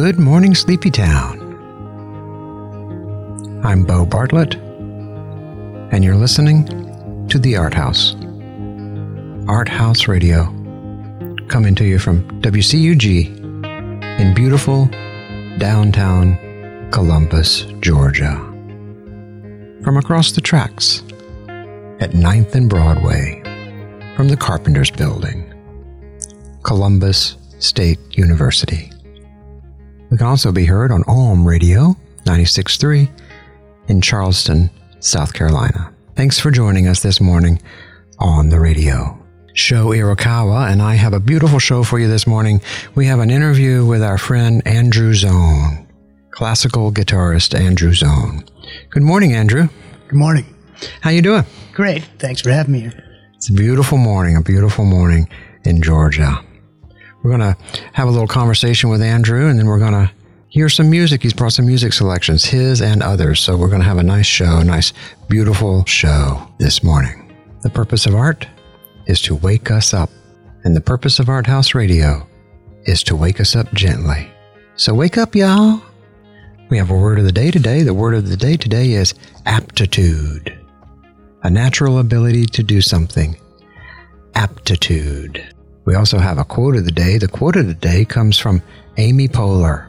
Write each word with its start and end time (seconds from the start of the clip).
Good 0.00 0.20
Morning 0.20 0.54
Sleepy 0.54 0.92
Town. 0.92 1.40
I'm 3.64 3.82
Bo 3.82 4.06
Bartlett, 4.06 4.54
and 4.54 6.04
you're 6.04 6.14
listening 6.14 7.26
to 7.26 7.36
The 7.36 7.56
Art 7.56 7.74
House. 7.74 8.14
Art 9.48 9.68
House 9.68 10.06
Radio, 10.06 10.44
coming 11.48 11.74
to 11.74 11.84
you 11.84 11.98
from 11.98 12.22
WCUG 12.42 13.26
in 14.20 14.34
beautiful 14.34 14.88
downtown 15.58 16.38
Columbus, 16.92 17.62
Georgia. 17.80 18.36
From 19.82 19.96
across 19.96 20.30
the 20.30 20.40
tracks 20.40 21.02
at 21.98 22.12
9th 22.12 22.54
and 22.54 22.70
Broadway, 22.70 23.42
from 24.14 24.28
the 24.28 24.36
Carpenters 24.36 24.92
Building, 24.92 25.52
Columbus 26.62 27.36
State 27.58 27.98
University. 28.16 28.92
We 30.10 30.16
can 30.16 30.26
also 30.26 30.52
be 30.52 30.64
heard 30.64 30.90
on 30.90 31.04
Ohm 31.06 31.46
Radio 31.46 31.96
96.3 32.24 33.08
in 33.88 34.00
Charleston, 34.00 34.70
South 35.00 35.32
Carolina. 35.32 35.92
Thanks 36.14 36.38
for 36.38 36.50
joining 36.50 36.88
us 36.88 37.02
this 37.02 37.20
morning 37.20 37.60
on 38.18 38.48
the 38.48 38.58
radio. 38.58 39.14
Show 39.54 39.88
Irokawa 39.88 40.70
and 40.70 40.80
I 40.80 40.94
have 40.94 41.12
a 41.12 41.20
beautiful 41.20 41.58
show 41.58 41.82
for 41.82 41.98
you 41.98 42.08
this 42.08 42.26
morning. 42.26 42.60
We 42.94 43.06
have 43.06 43.18
an 43.20 43.30
interview 43.30 43.84
with 43.84 44.02
our 44.02 44.18
friend 44.18 44.62
Andrew 44.66 45.12
Zohn, 45.12 45.86
classical 46.30 46.92
guitarist 46.92 47.58
Andrew 47.58 47.92
Zohn. 47.92 48.48
Good 48.90 49.02
morning, 49.02 49.34
Andrew. 49.34 49.68
Good 50.08 50.18
morning. 50.18 50.46
How 51.00 51.10
you 51.10 51.22
doing? 51.22 51.44
Great. 51.72 52.04
Thanks 52.18 52.40
for 52.40 52.50
having 52.50 52.72
me 52.72 52.80
here. 52.80 53.04
It's 53.34 53.50
a 53.50 53.52
beautiful 53.52 53.98
morning, 53.98 54.36
a 54.36 54.42
beautiful 54.42 54.84
morning 54.84 55.28
in 55.64 55.82
Georgia. 55.82 56.42
We're 57.28 57.36
going 57.36 57.54
to 57.54 57.62
have 57.92 58.08
a 58.08 58.10
little 58.10 58.26
conversation 58.26 58.88
with 58.88 59.02
Andrew, 59.02 59.50
and 59.50 59.58
then 59.58 59.66
we're 59.66 59.78
going 59.78 59.92
to 59.92 60.10
hear 60.48 60.70
some 60.70 60.88
music. 60.88 61.22
He's 61.22 61.34
brought 61.34 61.52
some 61.52 61.66
music 61.66 61.92
selections, 61.92 62.46
his 62.46 62.80
and 62.80 63.02
others. 63.02 63.40
So 63.40 63.54
we're 63.54 63.68
going 63.68 63.82
to 63.82 63.86
have 63.86 63.98
a 63.98 64.02
nice 64.02 64.24
show, 64.24 64.60
a 64.60 64.64
nice, 64.64 64.94
beautiful 65.28 65.84
show 65.84 66.50
this 66.58 66.82
morning. 66.82 67.36
The 67.60 67.68
purpose 67.68 68.06
of 68.06 68.14
art 68.14 68.48
is 69.04 69.20
to 69.22 69.34
wake 69.34 69.70
us 69.70 69.92
up, 69.92 70.08
and 70.64 70.74
the 70.74 70.80
purpose 70.80 71.18
of 71.18 71.28
Art 71.28 71.46
House 71.46 71.74
Radio 71.74 72.26
is 72.84 73.02
to 73.02 73.14
wake 73.14 73.40
us 73.40 73.54
up 73.54 73.70
gently. 73.74 74.26
So 74.76 74.94
wake 74.94 75.18
up, 75.18 75.34
y'all. 75.34 75.82
We 76.70 76.78
have 76.78 76.90
a 76.90 76.96
word 76.96 77.18
of 77.18 77.26
the 77.26 77.32
day 77.32 77.50
today. 77.50 77.82
The 77.82 77.92
word 77.92 78.14
of 78.14 78.30
the 78.30 78.38
day 78.38 78.56
today 78.56 78.92
is 78.92 79.12
aptitude, 79.44 80.58
a 81.42 81.50
natural 81.50 81.98
ability 81.98 82.46
to 82.46 82.62
do 82.62 82.80
something. 82.80 83.36
Aptitude. 84.34 85.46
We 85.88 85.94
also 85.94 86.18
have 86.18 86.36
a 86.36 86.44
quote 86.44 86.76
of 86.76 86.84
the 86.84 86.92
day. 86.92 87.16
The 87.16 87.28
quote 87.28 87.56
of 87.56 87.66
the 87.66 87.72
day 87.72 88.04
comes 88.04 88.36
from 88.36 88.60
Amy 88.98 89.26
Poehler. 89.26 89.88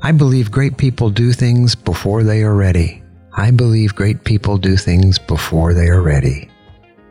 I 0.00 0.10
believe 0.10 0.50
great 0.50 0.78
people 0.78 1.10
do 1.10 1.34
things 1.34 1.74
before 1.74 2.22
they 2.22 2.42
are 2.42 2.54
ready. 2.54 3.02
I 3.34 3.50
believe 3.50 3.94
great 3.94 4.24
people 4.24 4.56
do 4.56 4.78
things 4.78 5.18
before 5.18 5.74
they 5.74 5.88
are 5.88 6.00
ready. 6.00 6.48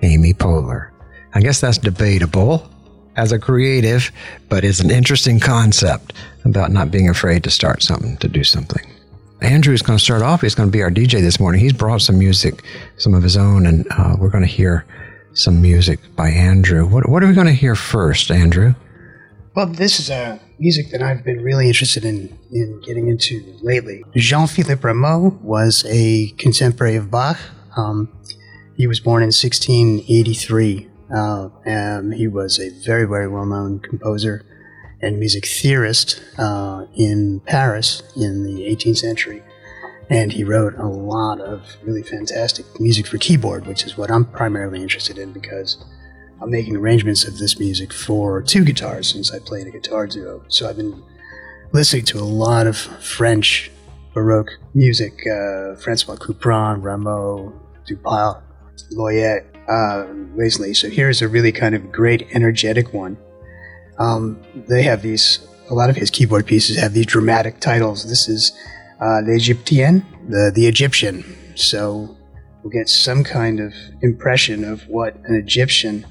Amy 0.02 0.34
Poehler. 0.34 0.90
I 1.36 1.42
guess 1.42 1.62
that's 1.62 1.78
debatable 1.78 2.68
as 3.16 3.32
a 3.32 3.38
creative, 3.38 4.12
but 4.50 4.64
it's 4.64 4.80
an 4.80 4.90
interesting 4.90 5.40
concept 5.40 6.14
about 6.46 6.72
not 6.72 6.90
being 6.90 7.10
afraid 7.10 7.44
to 7.44 7.52
start 7.52 7.84
something, 7.84 8.18
to 8.18 8.28
do 8.28 8.44
something. 8.44 8.92
Andrew 9.42 9.76
is 9.76 9.84
going 9.84 10.00
to 10.00 10.04
start 10.04 10.24
off. 10.24 10.42
He's 10.42 10.56
going 10.56 10.70
to 10.70 10.76
be 10.76 10.82
our 10.82 10.90
DJ 10.90 11.22
this 11.22 11.40
morning. 11.40 11.62
He's 11.62 11.74
brought 11.74 12.02
some 12.02 12.18
music, 12.18 12.64
some 12.98 13.14
of 13.14 13.22
his 13.22 13.38
own, 13.38 13.68
and 13.68 13.86
uh, 13.92 14.16
we're 14.18 14.32
going 14.32 14.44
to 14.44 14.50
hear 14.50 14.84
some 15.36 15.62
music 15.62 16.00
by 16.16 16.30
Andrew. 16.30 16.86
What, 16.86 17.10
what 17.10 17.24
are 17.24 17.28
we 17.28 17.34
going 17.34 17.48
to 17.48 17.54
hear 17.54 17.76
first, 17.76 18.32
Andrew? 18.32 18.74
Well, 19.56 19.68
this 19.68 20.00
is 20.00 20.10
a 20.10 20.40
music 20.60 20.92
that 20.92 21.02
I've 21.02 21.24
been 21.24 21.42
really 21.42 21.68
interested 21.68 22.04
in, 22.04 22.38
in 22.52 22.82
getting 22.82 23.08
into 23.08 23.58
lately. 23.62 24.04
Jean 24.16 24.48
Philippe 24.48 24.82
Rameau 24.82 25.40
was 25.42 25.86
a 25.88 26.30
contemporary 26.38 26.96
of 26.96 27.12
Bach. 27.12 27.38
Um, 27.78 28.10
he 28.76 28.88
was 28.88 29.00
born 29.00 29.22
in 29.22 29.28
1683. 29.28 30.90
Uh, 31.14 31.50
and 31.66 32.14
he 32.16 32.28
was 32.28 32.60
a 32.60 32.70
very, 32.84 33.06
very 33.06 33.28
well 33.28 33.46
known 33.46 33.80
composer 33.80 34.44
and 35.02 35.20
music 35.20 35.46
theorist 35.46 36.22
uh, 36.40 36.86
in 36.96 37.42
Paris 37.42 38.02
in 38.16 38.44
the 38.44 38.64
18th 38.64 38.98
century 38.98 39.44
and 40.10 40.32
he 40.32 40.44
wrote 40.44 40.76
a 40.76 40.88
lot 40.88 41.42
of 41.42 41.78
really 41.84 42.04
fantastic 42.04 42.66
music 42.80 43.08
for 43.08 43.18
keyboard, 43.18 43.66
which 43.66 43.86
is 43.86 43.98
what 43.98 44.12
I'm 44.12 44.26
primarily 44.26 44.82
interested 44.82 45.18
in 45.18 45.32
because 45.34 45.84
I'm 46.42 46.52
making 46.52 46.76
arrangements 46.76 47.26
of 47.28 47.38
this 47.38 47.60
music 47.60 47.94
for 47.94 48.42
two 48.42 48.64
guitars 48.64 49.12
since 49.12 49.34
I 49.34 49.40
play 49.40 49.62
in 49.62 49.68
a 49.68 49.72
guitar 49.72 50.08
duo. 50.08 50.44
So 50.48 50.70
I've 50.70 50.78
been 50.78 51.02
listening 51.72 52.06
to 52.06 52.20
a 52.20 52.22
lot 52.24 52.68
of 52.68 52.78
French 52.78 53.72
Baroque 54.14 54.52
music, 54.74 55.14
uh, 55.28 55.76
Francois 55.76 56.16
Couperin, 56.16 56.82
Rameau, 56.82 57.54
Dupal, 57.88 58.42
Loyet, 58.94 59.46
uh. 59.68 60.74
So 60.74 60.90
here's 60.90 61.22
a 61.22 61.28
really 61.28 61.52
kind 61.52 61.74
of 61.74 61.92
great, 61.92 62.28
energetic 62.34 62.94
one. 62.94 63.18
Um, 63.98 64.42
they 64.68 64.84
have 64.84 65.02
these, 65.02 65.48
a 65.70 65.74
lot 65.74 65.90
of 65.90 65.96
his 65.96 66.12
keyboard 66.12 66.46
pieces 66.46 66.78
have 66.78 66.94
these 66.94 67.08
dramatic 67.08 67.60
titles. 67.60 68.08
This 68.08 68.30
is 68.30 68.52
uh, 69.00 69.22
the, 70.30 70.52
the 70.54 70.68
Egyptian. 70.68 71.24
So 71.56 72.18
we'll 72.64 72.72
get 72.72 72.90
some 72.90 73.24
kind 73.24 73.60
of 73.60 73.74
impression 74.02 74.64
of 74.64 74.88
what 74.88 75.16
an 75.26 75.36
Egyptian 75.36 76.06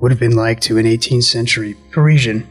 would 0.00 0.10
have 0.10 0.20
been 0.20 0.36
like 0.36 0.60
to 0.60 0.78
an 0.78 0.86
18th 0.86 1.24
century 1.24 1.74
Parisian. 1.90 2.48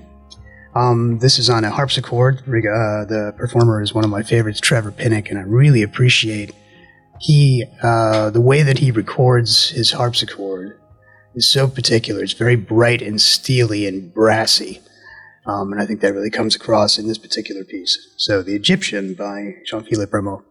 Um, 0.76 1.20
this 1.20 1.40
is 1.40 1.50
on 1.50 1.64
a 1.64 1.72
harpsichord. 1.72 2.40
Uh, 2.40 3.06
the 3.06 3.34
performer 3.38 3.82
is 3.82 3.94
one 3.94 4.04
of 4.04 4.10
my 4.10 4.22
favorites, 4.22 4.60
Trevor 4.60 4.92
Pinnock, 4.92 5.30
and 5.30 5.40
I 5.40 5.44
really 5.44 5.82
appreciate 5.82 6.54
he 7.20 7.66
uh, 7.82 8.30
the 8.30 8.42
way 8.42 8.62
that 8.62 8.78
he 8.78 8.92
records 8.92 9.70
his 9.70 9.92
harpsichord 9.92 10.80
is 11.36 11.48
so 11.48 11.68
particular. 11.68 12.24
It's 12.24 12.34
very 12.34 12.56
bright 12.56 13.02
and 13.02 13.20
steely 13.20 13.88
and 13.88 14.14
brassy. 14.14 14.82
Um, 15.48 15.72
and 15.72 15.82
I 15.82 15.86
think 15.86 16.02
that 16.02 16.14
really 16.14 16.30
comes 16.30 16.56
across 16.56 17.00
in 17.00 17.08
this 17.08 17.18
particular 17.18 17.64
piece. 17.64 18.14
So, 18.18 18.42
The 18.44 18.56
Egyptian 18.56 19.14
by 19.14 19.56
Jean 19.66 19.84
Philippe 19.84 20.12
Rameau. 20.12 20.44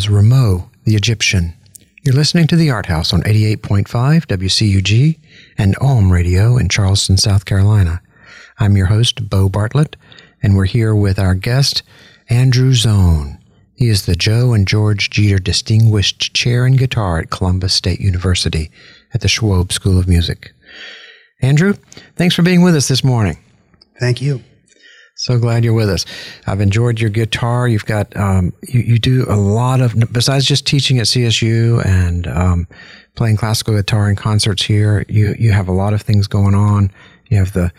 Was 0.00 0.08
Rameau, 0.08 0.70
the 0.84 0.94
Egyptian. 0.94 1.52
You're 2.02 2.14
listening 2.14 2.46
to 2.46 2.56
the 2.56 2.70
Art 2.70 2.86
House 2.86 3.12
on 3.12 3.20
88.5 3.24 3.84
WCUG 4.24 5.18
and 5.58 5.76
Ohm 5.78 6.10
Radio 6.10 6.56
in 6.56 6.70
Charleston, 6.70 7.18
South 7.18 7.44
Carolina. 7.44 8.00
I'm 8.58 8.78
your 8.78 8.86
host, 8.86 9.28
Bo 9.28 9.50
Bartlett, 9.50 9.96
and 10.42 10.56
we're 10.56 10.64
here 10.64 10.94
with 10.94 11.18
our 11.18 11.34
guest, 11.34 11.82
Andrew 12.30 12.72
Zohn. 12.72 13.36
He 13.74 13.90
is 13.90 14.06
the 14.06 14.16
Joe 14.16 14.54
and 14.54 14.66
George 14.66 15.10
Jeter 15.10 15.38
Distinguished 15.38 16.32
Chair 16.32 16.64
in 16.64 16.76
Guitar 16.76 17.18
at 17.18 17.28
Columbus 17.28 17.74
State 17.74 18.00
University 18.00 18.70
at 19.12 19.20
the 19.20 19.28
Schwob 19.28 19.70
School 19.70 19.98
of 19.98 20.08
Music. 20.08 20.54
Andrew, 21.42 21.74
thanks 22.16 22.34
for 22.34 22.40
being 22.40 22.62
with 22.62 22.74
us 22.74 22.88
this 22.88 23.04
morning. 23.04 23.36
Thank 23.98 24.22
you. 24.22 24.42
So 25.20 25.38
glad 25.38 25.64
you're 25.64 25.74
with 25.74 25.90
us. 25.90 26.06
I've 26.46 26.62
enjoyed 26.62 26.98
your 26.98 27.10
guitar. 27.10 27.68
You've 27.68 27.84
got 27.84 28.16
um, 28.16 28.54
you, 28.66 28.80
you 28.80 28.98
do 28.98 29.26
a 29.28 29.36
lot 29.36 29.82
of 29.82 29.94
besides 30.10 30.46
just 30.46 30.66
teaching 30.66 30.98
at 30.98 31.04
CSU 31.04 31.84
and 31.84 32.26
um, 32.26 32.66
playing 33.16 33.36
classical 33.36 33.76
guitar 33.76 34.08
in 34.08 34.16
concerts 34.16 34.64
here. 34.64 35.04
You 35.10 35.34
you 35.38 35.52
have 35.52 35.68
a 35.68 35.72
lot 35.72 35.92
of 35.92 36.00
things 36.00 36.26
going 36.26 36.54
on. 36.54 36.90
You 37.28 37.36
have 37.36 37.52
the 37.52 37.70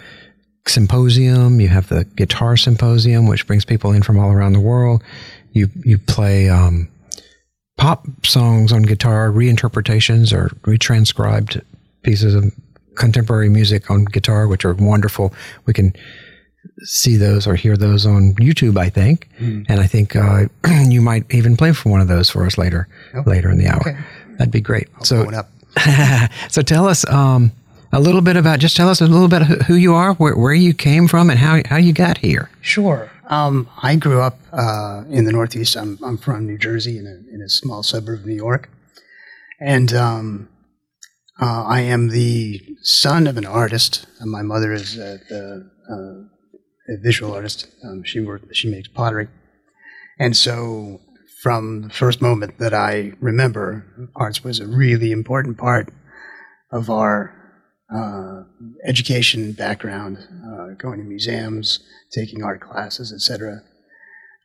symposium. 0.68 1.60
You 1.60 1.70
have 1.70 1.90
the 1.90 2.06
guitar 2.16 2.58
symposium, 2.58 3.26
which 3.26 3.48
brings 3.48 3.66
people 3.66 3.92
in 3.92 4.04
from 4.04 4.20
all 4.20 4.32
around 4.32 4.54
the 4.54 4.60
world. 4.60 5.04
You 5.52 5.68
you 5.84 5.98
play 5.98 6.48
um, 6.48 6.90
pop 7.76 8.06
songs 8.24 8.72
on 8.72 8.84
guitar, 8.84 9.32
reinterpretations 9.32 10.32
or 10.32 10.50
retranscribed 10.62 11.64
pieces 12.04 12.36
of 12.36 12.54
contemporary 12.94 13.50
music 13.50 13.90
on 13.90 14.06
guitar, 14.06 14.46
which 14.46 14.64
are 14.64 14.76
wonderful. 14.76 15.34
We 15.66 15.74
can 15.74 15.96
see 16.84 17.18
those 17.18 17.48
or 17.48 17.56
hear 17.56 17.78
those 17.78 18.06
on 18.06 18.34
YouTube, 18.36 18.78
I 18.78 18.90
think. 18.90 19.30
Mm. 19.40 19.66
And 19.70 19.80
I 19.80 19.88
think 19.88 20.16
uh, 20.16 20.46
you 20.88 21.02
might 21.02 21.32
even 21.34 21.58
play 21.58 21.74
for 21.74 21.90
one 21.90 22.02
of 22.02 22.08
those 22.08 22.30
for 22.30 22.46
us 22.46 22.58
later, 22.58 22.88
oh, 23.14 23.24
later 23.26 23.50
in 23.50 23.58
the 23.58 23.68
hour. 23.68 23.82
Okay. 23.82 23.98
That'd 24.38 24.52
be 24.52 24.62
great. 24.62 24.88
I'll 24.98 25.04
so, 25.04 25.30
so 26.50 26.62
tell 26.62 26.88
us 26.88 27.08
um, 27.10 27.52
a 27.92 28.00
little 28.00 28.22
bit 28.22 28.38
about, 28.38 28.60
just 28.60 28.76
tell 28.76 28.90
us 28.90 29.02
a 29.02 29.08
little 29.08 29.28
bit 29.28 29.44
who 29.64 29.76
you 29.76 29.94
are, 29.94 30.14
where, 30.16 30.36
where 30.36 30.54
you 30.54 30.74
came 30.74 31.08
from, 31.08 31.30
and 31.30 31.40
how, 31.40 31.62
how 31.66 31.78
you 31.78 31.94
got 31.94 32.18
here. 32.20 32.50
Sure. 32.62 33.12
Um, 33.28 33.70
I 33.82 33.96
grew 33.96 34.22
up 34.22 34.40
uh, 34.52 35.04
in 35.10 35.26
the 35.26 35.32
Northeast. 35.32 35.78
I'm, 35.78 35.98
I'm 36.04 36.18
from 36.18 36.46
New 36.46 36.58
Jersey 36.58 36.98
in 36.98 37.06
a, 37.06 37.34
in 37.34 37.42
a 37.42 37.50
small 37.50 37.84
suburb 37.84 38.22
of 38.22 38.26
New 38.26 38.36
York. 38.36 38.70
And 39.60 39.94
um, 39.94 40.50
uh, 41.40 41.64
I 41.64 41.82
am 41.82 42.10
the 42.10 42.62
son 42.82 43.28
of 43.28 43.38
an 43.38 43.46
artist. 43.46 44.06
My 44.26 44.42
mother 44.42 44.74
is 44.74 44.98
a, 44.98 45.20
a, 46.94 46.98
visual 46.98 47.34
artist. 47.34 47.68
Um, 47.84 48.04
she 48.04 48.20
worked, 48.20 48.56
she 48.56 48.70
makes 48.70 48.88
pottery, 48.88 49.28
and 50.20 50.36
so 50.36 51.02
from 51.42 51.84
the 51.84 51.90
first 51.90 52.22
moment 52.22 52.60
that 52.60 52.74
I 52.74 53.14
remember, 53.20 53.86
arts 54.16 54.44
was 54.44 54.60
a 54.60 54.68
really 54.68 55.12
important 55.12 55.58
part 55.58 55.90
of 56.72 56.90
our 56.90 57.34
uh, 57.94 58.44
education 58.86 59.52
background, 59.52 60.18
uh, 60.20 60.76
going 60.78 61.00
to 61.00 61.04
museums, 61.04 61.80
taking 62.12 62.44
art 62.44 62.62
classes, 62.62 63.12
etc. 63.12 63.62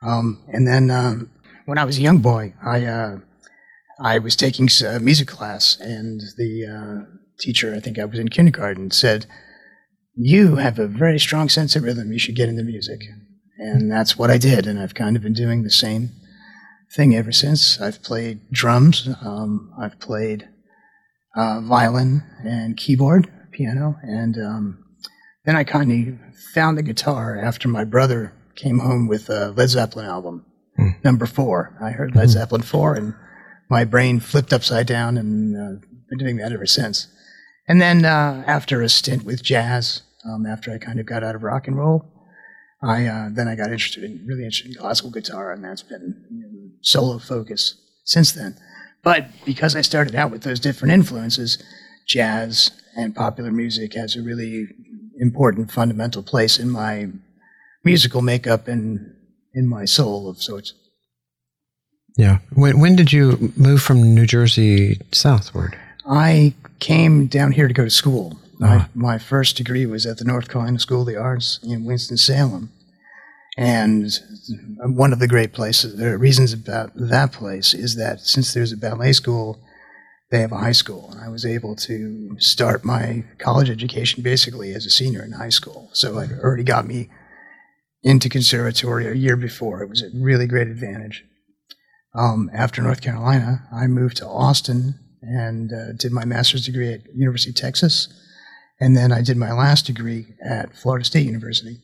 Um, 0.03 0.43
and 0.49 0.67
then 0.67 0.91
um, 0.91 1.31
when 1.67 1.79
I 1.79 1.85
was 1.85 1.99
a 1.99 2.03
young 2.03 2.19
boy, 2.19 2.55
I 2.65 2.85
uh, 2.87 3.19
I 4.01 4.19
was 4.19 4.37
taking 4.37 4.69
music 5.01 5.29
class, 5.29 5.79
and 5.81 6.21
the 6.37 6.67
uh, 6.67 7.17
teacher, 7.38 7.75
I 7.75 7.81
think 7.81 7.99
I 7.99 8.05
was 8.05 8.19
in 8.19 8.29
kindergarten, 8.29 8.91
said, 8.91 9.26
"You 10.16 10.56
have 10.56 10.78
a 10.78 10.88
very 10.88 11.18
strong 11.18 11.49
sense 11.49 11.76
of 11.76 11.85
rhythm. 11.85 12.12
You 12.12 12.18
should 12.18 12.37
get 12.37 12.49
into 12.49 12.62
music." 12.62 13.00
And 13.58 13.90
that's 13.90 14.18
what 14.18 14.30
I 14.30 14.38
did, 14.38 14.66
and 14.66 14.78
I've 14.78 14.94
kind 14.94 15.16
of 15.16 15.23
been 15.23 15.32
doing 15.32 15.62
the 15.62 15.70
same 15.70 16.11
thing 16.92 17.14
ever 17.14 17.32
since. 17.32 17.80
I've 17.80 18.02
played 18.02 18.40
drums, 18.50 19.08
um, 19.23 19.73
I've 19.78 19.99
played 19.99 20.49
uh, 21.37 21.61
violin 21.61 22.23
and 22.44 22.76
keyboard, 22.76 23.30
piano, 23.52 23.96
and 24.02 24.37
um, 24.38 24.85
then 25.44 25.56
I 25.56 25.64
kind 25.64 25.90
of 25.92 26.35
found 26.54 26.78
the 26.78 26.82
guitar 26.82 27.38
after 27.38 27.68
my 27.68 27.85
brother 27.85 28.32
came 28.54 28.78
home 28.78 29.08
with 29.08 29.28
a 29.28 29.50
Led 29.50 29.68
Zeppelin 29.68 30.06
album, 30.06 30.46
mm. 30.78 31.02
number 31.04 31.26
four. 31.26 31.76
I 31.82 31.90
heard 31.90 32.14
Led 32.14 32.28
mm. 32.28 32.32
Zeppelin 32.32 32.62
four, 32.62 32.94
and 32.94 33.14
my 33.68 33.85
brain 33.85 34.20
flipped 34.20 34.52
upside 34.52 34.87
down 34.87 35.16
and 35.16 35.56
uh, 35.56 35.87
been 36.08 36.18
doing 36.18 36.37
that 36.37 36.52
ever 36.52 36.66
since. 36.66 37.08
And 37.68 37.80
then 37.80 38.04
uh, 38.04 38.44
after 38.46 38.80
a 38.80 38.88
stint 38.88 39.25
with 39.25 39.42
jazz, 39.42 40.02
um, 40.28 40.47
after 40.47 40.73
I 40.73 40.78
kind 40.78 41.00
of 41.00 41.06
got 41.06 41.23
out 41.23 41.35
of 41.35 41.42
rock 41.42 41.66
and 41.66 41.76
roll, 41.76 42.12
I 42.83 43.06
uh, 43.06 43.28
then 43.30 43.49
I 43.49 43.54
got 43.54 43.73
interested 43.73 44.04
in 44.04 44.25
really 44.26 44.45
interested 44.45 44.73
in 44.73 44.80
classical 44.80 45.11
guitar, 45.11 45.52
and 45.52 45.64
that's 45.64 45.83
been 45.83 46.25
you 46.30 46.40
know, 46.40 46.71
solo 46.83 47.18
focus 47.18 47.75
since 48.04 48.33
then. 48.33 48.56
But 49.02 49.28
because 49.45 49.76
I 49.76 49.83
started 49.83 50.14
out 50.14 50.30
with 50.30 50.42
those 50.42 50.61
different 50.61 50.92
influences, 50.92 51.62
jazz 52.06 52.71
and 52.97 53.14
popular 53.14 53.50
music 53.50 53.95
has 53.95 54.16
a 54.16 54.23
really 54.23 54.66
important 55.18 55.71
fundamental 55.71 56.23
place 56.23 56.59
in 56.59 56.71
my 56.71 57.09
musical 57.85 58.23
makeup 58.23 58.68
and 58.68 59.14
in 59.54 59.66
my 59.66 59.85
soul 59.85 60.28
of 60.28 60.42
sorts. 60.42 60.75
Yeah. 62.16 62.38
When, 62.54 62.80
when 62.80 62.97
did 62.97 63.12
you 63.12 63.52
move 63.56 63.83
from 63.83 64.14
New 64.14 64.26
Jersey 64.26 65.00
southward? 65.12 65.78
I 66.09 66.54
came 66.78 67.26
down 67.26 67.52
here 67.52 67.68
to 67.68 67.75
go 67.75 67.85
to 67.85 67.90
school. 67.90 68.38
Uh-huh. 68.63 68.87
My, 68.95 69.13
my 69.13 69.19
first 69.19 69.57
degree 69.57 69.87
was 69.87 70.07
at 70.07 70.19
the 70.19 70.25
North 70.25 70.49
Carolina 70.49 70.79
School 70.79 71.03
of 71.03 71.07
the 71.07 71.17
Arts 71.17 71.61
in 71.63 71.85
Winston-Salem. 71.85 72.71
And 73.59 74.13
one 74.83 75.13
of 75.13 75.19
the 75.19 75.29
great 75.29 75.53
places, 75.53 75.97
the 75.97 76.19
reasons 76.19 76.53
about 76.53 76.91
that 76.95 77.33
place 77.33 77.73
is 77.73 77.97
that 77.97 78.21
since 78.21 78.53
there's 78.53 78.73
a 78.73 78.77
ballet 78.77 79.13
school, 79.13 79.63
they 80.31 80.41
have 80.41 80.53
a 80.53 80.59
high 80.59 80.73
school. 80.73 81.11
And 81.13 81.21
I 81.21 81.29
was 81.29 81.47
able 81.47 81.75
to 81.77 82.37
start 82.39 82.85
my 82.85 83.25
college 83.39 83.71
education 83.71 84.23
basically 84.23 84.75
as 84.75 84.85
a 84.85 84.91
senior 84.91 85.23
in 85.23 85.33
high 85.33 85.49
school. 85.49 85.89
So 85.93 86.19
it 86.19 86.31
already 86.33 86.65
got 86.65 86.87
me 86.87 87.09
into 88.03 88.29
conservatory 88.29 89.07
a 89.07 89.15
year 89.15 89.37
before. 89.37 89.83
It 89.83 89.89
was 89.89 90.03
a 90.03 90.11
really 90.15 90.47
great 90.47 90.69
advantage. 90.69 91.25
Um, 92.15 92.51
after 92.53 92.83
North 92.83 93.01
Carolina, 93.01 93.67
I 93.73 93.87
moved 93.87 94.19
to 94.19 94.27
Austin 94.27 94.99
and 95.23 95.73
uh, 95.73 95.93
did 95.93 96.13
my 96.13 96.25
master's 96.25 96.65
degree 96.65 96.93
at 96.93 97.01
University 97.15 97.51
of 97.51 97.57
Texas, 97.57 98.09
and 98.80 98.97
then 98.97 99.12
I 99.12 99.23
did 99.23 99.37
my 99.37 99.52
last 99.52 99.87
degree 99.87 100.35
at 100.45 100.76
Florida 100.76 101.04
State 101.04 101.26
University, 101.26 101.78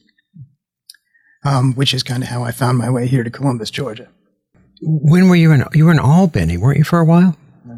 um, 1.44 1.74
which 1.74 1.94
is 1.94 2.02
kind 2.02 2.22
of 2.22 2.28
how 2.28 2.42
I 2.42 2.52
found 2.52 2.78
my 2.78 2.90
way 2.90 3.06
here 3.06 3.24
to 3.24 3.30
Columbus, 3.30 3.70
Georgia. 3.70 4.08
When 4.82 5.28
were 5.28 5.36
you 5.36 5.52
in? 5.52 5.64
You 5.74 5.86
were 5.86 5.92
in 5.92 5.98
Albany, 5.98 6.56
weren't 6.56 6.78
you, 6.78 6.84
for 6.84 6.98
a 6.98 7.04
while? 7.04 7.36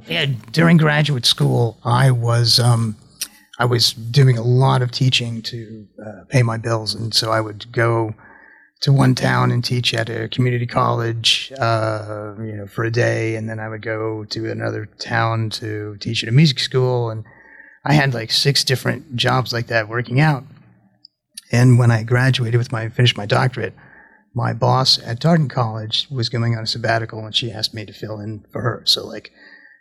Yeah, 0.09 0.26
during 0.52 0.78
graduate 0.78 1.26
school, 1.26 1.78
I 1.85 2.11
was 2.11 2.59
um, 2.59 2.97
I 3.59 3.66
was 3.66 3.92
doing 3.92 4.38
a 4.38 4.42
lot 4.42 4.83
of 4.83 4.90
teaching 4.90 5.42
to 5.42 5.87
uh, 6.04 6.25
pay 6.28 6.42
my 6.42 6.56
bills, 6.56 6.94
and 6.94 7.14
so 7.14 7.30
I 7.30 7.40
would 7.40 7.71
go 7.73 8.14
to 8.80 8.92
one 8.92 9.14
town 9.14 9.50
and 9.50 9.64
teach 9.64 9.94
at 9.94 10.11
a 10.11 10.28
community 10.28 10.66
college, 10.66 11.52
uh, 11.59 12.35
you 12.38 12.56
know, 12.56 12.66
for 12.66 12.85
a 12.85 12.90
day, 12.90 13.37
and 13.37 13.49
then 13.49 13.61
I 13.61 13.68
would 13.68 13.83
go 13.83 14.25
to 14.25 14.50
another 14.50 14.87
town 14.99 15.50
to 15.50 15.97
teach 16.00 16.23
at 16.23 16.28
a 16.28 16.33
music 16.33 16.59
school, 16.59 17.11
and 17.11 17.25
I 17.85 17.95
had 17.95 18.14
like 18.14 18.31
six 18.31 18.64
different 18.64 19.17
jobs 19.17 19.53
like 19.53 19.67
that 19.69 19.88
working 19.88 20.21
out. 20.21 20.45
And 21.53 21.79
when 21.79 21.91
I 21.91 22.03
graduated 22.03 22.59
with 22.59 22.73
my 22.73 22.88
finished 22.88 23.17
my 23.17 23.26
doctorate, 23.26 23.75
my 24.35 24.53
boss 24.53 24.99
at 25.05 25.21
Darton 25.21 25.49
College 25.49 26.09
was 26.11 26.29
going 26.29 26.57
on 26.57 26.64
a 26.64 26.67
sabbatical, 26.67 27.25
and 27.25 27.35
she 27.35 27.53
asked 27.53 27.75
me 27.75 27.85
to 27.85 27.93
fill 27.93 28.19
in 28.19 28.45
for 28.50 28.62
her. 28.62 28.83
So 28.87 29.07
like, 29.07 29.31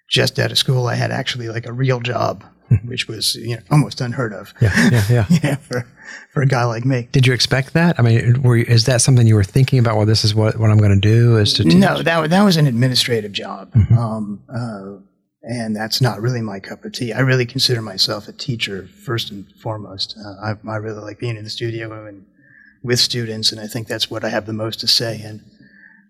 just 0.10 0.38
out 0.38 0.52
of 0.52 0.58
school, 0.58 0.88
I 0.88 0.96
had 0.96 1.12
actually 1.12 1.48
like 1.48 1.66
a 1.66 1.74
real 1.74 2.00
job 2.00 2.44
which 2.86 3.08
was 3.08 3.36
you 3.36 3.56
know 3.56 3.62
almost 3.72 4.02
unheard 4.02 4.34
of. 4.34 4.54
Yeah, 4.62 4.90
yeah, 4.90 5.06
yeah. 5.10 5.26
yeah, 5.44 5.56
for 5.56 5.86
for 6.32 6.42
a 6.42 6.46
guy 6.46 6.64
like 6.66 6.86
me. 6.86 7.08
Did 7.12 7.28
you 7.28 7.34
expect 7.34 7.74
that? 7.74 8.00
I 8.00 8.04
mean, 8.04 8.42
were 8.42 8.58
you, 8.58 8.66
is 8.66 8.86
that 8.86 9.02
something 9.02 9.28
you 9.28 9.36
were 9.36 9.44
thinking 9.44 9.80
about? 9.80 9.98
Well, 9.98 10.06
this 10.06 10.24
is 10.24 10.34
what 10.34 10.58
what 10.58 10.70
I'm 10.70 10.78
going 10.78 11.00
to 11.00 11.08
do 11.08 11.38
is 11.38 11.54
to 11.54 11.64
teach? 11.64 11.76
no 11.76 12.02
that 12.02 12.30
that 12.30 12.44
was 12.44 12.58
an 12.58 12.68
administrative 12.68 13.32
job, 13.32 13.74
mm-hmm. 13.74 13.98
um, 13.98 14.44
uh, 14.50 15.04
and 15.44 15.76
that's 15.76 16.02
not 16.02 16.22
really 16.22 16.42
my 16.42 16.60
cup 16.60 16.86
of 16.86 16.94
tea. 16.94 17.14
I 17.14 17.20
really 17.20 17.46
consider 17.46 17.82
myself 17.82 18.28
a 18.28 18.32
teacher 18.32 18.88
first 19.06 19.30
and 19.32 19.46
foremost. 19.62 20.16
Uh, 20.18 20.36
I, 20.42 20.70
I 20.70 20.78
really 20.78 21.02
like 21.02 21.20
being 21.20 21.38
in 21.38 21.44
the 21.44 21.50
studio 21.50 22.06
and 22.06 22.26
with 22.82 23.00
students, 23.00 23.52
and 23.52 23.62
I 23.62 23.68
think 23.68 23.88
that's 23.88 24.10
what 24.10 24.24
I 24.24 24.30
have 24.30 24.46
the 24.46 24.54
most 24.54 24.80
to 24.80 24.88
say 24.88 25.22
And 25.22 25.42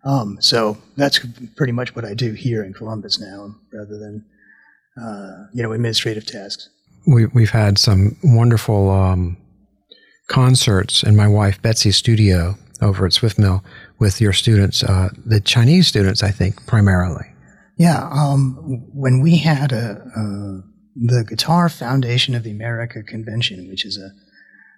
Um, 0.05 0.37
so 0.39 0.77
that's 0.97 1.19
pretty 1.55 1.73
much 1.73 1.95
what 1.95 2.05
I 2.05 2.13
do 2.13 2.33
here 2.33 2.63
in 2.63 2.73
Columbus 2.73 3.19
now, 3.19 3.55
rather 3.71 3.97
than 3.97 4.25
uh, 5.01 5.45
you 5.53 5.63
know, 5.63 5.71
administrative 5.71 6.25
tasks. 6.25 6.69
We, 7.07 7.25
we've 7.25 7.49
had 7.49 7.77
some 7.77 8.17
wonderful 8.23 8.91
um, 8.91 9.37
concerts 10.27 11.03
in 11.03 11.15
my 11.15 11.27
wife 11.27 11.61
Betsy's 11.61 11.97
studio 11.97 12.55
over 12.81 13.05
at 13.05 13.13
Swift 13.13 13.39
Mill 13.39 13.63
with 13.99 14.21
your 14.21 14.33
students, 14.33 14.83
uh, 14.83 15.09
the 15.25 15.39
Chinese 15.39 15.87
students, 15.87 16.21
I 16.21 16.31
think, 16.31 16.65
primarily. 16.67 17.32
Yeah. 17.83 18.07
Um, 18.09 18.87
when 18.93 19.19
we 19.19 19.39
had 19.39 19.73
a, 19.73 20.01
a, 20.15 20.61
the 20.95 21.25
Guitar 21.27 21.67
Foundation 21.67 22.33
of 22.33 22.43
the 22.43 22.51
America 22.51 23.03
convention, 23.03 23.67
which 23.67 23.83
is 23.83 23.97
a, 23.97 24.07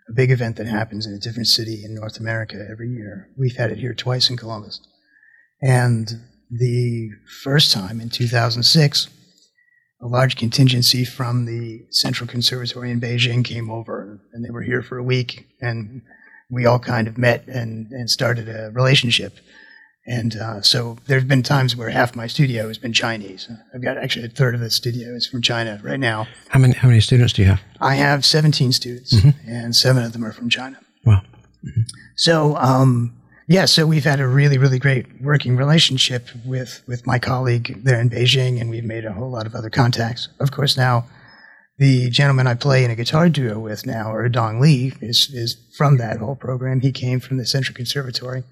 a 0.09 0.15
big 0.15 0.31
event 0.31 0.55
that 0.55 0.65
happens 0.65 1.05
in 1.05 1.13
a 1.13 1.19
different 1.19 1.45
city 1.45 1.83
in 1.85 1.93
North 1.93 2.19
America 2.19 2.65
every 2.67 2.89
year, 2.89 3.29
we've 3.37 3.57
had 3.57 3.69
it 3.69 3.77
here 3.77 3.93
twice 3.93 4.31
in 4.31 4.37
Columbus. 4.37 4.81
And 5.61 6.19
the 6.49 7.11
first 7.43 7.71
time 7.71 8.01
in 8.01 8.09
2006, 8.09 9.07
a 10.01 10.07
large 10.07 10.35
contingency 10.35 11.05
from 11.05 11.45
the 11.45 11.85
Central 11.91 12.27
Conservatory 12.27 12.89
in 12.89 12.99
Beijing 12.99 13.45
came 13.45 13.69
over, 13.69 14.19
and 14.33 14.43
they 14.43 14.49
were 14.49 14.63
here 14.63 14.81
for 14.81 14.97
a 14.97 15.03
week, 15.03 15.45
and 15.61 16.01
we 16.49 16.65
all 16.65 16.79
kind 16.79 17.07
of 17.07 17.19
met 17.19 17.47
and, 17.47 17.85
and 17.91 18.09
started 18.09 18.49
a 18.49 18.71
relationship. 18.73 19.37
And 20.07 20.35
uh, 20.35 20.61
so 20.61 20.97
there 21.07 21.17
have 21.17 21.27
been 21.27 21.41
times 21.41 21.75
where 21.75 21.89
half 21.89 22.15
my 22.15 22.27
studio 22.27 22.67
has 22.67 22.77
been 22.77 22.93
Chinese. 22.93 23.49
I've 23.73 23.81
got 23.81 23.97
actually 23.97 24.25
a 24.25 24.29
third 24.29 24.53
of 24.53 24.61
the 24.61 24.69
studio 24.69 25.15
is 25.15 25.25
from 25.25 25.41
China 25.41 25.79
right 25.83 25.99
now. 25.99 26.27
How 26.49 26.59
many 26.59 26.73
how 26.73 26.87
many 26.87 27.01
students 27.01 27.33
do 27.33 27.41
you 27.41 27.47
have? 27.47 27.61
I 27.81 27.95
have 27.95 28.23
17 28.23 28.71
students, 28.71 29.13
mm-hmm. 29.13 29.49
and 29.49 29.75
seven 29.75 30.03
of 30.03 30.13
them 30.13 30.23
are 30.23 30.31
from 30.31 30.49
China. 30.49 30.79
Wow. 31.05 31.21
Mm-hmm. 31.65 31.81
So 32.15 32.55
um, 32.57 33.15
yeah, 33.47 33.65
so 33.65 33.87
we've 33.87 34.03
had 34.03 34.19
a 34.19 34.27
really 34.27 34.59
really 34.59 34.77
great 34.77 35.21
working 35.21 35.57
relationship 35.57 36.29
with 36.45 36.83
with 36.87 37.07
my 37.07 37.17
colleague 37.17 37.83
there 37.83 37.99
in 37.99 38.11
Beijing, 38.11 38.61
and 38.61 38.69
we've 38.69 38.85
made 38.85 39.05
a 39.05 39.13
whole 39.13 39.31
lot 39.31 39.47
of 39.47 39.55
other 39.55 39.71
contacts. 39.71 40.27
Of 40.39 40.51
course, 40.51 40.77
now 40.77 41.05
the 41.79 42.11
gentleman 42.11 42.45
I 42.45 42.53
play 42.53 42.85
in 42.85 42.91
a 42.91 42.95
guitar 42.95 43.27
duo 43.27 43.57
with 43.57 43.87
now, 43.87 44.13
or 44.13 44.29
Dong 44.29 44.59
Li, 44.59 44.93
is 45.01 45.31
is 45.33 45.57
from 45.75 45.97
that 45.97 46.19
whole 46.19 46.35
program. 46.35 46.81
He 46.81 46.91
came 46.91 47.19
from 47.19 47.37
the 47.37 47.45
Central 47.47 47.75
Conservatory 47.75 48.43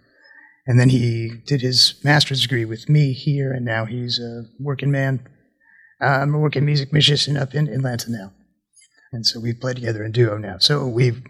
and 0.66 0.80
then 0.80 0.90
he 0.90 1.42
did 1.46 1.62
his 1.62 1.96
master's 2.04 2.42
degree 2.42 2.66
with 2.66 2.88
me 2.88 3.14
here, 3.14 3.52
and 3.52 3.66
now 3.66 3.86
he's 3.86 4.20
a 4.20 4.46
working 4.60 4.92
man. 4.92 5.28
I'm 6.00 6.34
a 6.34 6.40
working 6.40 6.66
music 6.66 6.94
musician 6.94 7.38
up 7.38 7.54
in 7.54 7.68
Atlanta 7.68 8.12
now. 8.12 8.34
And 9.12 9.26
so 9.26 9.40
we 9.40 9.54
play 9.54 9.74
together 9.74 10.04
in 10.04 10.12
duo 10.12 10.38
now. 10.38 10.58
So 10.58 10.88
we've, 10.88 11.22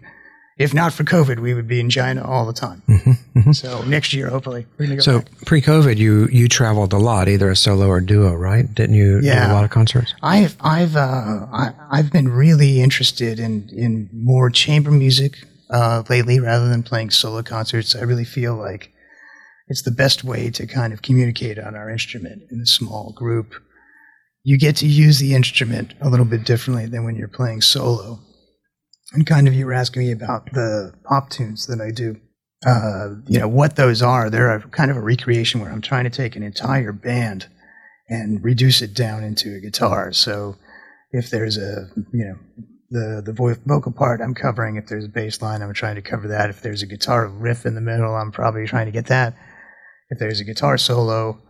if 0.56 0.72
not 0.72 0.92
for 0.92 1.04
COVID, 1.04 1.38
we 1.38 1.52
would 1.52 1.68
be 1.68 1.80
in 1.80 1.90
China 1.90 2.24
all 2.24 2.46
the 2.46 2.52
time. 2.52 2.82
Mm-hmm, 2.88 3.10
mm-hmm. 3.38 3.52
So 3.52 3.82
next 3.82 4.14
year, 4.14 4.30
hopefully, 4.30 4.66
we're 4.78 4.86
going 4.86 4.98
to 4.98 5.04
go. 5.04 5.20
So 5.20 5.24
pre 5.44 5.60
COVID, 5.60 5.98
you 5.98 6.26
you 6.28 6.48
traveled 6.48 6.92
a 6.92 6.98
lot, 6.98 7.28
either 7.28 7.50
a 7.50 7.56
solo 7.56 7.88
or 7.88 8.00
duo, 8.00 8.32
right? 8.32 8.72
Didn't 8.72 8.96
you 8.96 9.20
yeah. 9.20 9.46
do 9.46 9.52
a 9.52 9.54
lot 9.54 9.64
of 9.64 9.70
concerts? 9.70 10.14
I've 10.22 10.56
I've 10.60 10.96
uh, 10.96 11.46
I, 11.52 11.72
have 11.92 12.10
been 12.10 12.28
really 12.28 12.80
interested 12.80 13.38
in 13.38 13.68
in 13.70 14.08
more 14.12 14.48
chamber 14.48 14.90
music 14.90 15.36
uh, 15.70 16.04
lately, 16.08 16.40
rather 16.40 16.68
than 16.68 16.82
playing 16.82 17.10
solo 17.10 17.42
concerts. 17.42 17.94
I 17.94 18.02
really 18.02 18.24
feel 18.24 18.54
like 18.54 18.93
it's 19.66 19.82
the 19.82 19.90
best 19.90 20.24
way 20.24 20.50
to 20.50 20.66
kind 20.66 20.92
of 20.92 21.02
communicate 21.02 21.58
on 21.58 21.74
our 21.74 21.88
instrument 21.88 22.42
in 22.50 22.60
a 22.60 22.66
small 22.66 23.12
group. 23.12 23.54
You 24.42 24.58
get 24.58 24.76
to 24.76 24.86
use 24.86 25.18
the 25.18 25.34
instrument 25.34 25.94
a 26.00 26.10
little 26.10 26.26
bit 26.26 26.44
differently 26.44 26.86
than 26.86 27.04
when 27.04 27.16
you're 27.16 27.28
playing 27.28 27.62
solo. 27.62 28.20
And 29.12 29.26
kind 29.26 29.48
of 29.48 29.54
you 29.54 29.64
were 29.66 29.72
asking 29.72 30.02
me 30.02 30.12
about 30.12 30.52
the 30.52 30.92
pop 31.04 31.30
tunes 31.30 31.66
that 31.66 31.80
I 31.80 31.90
do. 31.90 32.16
Uh, 32.66 33.16
you 33.26 33.38
know, 33.38 33.48
what 33.48 33.76
those 33.76 34.02
are. 34.02 34.28
They're 34.28 34.56
a, 34.56 34.68
kind 34.68 34.90
of 34.90 34.96
a 34.96 35.02
recreation 35.02 35.60
where 35.60 35.70
I'm 35.70 35.82
trying 35.82 36.04
to 36.04 36.10
take 36.10 36.36
an 36.36 36.42
entire 36.42 36.92
band 36.92 37.46
and 38.08 38.42
reduce 38.42 38.82
it 38.82 38.94
down 38.94 39.22
into 39.22 39.54
a 39.54 39.60
guitar. 39.60 40.12
So 40.12 40.56
if 41.10 41.30
there's 41.30 41.56
a, 41.56 41.88
you 42.12 42.24
know, 42.24 42.36
the 42.90 43.22
the 43.24 43.32
vocal 43.66 43.92
part 43.92 44.20
I'm 44.20 44.34
covering. 44.34 44.76
If 44.76 44.86
there's 44.86 45.06
a 45.06 45.08
bass 45.08 45.42
line, 45.42 45.62
I'm 45.62 45.72
trying 45.72 45.96
to 45.96 46.02
cover 46.02 46.28
that. 46.28 46.50
If 46.50 46.62
there's 46.62 46.82
a 46.82 46.86
guitar 46.86 47.26
riff 47.26 47.66
in 47.66 47.74
the 47.74 47.80
middle, 47.80 48.14
I'm 48.14 48.30
probably 48.30 48.66
trying 48.66 48.86
to 48.86 48.92
get 48.92 49.06
that 49.06 49.34
if 50.10 50.18
there's 50.18 50.40
a 50.40 50.44
guitar 50.44 50.78
solo, 50.78 51.40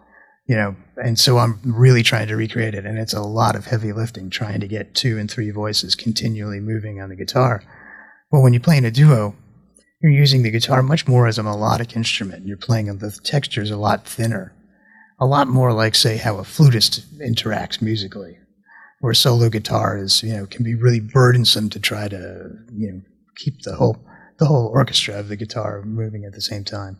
you 0.46 0.56
know, 0.56 0.76
and 0.96 1.18
so 1.18 1.38
I'm 1.38 1.61
really 1.64 2.02
trying 2.02 2.28
to 2.28 2.37
recreate 2.37 2.75
it. 2.75 2.84
And 2.84 2.99
it's 2.99 3.14
a 3.14 3.23
lot 3.23 3.56
of 3.56 3.66
heavy 3.66 3.92
lifting 3.92 4.30
trying 4.30 4.61
to 4.61 4.68
get 4.68 4.94
two 4.94 5.18
and 5.18 5.30
three 5.30 5.50
voices 5.50 5.94
continually 5.94 6.61
moving 6.61 7.00
on 7.00 7.08
the 7.08 7.16
guitar. 7.16 7.62
Well, 8.30 8.42
when 8.42 8.52
you 8.52 8.61
play 8.61 8.76
in 8.76 8.84
a 8.84 8.90
duo, 8.90 9.34
you're 10.02 10.12
using 10.12 10.42
the 10.42 10.50
guitar 10.50 10.82
much 10.82 11.08
more 11.08 11.26
as 11.26 11.38
a 11.38 11.42
melodic 11.42 11.96
instrument. 11.96 12.46
You're 12.46 12.58
playing 12.58 12.87
the 12.99 13.11
textures 13.11 13.70
a 13.70 13.76
lot 13.76 14.06
thinner, 14.06 14.52
a 15.18 15.25
lot 15.25 15.49
more 15.49 15.73
like, 15.73 15.94
say, 15.94 16.18
how 16.18 16.37
a 16.37 16.44
flutist 16.44 17.18
interacts 17.20 17.80
musically, 17.80 18.37
where 19.00 19.14
solo 19.14 19.49
guitar 19.49 19.96
is, 19.96 20.23
you 20.23 20.34
know, 20.34 20.46
can 20.46 20.62
be 20.62 20.75
really 20.75 21.00
burdensome 21.00 21.70
to 21.70 21.80
try 21.80 22.08
to, 22.08 22.50
you 22.73 22.92
know, 22.92 23.00
keep 23.37 23.62
the 23.62 23.76
whole 23.76 24.04
the 24.38 24.46
whole 24.46 24.66
orchestra 24.75 25.18
of 25.18 25.28
the 25.28 25.37
guitar 25.37 25.82
moving 25.82 26.25
at 26.25 26.32
the 26.32 26.40
same 26.40 26.64
time. 26.64 26.99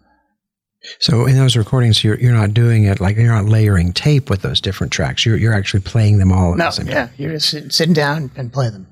So 0.99 1.27
in 1.27 1.37
those 1.37 1.57
recordings, 1.57 2.05
you're 2.05 2.19
you're 2.19 2.33
not 2.33 2.55
doing 2.55 2.85
it 2.85 3.01
like 3.01 3.17
you're 3.17 3.33
not 3.33 3.47
layering 3.47 3.93
tape 3.93 4.31
with 4.31 4.43
those 4.43 4.61
different 4.61 4.93
tracks. 4.93 5.25
You're 5.25 5.37
you're 5.37 5.55
actually 5.55 5.81
playing 5.81 6.19
them 6.19 6.33
all. 6.33 6.55
No, 6.55 6.71
yeah, 6.85 7.09
you're 7.17 7.33
just 7.33 7.73
sitting 7.73 7.95
down 7.95 8.31
and 8.37 8.53
play 8.53 8.71
them. 8.71 8.87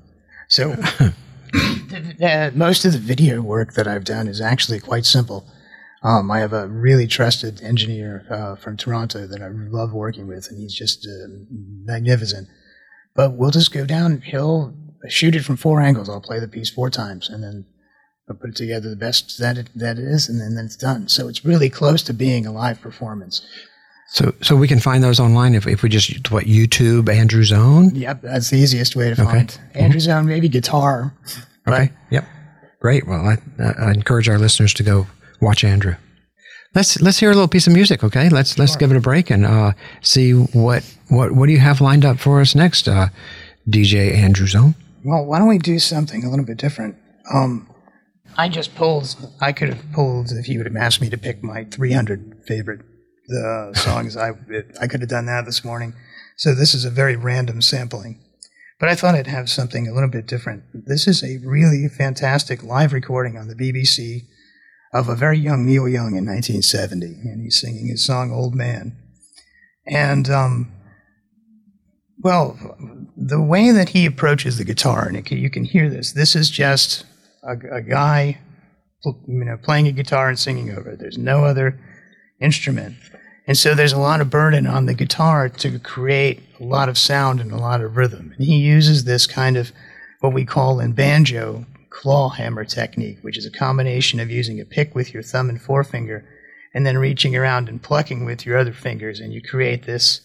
So 0.47 0.71
uh, 2.23 2.51
most 2.53 2.85
of 2.85 2.93
the 2.93 2.99
video 2.99 3.41
work 3.41 3.73
that 3.73 3.87
I've 3.87 4.03
done 4.03 4.27
is 4.27 4.41
actually 4.41 4.79
quite 4.79 5.05
simple. 5.05 5.45
Um, 6.03 6.29
I 6.31 6.39
have 6.39 6.51
a 6.51 6.67
really 6.67 7.07
trusted 7.07 7.61
engineer 7.61 8.25
uh, 8.29 8.55
from 8.55 8.75
Toronto 8.75 9.25
that 9.25 9.41
I 9.41 9.47
love 9.47 9.93
working 9.93 10.27
with, 10.27 10.49
and 10.49 10.59
he's 10.59 10.73
just 10.73 11.07
uh, 11.07 11.27
magnificent. 11.85 12.49
But 13.15 13.33
we'll 13.33 13.51
just 13.51 13.71
go 13.71 13.85
down. 13.85 14.21
He'll 14.21 14.73
shoot 15.07 15.35
it 15.35 15.45
from 15.45 15.55
four 15.55 15.79
angles. 15.79 16.09
I'll 16.09 16.19
play 16.19 16.39
the 16.39 16.47
piece 16.47 16.69
four 16.69 16.89
times, 16.89 17.29
and 17.29 17.41
then 17.41 17.65
but 18.27 18.39
put 18.39 18.51
it 18.51 18.55
together 18.55 18.89
the 18.89 18.95
best 18.95 19.37
that 19.39 19.57
it, 19.57 19.69
that 19.75 19.97
it 19.97 20.05
is, 20.05 20.29
and 20.29 20.39
then, 20.39 20.55
then 20.55 20.65
it's 20.65 20.75
done. 20.75 21.07
So 21.07 21.27
it's 21.27 21.43
really 21.43 21.69
close 21.69 22.01
to 22.03 22.13
being 22.13 22.45
a 22.45 22.51
live 22.51 22.81
performance. 22.81 23.45
So, 24.07 24.33
so 24.41 24.55
we 24.55 24.67
can 24.67 24.79
find 24.79 25.03
those 25.03 25.19
online 25.19 25.55
if, 25.55 25.65
if 25.65 25.81
we 25.81 25.89
just 25.89 26.31
what 26.31 26.45
YouTube 26.45 27.09
Andrew 27.09 27.43
Zohn. 27.43 27.95
Yep, 27.95 28.21
that's 28.21 28.49
the 28.49 28.57
easiest 28.57 28.95
way 28.95 29.13
to 29.13 29.13
okay. 29.13 29.23
find 29.23 29.59
Andrew 29.73 29.99
mm-hmm. 29.99 30.09
Zohn. 30.11 30.25
Maybe 30.25 30.49
guitar. 30.49 31.13
Okay. 31.67 31.91
Yep. 32.11 32.25
Great. 32.79 33.07
Well, 33.07 33.25
I, 33.25 33.37
I 33.63 33.91
encourage 33.91 34.27
our 34.27 34.37
listeners 34.37 34.73
to 34.75 34.83
go 34.83 35.07
watch 35.41 35.63
Andrew. 35.63 35.95
Let's 36.75 36.99
let's 37.01 37.19
hear 37.19 37.29
a 37.29 37.33
little 37.33 37.47
piece 37.47 37.67
of 37.67 37.73
music, 37.73 38.03
okay? 38.03 38.29
Let's 38.29 38.57
let's 38.57 38.75
give 38.75 38.91
it 38.91 38.97
a 38.97 39.01
break 39.01 39.29
and 39.29 39.45
uh, 39.45 39.73
see 40.01 40.31
what 40.33 40.83
what 41.07 41.31
what 41.31 41.45
do 41.45 41.53
you 41.53 41.59
have 41.59 41.81
lined 41.81 42.03
up 42.03 42.19
for 42.19 42.41
us 42.41 42.55
next, 42.55 42.87
uh, 42.87 43.07
DJ 43.69 44.13
Andrew 44.13 44.47
Zohn. 44.47 44.75
Well, 45.03 45.25
why 45.25 45.39
don't 45.39 45.47
we 45.47 45.59
do 45.59 45.79
something 45.79 46.23
a 46.23 46.29
little 46.29 46.45
bit 46.45 46.57
different? 46.57 46.97
Um, 47.33 47.72
I 48.37 48.49
just 48.49 48.75
pulled. 48.75 49.15
I 49.39 49.51
could 49.51 49.69
have 49.69 49.91
pulled 49.91 50.31
if 50.31 50.47
you 50.47 50.59
would 50.59 50.65
have 50.65 50.75
asked 50.75 51.01
me 51.01 51.09
to 51.09 51.17
pick 51.17 51.43
my 51.43 51.65
300 51.65 52.43
favorite 52.47 52.81
uh, 53.31 53.73
songs. 53.73 54.17
I 54.17 54.31
I 54.81 54.87
could 54.87 55.01
have 55.01 55.09
done 55.09 55.25
that 55.27 55.45
this 55.45 55.63
morning. 55.63 55.93
So 56.37 56.55
this 56.55 56.73
is 56.73 56.85
a 56.85 56.89
very 56.89 57.15
random 57.15 57.61
sampling, 57.61 58.19
but 58.79 58.89
I 58.89 58.95
thought 58.95 59.15
I'd 59.15 59.27
have 59.27 59.49
something 59.49 59.87
a 59.87 59.93
little 59.93 60.09
bit 60.09 60.25
different. 60.25 60.63
This 60.73 61.07
is 61.07 61.23
a 61.23 61.37
really 61.45 61.87
fantastic 61.87 62.63
live 62.63 62.91
recording 62.91 63.37
on 63.37 63.47
the 63.47 63.55
BBC 63.55 64.21
of 64.93 65.09
a 65.09 65.15
very 65.15 65.37
young 65.37 65.65
Neil 65.65 65.87
Young 65.87 66.15
in 66.15 66.25
1970, 66.25 67.05
and 67.05 67.41
he's 67.41 67.59
singing 67.59 67.87
his 67.87 68.05
song 68.05 68.31
"Old 68.31 68.55
Man." 68.55 68.97
And 69.85 70.29
um, 70.29 70.71
well, 72.19 72.57
the 73.15 73.41
way 73.41 73.71
that 73.71 73.89
he 73.89 74.05
approaches 74.05 74.57
the 74.57 74.63
guitar, 74.63 75.07
and 75.07 75.17
it, 75.17 75.31
you 75.31 75.49
can 75.49 75.65
hear 75.65 75.89
this. 75.89 76.13
This 76.13 76.35
is 76.35 76.49
just 76.49 77.05
a, 77.45 77.77
a 77.77 77.81
guy, 77.81 78.39
you 79.05 79.15
know, 79.27 79.57
playing 79.57 79.87
a 79.87 79.91
guitar 79.91 80.29
and 80.29 80.39
singing 80.39 80.71
over 80.71 80.91
it. 80.91 80.99
There's 80.99 81.17
no 81.17 81.45
other 81.45 81.79
instrument. 82.39 82.95
And 83.45 83.57
so 83.57 83.75
there's 83.75 83.93
a 83.93 83.99
lot 83.99 84.21
of 84.21 84.29
burden 84.29 84.65
on 84.65 84.85
the 84.85 84.93
guitar 84.93 85.49
to 85.49 85.79
create 85.79 86.41
a 86.59 86.63
lot 86.63 86.87
of 86.87 86.97
sound 86.97 87.41
and 87.41 87.51
a 87.51 87.57
lot 87.57 87.81
of 87.81 87.97
rhythm. 87.97 88.33
And 88.37 88.45
he 88.45 88.57
uses 88.57 89.03
this 89.03 89.27
kind 89.27 89.57
of 89.57 89.71
what 90.21 90.33
we 90.33 90.45
call 90.45 90.79
in 90.79 90.93
banjo 90.93 91.65
claw 91.89 92.29
hammer 92.29 92.63
technique, 92.63 93.19
which 93.21 93.37
is 93.37 93.45
a 93.45 93.51
combination 93.51 94.19
of 94.19 94.31
using 94.31 94.59
a 94.59 94.65
pick 94.65 94.95
with 94.95 95.13
your 95.13 95.23
thumb 95.23 95.49
and 95.49 95.61
forefinger 95.61 96.25
and 96.73 96.85
then 96.85 96.97
reaching 96.97 97.35
around 97.35 97.69
and 97.69 97.83
plucking 97.83 98.25
with 98.25 98.45
your 98.45 98.57
other 98.57 98.73
fingers 98.73 99.19
and 99.19 99.33
you 99.33 99.41
create 99.41 99.83
this 99.83 100.21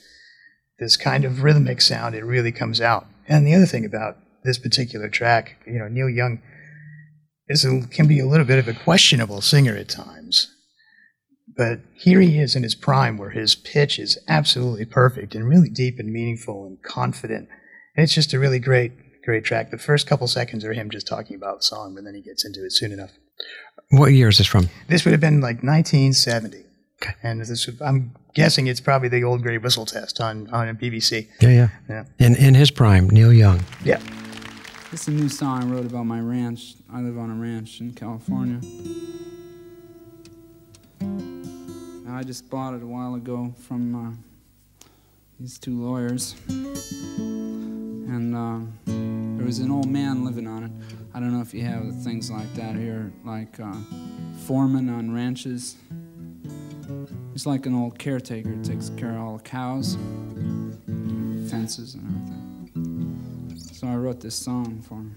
this 0.78 0.96
kind 0.96 1.24
of 1.24 1.42
rhythmic 1.42 1.80
sound. 1.80 2.14
It 2.14 2.24
really 2.24 2.52
comes 2.52 2.80
out. 2.80 3.06
And 3.26 3.44
the 3.44 3.54
other 3.54 3.66
thing 3.66 3.84
about 3.84 4.16
this 4.44 4.58
particular 4.58 5.08
track, 5.08 5.56
you 5.66 5.78
know, 5.78 5.88
Neil 5.88 6.08
Young 6.08 6.40
is 7.48 7.64
a, 7.64 7.80
can 7.88 8.06
be 8.06 8.20
a 8.20 8.26
little 8.26 8.46
bit 8.46 8.58
of 8.58 8.68
a 8.68 8.74
questionable 8.74 9.40
singer 9.40 9.76
at 9.76 9.88
times. 9.88 10.54
But 11.56 11.80
here 11.94 12.20
he 12.20 12.38
is 12.38 12.54
in 12.54 12.62
his 12.62 12.74
prime 12.74 13.18
where 13.18 13.30
his 13.30 13.54
pitch 13.54 13.98
is 13.98 14.18
absolutely 14.28 14.84
perfect 14.84 15.34
and 15.34 15.48
really 15.48 15.68
deep 15.68 15.98
and 15.98 16.12
meaningful 16.12 16.66
and 16.66 16.80
confident. 16.82 17.48
And 17.96 18.04
it's 18.04 18.14
just 18.14 18.32
a 18.32 18.38
really 18.38 18.60
great, 18.60 18.92
great 19.24 19.44
track. 19.44 19.70
The 19.70 19.78
first 19.78 20.06
couple 20.06 20.28
seconds 20.28 20.64
are 20.64 20.72
him 20.72 20.88
just 20.88 21.08
talking 21.08 21.34
about 21.34 21.58
the 21.58 21.62
song, 21.64 21.94
but 21.94 22.04
then 22.04 22.14
he 22.14 22.22
gets 22.22 22.44
into 22.44 22.64
it 22.64 22.72
soon 22.72 22.92
enough. 22.92 23.10
What 23.90 24.12
year 24.12 24.28
is 24.28 24.38
this 24.38 24.46
from? 24.46 24.68
This 24.86 25.04
would 25.04 25.12
have 25.12 25.20
been 25.20 25.40
like 25.40 25.62
1970. 25.62 26.64
Okay. 27.02 27.14
And 27.22 27.40
this, 27.40 27.68
I'm 27.80 28.14
guessing 28.34 28.66
it's 28.66 28.80
probably 28.80 29.08
the 29.08 29.24
old 29.24 29.42
Grey 29.42 29.58
Whistle 29.58 29.86
test 29.86 30.20
on, 30.20 30.48
on 30.50 30.76
BBC. 30.76 31.28
Yeah, 31.40 31.48
yeah. 31.48 31.68
Yeah. 31.88 32.04
In, 32.18 32.36
in 32.36 32.54
his 32.54 32.70
prime, 32.70 33.08
Neil 33.10 33.32
Young. 33.32 33.64
Yeah. 33.84 34.00
This 34.90 35.02
is 35.02 35.08
a 35.08 35.10
new 35.10 35.28
song 35.28 35.62
I 35.62 35.66
wrote 35.66 35.84
about 35.84 36.06
my 36.06 36.18
ranch. 36.18 36.76
I 36.90 37.02
live 37.02 37.18
on 37.18 37.30
a 37.30 37.34
ranch 37.34 37.82
in 37.82 37.92
California. 37.92 38.58
I 42.08 42.22
just 42.22 42.48
bought 42.48 42.72
it 42.72 42.82
a 42.82 42.86
while 42.86 43.14
ago 43.14 43.52
from 43.66 43.94
uh, 43.94 44.12
these 45.38 45.58
two 45.58 45.78
lawyers. 45.78 46.36
And 46.48 48.34
uh, 48.34 48.60
there 49.36 49.44
was 49.44 49.58
an 49.58 49.70
old 49.70 49.90
man 49.90 50.24
living 50.24 50.46
on 50.46 50.64
it. 50.64 50.70
I 51.12 51.20
don't 51.20 51.34
know 51.34 51.42
if 51.42 51.52
you 51.52 51.64
have 51.64 51.94
things 52.02 52.30
like 52.30 52.50
that 52.54 52.74
here, 52.74 53.12
like 53.26 53.60
uh, 53.60 53.74
foreman 54.46 54.88
on 54.88 55.14
ranches. 55.14 55.76
He's 57.34 57.44
like 57.44 57.66
an 57.66 57.74
old 57.74 57.98
caretaker. 57.98 58.56
Takes 58.62 58.88
care 58.96 59.10
of 59.10 59.20
all 59.20 59.36
the 59.36 59.42
cows, 59.42 59.98
fences, 61.50 61.92
and 61.94 62.06
everything. 62.06 63.17
So 63.78 63.86
I 63.86 63.94
wrote 63.94 64.18
this 64.18 64.34
song 64.34 64.82
for 64.82 64.96
him. 64.96 65.14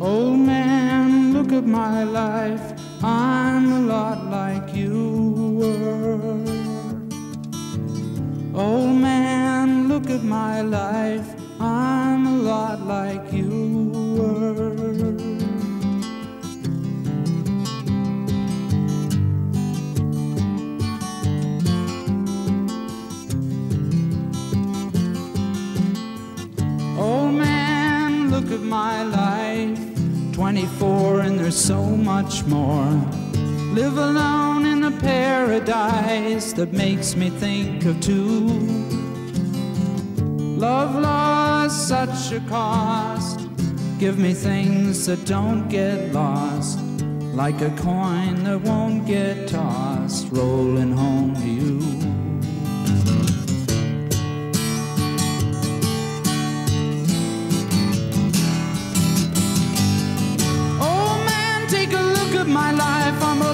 Old 0.00 0.38
man, 0.38 1.32
look 1.32 1.50
at 1.50 1.66
my 1.66 2.04
life. 2.04 2.78
I'm 3.02 3.31
my 10.32 10.62
life. 10.62 11.28
I'm 11.60 12.26
a 12.26 12.36
lot 12.52 12.78
like 12.96 13.24
you 13.38 13.52
were. 14.16 14.72
Old 26.98 27.34
man, 27.34 28.30
look 28.30 28.48
at 28.58 28.64
my 28.80 29.02
life. 29.02 29.80
24 30.32 31.20
and 31.20 31.38
there's 31.38 31.62
so 31.72 31.80
much 32.12 32.44
more. 32.46 32.90
Live 33.78 33.96
alone 33.98 34.64
in 34.72 34.84
a 34.84 34.90
paradise 34.90 36.52
that 36.54 36.72
makes 36.72 37.16
me 37.16 37.28
think 37.28 37.84
of 37.84 38.00
two. 38.00 38.81
Love 40.62 40.94
lost 40.94 41.88
such 41.88 42.30
a 42.30 42.38
cost. 42.48 43.40
Give 43.98 44.16
me 44.16 44.32
things 44.32 45.06
that 45.06 45.24
don't 45.24 45.68
get 45.68 46.12
lost. 46.12 46.78
Like 47.34 47.60
a 47.62 47.70
coin 47.70 48.44
that 48.44 48.60
won't 48.60 49.04
get 49.04 49.48
tossed, 49.48 50.28
rolling 50.30 50.92
home 50.92 51.34
to 51.34 51.48
you. 51.48 51.80
Oh 60.80 61.24
man, 61.26 61.66
take 61.66 61.92
a 61.92 62.04
look 62.16 62.36
at 62.36 62.46
my 62.46 62.70
life. 62.70 63.20
I'm 63.20 63.42
a 63.42 63.52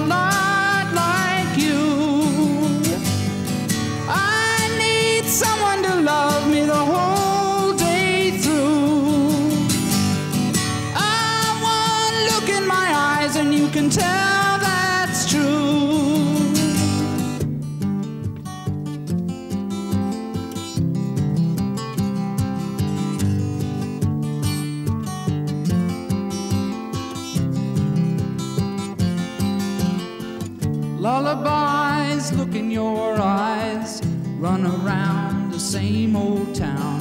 same 35.89 36.15
old 36.15 36.53
town. 36.53 36.99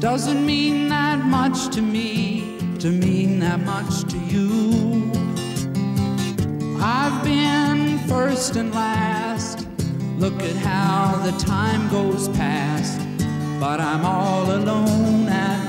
Doesn't 0.00 0.44
mean 0.44 0.88
that 0.88 1.18
much 1.24 1.68
to 1.74 1.80
me, 1.80 2.58
to 2.80 2.90
mean 2.90 3.38
that 3.38 3.60
much 3.60 4.02
to 4.12 4.18
you. 4.32 5.12
I've 6.82 7.22
been 7.22 7.98
first 8.08 8.56
and 8.56 8.74
last. 8.74 9.68
Look 10.18 10.42
at 10.42 10.56
how 10.56 11.22
the 11.24 11.34
time 11.38 11.88
goes 11.88 12.28
past. 12.30 12.98
But 13.60 13.78
I'm 13.80 14.04
all 14.04 14.46
alone 14.58 15.28
at 15.28 15.59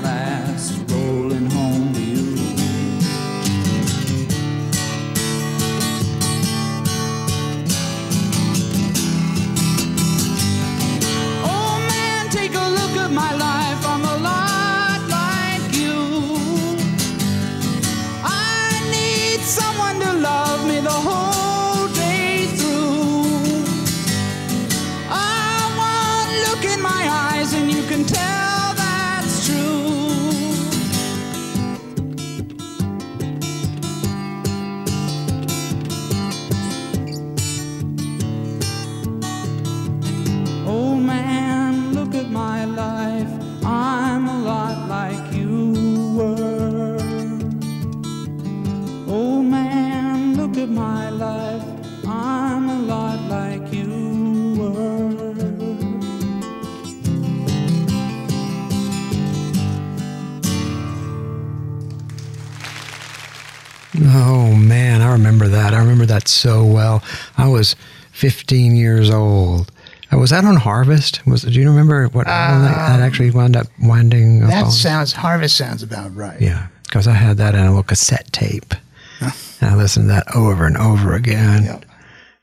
so 66.42 66.64
well. 66.64 67.02
I 67.38 67.48
was 67.48 67.76
15 68.12 68.74
years 68.76 69.10
old. 69.10 69.70
Uh, 70.12 70.18
Was 70.18 70.30
that 70.30 70.44
on 70.44 70.56
Harvest? 70.56 71.24
Was 71.26 71.42
do 71.42 71.50
you 71.60 71.68
remember 71.70 72.08
what 72.08 72.26
album 72.26 72.62
that, 72.64 73.00
actually 73.00 73.30
wound 73.30 73.56
up 73.56 73.66
winding 73.80 74.42
up 74.42 74.50
That 74.50 74.64
on? 74.64 74.70
sounds 74.70 75.12
Harvest 75.12 75.56
sounds 75.56 75.82
about 75.82 76.14
right. 76.14 76.40
Yeah, 76.40 76.66
because 76.84 77.06
I 77.06 77.12
had 77.14 77.36
that 77.38 77.54
in 77.54 77.60
a 77.60 77.68
little 77.68 77.82
cassette 77.84 78.30
tape, 78.32 78.74
and 79.20 79.70
I 79.70 79.74
listened 79.76 80.04
to 80.08 80.14
that 80.14 80.34
over 80.36 80.66
and 80.66 80.76
over 80.76 81.14
again. 81.14 81.64
Yep. 81.64 81.84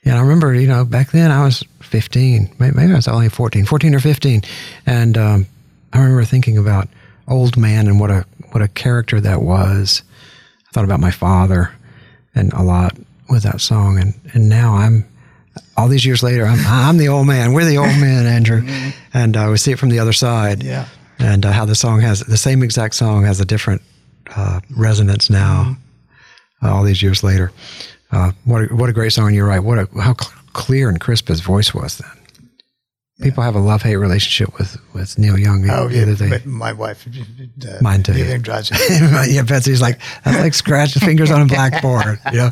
Yeah, 0.06 0.16
I 0.18 0.22
remember, 0.22 0.54
you 0.54 0.68
know, 0.68 0.86
back 0.86 1.12
then 1.12 1.30
I 1.30 1.44
was 1.44 1.62
15, 1.82 2.56
may- 2.58 2.72
maybe 2.72 2.94
I 2.94 2.96
was 2.96 3.08
only 3.10 3.28
14, 3.28 3.66
14 3.66 3.94
or 3.94 4.00
15. 4.00 4.42
And 4.86 5.18
um, 5.18 5.46
I 5.92 6.00
remember 6.00 6.24
thinking 6.24 6.58
about 6.58 6.88
Old 7.28 7.58
Man 7.58 7.86
and 7.88 8.00
what 8.00 8.10
a, 8.10 8.26
what 8.52 8.62
a 8.64 8.70
character 8.70 9.20
that 9.20 9.42
was. 9.42 10.02
I 10.68 10.72
thought 10.72 10.86
about 10.86 11.02
my 11.02 11.12
father 11.12 11.72
and 12.34 12.54
a 12.54 12.64
lot 12.64 12.96
with 13.30 13.44
that 13.44 13.62
song. 13.62 14.00
And, 14.00 14.14
and 14.34 14.50
now 14.50 14.76
I'm, 14.76 15.06
all 15.78 15.88
these 15.88 16.06
years 16.06 16.24
later, 16.24 16.46
I'm, 16.46 16.60
I'm 16.66 16.98
the 16.98 17.08
old 17.08 17.28
man. 17.28 17.54
We're 17.54 17.66
the 17.66 17.78
old 17.78 17.88
man, 18.00 18.26
Andrew. 18.26 18.68
And 19.14 19.36
uh, 19.38 19.48
we 19.52 19.58
see 19.58 19.72
it 19.72 19.80
from 19.80 19.90
the 19.90 20.00
other 20.00 20.14
side. 20.14 20.64
Yeah. 20.64 20.88
And 21.20 21.46
uh, 21.46 21.52
how 21.52 21.66
the 21.66 21.76
song 21.76 22.02
has, 22.02 22.22
the 22.22 22.38
same 22.38 22.64
exact 22.64 22.96
song 22.96 23.26
has 23.26 23.40
a 23.40 23.46
different 23.46 23.82
uh, 24.36 24.62
resonance 24.76 25.30
now, 25.30 25.76
uh, 26.64 26.74
all 26.74 26.84
these 26.84 27.02
years 27.02 27.24
later. 27.24 27.52
Uh, 28.12 28.32
what 28.46 28.62
a, 28.64 28.76
what 28.76 28.90
a 28.90 28.94
great 28.94 29.14
song! 29.14 29.34
You're 29.34 29.48
right. 29.48 29.60
What 29.60 29.78
a 29.78 29.88
how 30.02 30.16
cl- 30.16 30.34
clear 30.54 30.90
and 30.90 31.00
crisp 31.00 31.28
his 31.28 31.42
voice 31.42 31.74
was 31.76 32.00
then. 32.00 32.19
People 33.22 33.44
have 33.44 33.56
a 33.56 33.60
love 33.60 33.82
hate 33.82 33.98
relationship 33.98 34.58
with 34.58 34.78
with 34.94 35.18
Neil 35.20 35.38
Young. 35.38 35.70
Oh 35.70 35.90
yeah, 35.90 36.06
they- 36.06 36.40
my 36.46 36.72
wife, 36.72 37.06
uh, 37.68 37.78
Mine 37.82 38.02
too. 38.02 38.14
Everything 38.14 38.42
drives 38.42 38.72
me. 38.90 39.34
yeah, 39.34 39.42
Betsy's 39.42 39.82
like 39.82 40.00
that's 40.24 40.38
like 40.38 40.54
scratching 40.54 41.02
fingers 41.02 41.30
on 41.30 41.42
a 41.42 41.46
blackboard, 41.46 42.18
you 42.32 42.38
know. 42.38 42.52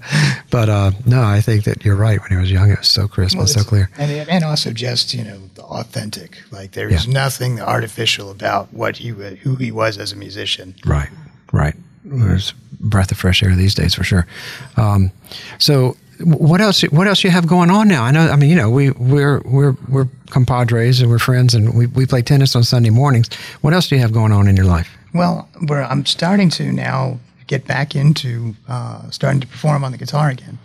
But 0.52 0.68
uh, 0.68 0.92
no, 1.06 1.24
I 1.24 1.40
think 1.40 1.64
that 1.64 1.86
you're 1.86 1.96
right. 1.96 2.20
When 2.22 2.32
he 2.32 2.38
was 2.38 2.52
young, 2.52 2.70
it 2.70 2.80
was 2.80 2.90
so 2.90 3.08
crisp 3.08 3.38
and 3.38 3.48
so 3.50 3.64
clear. 3.64 3.90
and 3.98 4.12
and 4.30 4.44
also 4.44 4.72
just 4.72 5.14
you 5.14 5.24
know 5.24 5.40
the 5.56 5.64
authentic. 5.64 6.38
Like 6.52 6.72
there 6.74 6.90
is 6.90 7.06
Yeah. 7.08 7.14
nothing 7.14 7.62
artificial 7.62 8.30
about 8.30 8.74
what 8.74 8.98
he 8.98 9.10
who 9.10 9.56
he 9.56 9.72
was 9.72 9.98
as 9.98 10.12
a 10.12 10.18
musician. 10.18 10.76
Right, 10.86 11.10
right. 11.54 11.76
There's 12.04 12.52
breath 12.80 13.12
of 13.12 13.18
fresh 13.18 13.42
air 13.42 13.56
these 13.56 13.74
days 13.76 13.96
for 13.96 14.04
sure. 14.04 14.28
Um, 14.76 15.12
so, 15.60 15.96
what 16.20 16.62
else? 16.62 16.82
What 16.84 17.08
else 17.08 17.24
you 17.24 17.30
have 17.30 17.48
going 17.48 17.70
on 17.70 17.88
now? 17.88 18.04
I 18.04 18.12
know. 18.12 18.30
I 18.30 18.36
mean, 18.36 18.50
you 18.50 18.56
know, 18.56 18.70
we 18.70 18.92
we're 18.92 19.42
we're 19.46 19.76
we're 19.88 20.08
compadres 20.30 21.00
and 21.02 21.10
we're 21.10 21.20
friends, 21.20 21.54
and 21.54 21.74
we 21.74 21.88
we 21.88 22.06
play 22.06 22.22
tennis 22.22 22.56
on 22.56 22.64
Sunday 22.64 22.90
mornings. 22.90 23.34
What 23.62 23.74
else 23.74 23.88
do 23.88 23.96
you 23.96 24.02
have 24.02 24.14
going 24.14 24.32
on 24.32 24.48
in 24.48 24.56
your 24.56 24.66
life? 24.66 24.90
Well, 25.14 25.48
I'm 25.70 26.06
starting 26.06 26.50
to 26.52 26.72
now 26.72 27.20
get 27.48 27.66
back 27.66 27.96
into 27.96 28.56
uh, 28.68 29.10
starting 29.10 29.42
to 29.42 29.48
perform 29.48 29.84
on 29.84 29.92
the 29.92 29.98
guitar 29.98 30.30
again. 30.30 30.60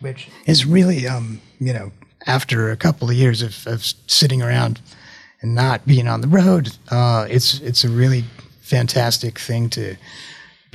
which 0.00 0.28
is 0.46 0.66
really, 0.66 1.06
um, 1.06 1.40
you 1.60 1.72
know, 1.72 1.92
after 2.26 2.70
a 2.70 2.76
couple 2.76 3.08
of 3.08 3.16
years 3.16 3.42
of, 3.42 3.66
of 3.66 3.84
sitting 4.06 4.42
around 4.42 4.80
and 5.42 5.54
not 5.54 5.86
being 5.86 6.08
on 6.08 6.20
the 6.20 6.28
road, 6.28 6.70
uh, 6.90 7.26
it's 7.30 7.60
it's 7.60 7.84
a 7.84 7.88
really 7.88 8.24
fantastic 8.60 9.38
thing 9.38 9.70
to 9.70 9.96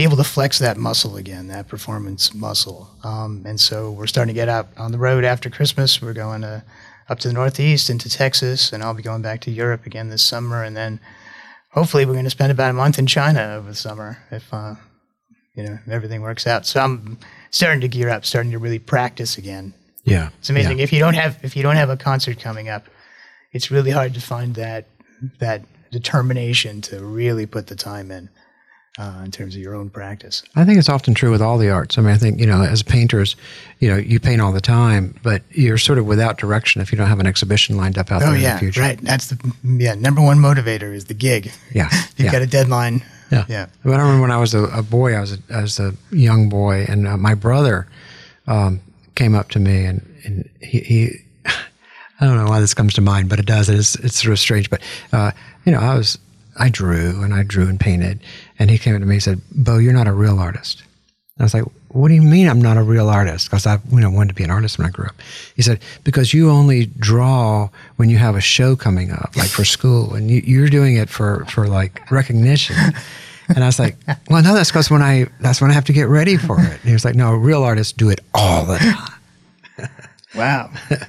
be 0.02 0.06
able 0.06 0.18
to 0.18 0.24
flex 0.24 0.58
that 0.58 0.78
muscle 0.78 1.16
again, 1.16 1.46
that 1.46 1.68
performance 1.68 2.34
muscle. 2.34 2.90
Um, 3.04 3.44
and 3.46 3.60
so 3.60 3.92
we're 3.92 4.08
starting 4.08 4.34
to 4.34 4.40
get 4.40 4.50
out 4.50 4.68
on 4.76 4.92
the 4.92 4.98
road 4.98 5.24
after 5.24 5.48
Christmas. 5.48 6.02
We're 6.02 6.14
going 6.14 6.42
to, 6.42 6.64
up 7.08 7.20
to 7.20 7.28
the 7.28 7.36
Northeast 7.36 7.88
into 7.88 8.10
Texas, 8.10 8.74
and 8.74 8.82
I'll 8.82 8.96
be 8.96 9.04
going 9.04 9.22
back 9.22 9.42
to 9.42 9.52
Europe 9.52 9.86
again 9.86 10.10
this 10.10 10.24
summer. 10.24 10.64
And 10.64 10.76
then 10.76 11.00
hopefully 11.70 12.08
we're 12.08 12.14
going 12.14 12.26
to 12.26 12.32
spend 12.32 12.52
about 12.52 12.72
a 12.72 12.74
month 12.74 12.98
in 12.98 13.06
China 13.06 13.58
over 13.58 13.70
the 13.70 13.76
summer 13.76 14.18
if, 14.32 14.52
uh, 14.52 14.74
you 15.54 15.66
know, 15.66 15.78
everything 15.88 16.24
works 16.24 16.48
out. 16.48 16.66
So 16.66 16.80
I'm 16.80 17.20
starting 17.52 17.82
to 17.82 17.88
gear 17.88 18.10
up, 18.10 18.26
starting 18.26 18.52
to 18.54 18.58
really 18.58 18.80
practice 18.80 19.38
again. 19.38 19.72
Yeah. 20.04 20.30
It's 20.40 20.50
amazing. 20.50 20.80
Yeah. 20.80 20.84
If 20.86 20.94
you 20.94 20.98
don't 20.98 21.14
have 21.14 21.38
if 21.44 21.56
you 21.56 21.62
don't 21.62 21.76
have 21.76 21.92
a 21.92 21.98
concert 21.98 22.40
coming 22.40 22.70
up, 22.70 22.88
it's 23.52 23.70
really 23.70 23.92
hard 23.92 24.16
to 24.16 24.22
find 24.22 24.56
that 24.56 24.88
that 25.38 25.62
determination 25.92 26.82
to 26.82 27.06
really 27.06 27.46
put 27.46 27.68
the 27.68 27.76
time 27.76 28.10
in 28.10 28.30
uh, 28.99 29.21
in 29.23 29.32
terms 29.32 29.56
of 29.56 29.62
your 29.62 29.73
own 29.75 29.89
practice. 29.89 30.43
I 30.56 30.65
think 30.65 30.77
it's 30.77 30.89
often 30.89 31.13
true 31.13 31.32
with 31.32 31.41
all 31.41 31.58
the 31.58 31.69
arts. 31.69 31.97
I 31.97 32.01
mean, 32.01 32.12
I 32.12 32.17
think, 32.17 32.39
you 32.39 32.45
know, 32.45 32.62
as 32.62 32.84
painters, 32.84 33.36
you 33.80 33.89
know, 33.89 33.95
you 33.97 34.19
paint 34.19 34.41
all 34.41 34.51
the 34.51 34.62
time, 34.62 35.15
but 35.23 35.43
you're 35.51 35.77
sort 35.77 35.97
of 35.97 36.06
without 36.06 36.38
direction 36.38 36.82
if 36.82 36.91
you 36.91 36.97
don't 36.97 37.08
have 37.08 37.19
an 37.19 37.27
exhibition 37.27 37.77
lined 37.77 37.97
up 37.97 38.12
out 38.12 38.21
Oh 38.21 38.25
there 38.27 38.36
in 38.36 38.41
yeah, 38.41 38.54
the 38.54 38.60
future. 38.60 38.82
right. 38.82 38.99
That's 39.01 39.27
the 39.27 39.54
yeah 39.63 39.93
number 39.95 40.21
one 40.21 40.39
motivator 40.39 40.93
is 40.93 41.06
the 41.06 41.13
gig. 41.13 41.51
Yeah. 41.73 41.89
You've 42.17 42.25
yeah. 42.25 42.32
got 42.32 42.41
a 42.41 42.47
deadline. 42.47 43.04
Yeah. 43.32 43.45
Yeah. 43.47 43.65
But 43.84 43.93
I 43.93 44.01
remember 44.04 44.21
when 44.23 44.32
I 44.32 44.38
was 44.38 44.54
a, 44.54 44.63
a 44.65 44.84
boy, 44.84 45.15
I 45.15 45.21
was 45.21 45.34
a, 45.34 45.38
I 45.54 45.62
was 45.62 45.80
a 45.80 45.93
young 46.12 46.49
boy, 46.49 46.86
and 46.89 47.08
uh, 47.08 47.15
my 47.15 47.34
brother 47.34 47.88
um, 48.47 48.82
came 49.15 49.36
up 49.36 49.49
to 49.51 49.60
me, 49.60 49.86
and, 49.86 50.06
and 50.25 50.49
he, 50.62 50.80
he, 50.82 51.10
I 51.45 52.25
don't 52.25 52.36
know 52.36 52.49
why 52.49 52.60
this 52.60 52.73
comes 52.73 52.93
to 52.95 53.01
mind, 53.01 53.30
but 53.30 53.39
it 53.39 53.45
does. 53.45 53.69
It's, 53.69 53.95
it's 53.95 54.21
sort 54.21 54.34
of 54.34 54.39
strange. 54.39 54.69
But, 54.69 54.82
uh, 55.13 55.32
you 55.65 55.71
know, 55.71 55.80
I 55.80 55.95
was, 55.95 56.19
I 56.60 56.67
drew 56.67 57.23
and 57.23 57.34
I 57.34 57.43
drew 57.43 57.69
and 57.69 57.80
painted, 57.80 58.19
and 58.62 58.69
he 58.69 58.78
came 58.78 58.93
up 58.93 59.02
to 59.02 59.08
me 59.08 59.15
and 59.15 59.24
said, 59.24 59.41
Bo, 59.52 59.80
you're 59.80 59.91
not 59.91 60.08
a 60.08 60.13
real 60.13 60.38
artist. 60.38 60.84
I 61.39 61.43
was 61.43 61.56
like, 61.56 61.63
what 61.88 62.10
do 62.10 62.13
you 62.13 62.21
mean 62.21 62.47
I'm 62.47 62.62
not 62.62 62.78
a 62.78 62.84
real 62.84 63.10
artist? 63.10 63.50
Because 63.50 63.65
I 63.65 63.80
you 63.89 64.00
know, 64.00 64.12
wanted 64.12 64.30
to 64.30 64.36
be 64.36 64.43
an 64.43 64.52
artist 64.52 64.78
when 64.78 64.86
I 64.86 64.91
grew 64.91 65.08
up. 65.08 65.15
He 65.56 65.63
said, 65.63 65.80
because 66.04 66.32
you 66.32 66.52
only 66.52 66.86
draw 66.86 67.69
when 67.95 68.12
you 68.12 68.19
have 68.19 68.36
a 68.36 68.41
show 68.41 68.76
coming 68.76 69.10
up, 69.10 69.36
like 69.36 69.50
for 69.50 69.65
school, 69.65 70.13
and 70.13 70.30
you, 70.30 70.43
you're 70.45 70.69
doing 70.69 70.95
it 70.95 71.10
for, 71.10 71.43
for 71.45 71.67
like 71.67 72.10
recognition. 72.12 72.76
And 73.54 73.65
I 73.65 73.67
was 73.67 73.80
like, 73.80 73.97
well, 74.30 74.41
no, 74.41 74.54
that's 74.54 74.69
because 74.69 74.89
when 74.89 75.02
I, 75.02 75.28
that's 75.41 75.60
when 75.60 75.71
I 75.71 75.74
have 75.74 75.84
to 75.86 75.93
get 75.93 76.08
ready 76.08 76.38
for 76.38 76.58
it. 76.58 76.71
And 76.71 76.82
he 76.84 76.93
was 76.93 77.04
like, 77.04 77.15
no, 77.15 77.34
real 77.34 77.63
artists 77.63 77.91
do 77.91 78.10
it 78.10 78.21
all 78.34 78.63
the 78.63 78.78
time. 78.78 79.89
Wow. 80.34 80.71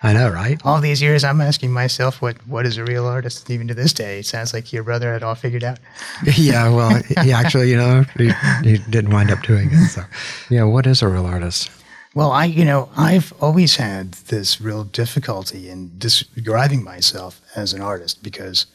I 0.00 0.12
know, 0.12 0.28
right? 0.28 0.60
all 0.64 0.80
these 0.80 1.02
years, 1.02 1.24
I'm 1.24 1.40
asking 1.40 1.72
myself, 1.72 2.22
what 2.22 2.36
what 2.46 2.66
is 2.66 2.76
a 2.76 2.84
real 2.84 3.06
artist? 3.06 3.50
Even 3.50 3.66
to 3.68 3.74
this 3.74 3.92
day, 3.92 4.20
it 4.20 4.26
sounds 4.26 4.54
like 4.54 4.72
your 4.72 4.84
brother 4.84 5.12
had 5.12 5.24
all 5.24 5.34
figured 5.34 5.64
out. 5.64 5.80
yeah, 6.36 6.68
well, 6.68 7.02
he 7.22 7.32
actually, 7.32 7.70
you 7.70 7.76
know, 7.76 8.04
he, 8.16 8.30
he 8.62 8.78
didn't 8.90 9.10
wind 9.10 9.30
up 9.30 9.42
doing 9.42 9.70
it. 9.72 9.88
So, 9.88 10.02
yeah, 10.50 10.62
what 10.62 10.86
is 10.86 11.02
a 11.02 11.08
real 11.08 11.26
artist? 11.26 11.70
Well, 12.14 12.32
I, 12.32 12.46
you 12.46 12.64
know, 12.64 12.88
I've 12.96 13.32
always 13.40 13.76
had 13.76 14.12
this 14.12 14.60
real 14.60 14.84
difficulty 14.84 15.68
in 15.68 15.92
describing 15.98 16.82
myself 16.82 17.40
as 17.54 17.72
an 17.72 17.80
artist 17.80 18.22
because, 18.22 18.66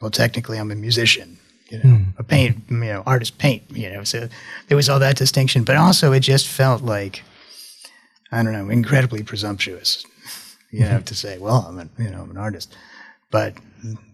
well, 0.00 0.10
technically 0.10 0.58
I'm 0.58 0.70
a 0.70 0.74
musician, 0.74 1.38
you 1.68 1.78
know, 1.78 1.96
hmm. 1.96 2.02
a 2.18 2.24
paint, 2.24 2.58
you 2.68 2.76
know, 2.76 3.02
artist 3.06 3.38
paint, 3.38 3.62
you 3.70 3.90
know, 3.90 4.04
so 4.04 4.28
there 4.68 4.76
was 4.76 4.88
all 4.88 4.98
that 4.98 5.16
distinction, 5.16 5.62
but 5.62 5.76
also 5.76 6.12
it 6.12 6.20
just 6.20 6.48
felt 6.48 6.82
like, 6.82 7.22
I 8.32 8.42
don't 8.42 8.52
know, 8.52 8.68
incredibly 8.68 9.22
presumptuous, 9.22 10.04
you 10.70 10.80
know, 10.80 11.00
to 11.00 11.14
say, 11.14 11.38
well, 11.38 11.66
I'm, 11.68 11.78
a, 11.78 12.02
you 12.02 12.10
know, 12.10 12.22
I'm 12.22 12.30
an 12.30 12.36
artist. 12.36 12.74
But, 13.30 13.54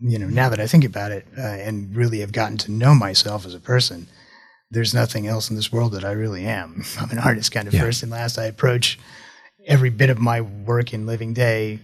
you 0.01 0.19
know, 0.19 0.27
now 0.29 0.49
that 0.51 0.61
I 0.61 0.66
think 0.66 0.85
about 0.85 1.11
it 1.12 1.27
uh, 1.38 1.40
and 1.40 1.95
really 1.97 2.21
have 2.21 2.33
gotten 2.33 2.59
to 2.59 2.71
know 2.73 2.95
myself 2.95 3.47
as 3.47 3.55
a 3.55 3.61
person, 3.61 4.07
there's 4.71 4.92
nothing 4.95 5.27
else 5.27 5.49
in 5.49 5.57
this 5.57 5.73
world 5.73 5.92
that 5.92 6.05
I 6.05 6.12
really 6.12 6.45
am. 6.45 6.85
I'm 7.01 7.11
an 7.11 7.19
artist 7.19 7.53
kind 7.53 7.66
of 7.69 7.75
Yeah. 7.75 7.81
first 7.81 8.03
and 8.03 8.12
last. 8.12 8.38
I 8.38 8.45
approach 8.45 8.99
every 9.66 9.90
bit 9.90 10.11
of 10.11 10.19
my 10.19 10.40
work 10.40 10.92
and 10.92 11.07
living 11.07 11.33
day 11.35 11.79